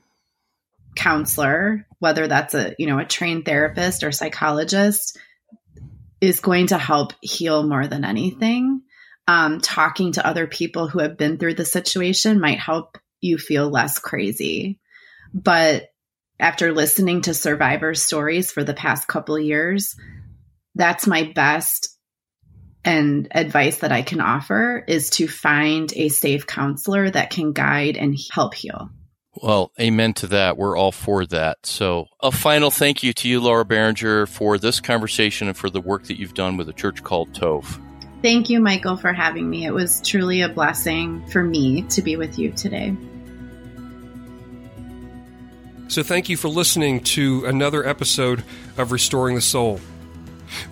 counselor, 0.94 1.86
whether 1.98 2.26
that's 2.26 2.54
a, 2.54 2.74
you 2.78 2.86
know, 2.86 2.98
a 2.98 3.04
trained 3.04 3.44
therapist 3.44 4.02
or 4.02 4.12
psychologist 4.12 5.18
is 6.20 6.40
going 6.40 6.68
to 6.68 6.78
help 6.78 7.12
heal 7.20 7.66
more 7.66 7.86
than 7.86 8.04
anything. 8.04 8.82
Um, 9.28 9.60
talking 9.60 10.12
to 10.12 10.26
other 10.26 10.46
people 10.46 10.88
who 10.88 11.00
have 11.00 11.16
been 11.16 11.36
through 11.38 11.54
the 11.54 11.64
situation 11.64 12.40
might 12.40 12.58
help 12.58 12.96
you 13.20 13.38
feel 13.38 13.68
less 13.68 13.98
crazy. 13.98 14.78
But 15.34 15.88
after 16.38 16.72
listening 16.72 17.22
to 17.22 17.34
survivor 17.34 17.94
stories 17.94 18.50
for 18.50 18.64
the 18.64 18.74
past 18.74 19.08
couple 19.08 19.36
of 19.36 19.42
years, 19.42 19.96
that's 20.74 21.06
my 21.06 21.32
best 21.34 21.96
and 22.84 23.28
advice 23.32 23.78
that 23.78 23.90
I 23.90 24.02
can 24.02 24.20
offer 24.20 24.84
is 24.86 25.10
to 25.10 25.26
find 25.26 25.92
a 25.96 26.08
safe 26.08 26.46
counselor 26.46 27.10
that 27.10 27.30
can 27.30 27.52
guide 27.52 27.96
and 27.96 28.16
help 28.32 28.54
heal. 28.54 28.90
Well, 29.42 29.72
amen 29.78 30.14
to 30.14 30.28
that. 30.28 30.56
We're 30.56 30.78
all 30.78 30.92
for 30.92 31.26
that. 31.26 31.58
So, 31.64 32.06
a 32.22 32.30
final 32.30 32.70
thank 32.70 33.02
you 33.02 33.12
to 33.14 33.28
you, 33.28 33.40
Laura 33.40 33.64
Barringer, 33.64 34.26
for 34.26 34.56
this 34.56 34.80
conversation 34.80 35.48
and 35.48 35.56
for 35.56 35.68
the 35.68 35.80
work 35.80 36.04
that 36.04 36.18
you've 36.18 36.32
done 36.32 36.56
with 36.56 36.68
a 36.68 36.72
church 36.72 37.02
called 37.02 37.32
Tov. 37.32 37.82
Thank 38.22 38.48
you, 38.48 38.60
Michael, 38.60 38.96
for 38.96 39.12
having 39.12 39.48
me. 39.48 39.66
It 39.66 39.74
was 39.74 40.00
truly 40.00 40.40
a 40.40 40.48
blessing 40.48 41.26
for 41.28 41.42
me 41.42 41.82
to 41.82 42.02
be 42.02 42.16
with 42.16 42.38
you 42.38 42.52
today. 42.52 42.96
So, 45.88 46.02
thank 46.02 46.28
you 46.28 46.36
for 46.36 46.48
listening 46.48 47.00
to 47.04 47.44
another 47.46 47.86
episode 47.86 48.42
of 48.76 48.90
Restoring 48.90 49.36
the 49.36 49.40
Soul. 49.40 49.80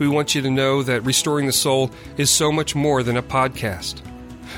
We 0.01 0.09
want 0.09 0.35
you 0.35 0.43
to 0.43 0.51
know 0.51 0.83
that 0.83 1.05
Restoring 1.05 1.47
the 1.47 1.53
Soul 1.53 1.93
is 2.17 2.31
so 2.31 2.51
much 2.51 2.75
more 2.75 3.05
than 3.05 3.17
a 3.17 3.23
podcast. 3.23 4.01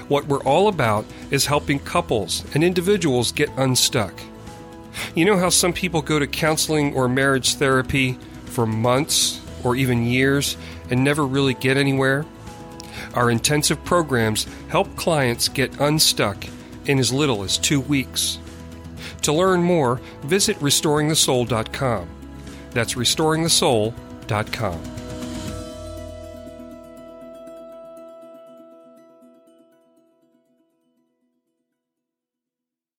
What 0.09 0.27
we're 0.27 0.43
all 0.45 0.69
about 0.69 1.05
is 1.31 1.45
helping 1.45 1.79
couples 1.79 2.43
and 2.55 2.65
individuals 2.65 3.33
get 3.33 3.51
unstuck. 3.59 4.19
You 5.15 5.27
know 5.27 5.37
how 5.37 5.51
some 5.51 5.75
people 5.75 6.01
go 6.01 6.19
to 6.19 6.27
counseling 6.27 6.95
or 6.95 7.07
marriage 7.07 7.57
therapy 7.57 8.19
for 8.47 8.67
months 8.67 9.43
or 9.63 9.77
even 9.77 10.07
years 10.07 10.57
and 10.89 11.05
never 11.05 11.27
really 11.27 11.55
get 11.55 11.77
anywhere? 11.77 12.25
Our 13.13 13.31
intensive 13.31 13.85
programs 13.85 14.47
help 14.69 14.97
clients 14.97 15.49
get 15.49 15.81
unstuck 15.81 16.47
in 16.87 16.99
as 16.99 17.13
little 17.13 17.43
as 17.43 17.59
two 17.59 17.81
weeks. 17.83 18.39
To 19.27 19.33
learn 19.33 19.61
more, 19.61 20.01
visit 20.23 20.57
restoringthesoul.com. 20.61 22.09
That's 22.71 22.95
restoringthesoul.com. 22.95 24.96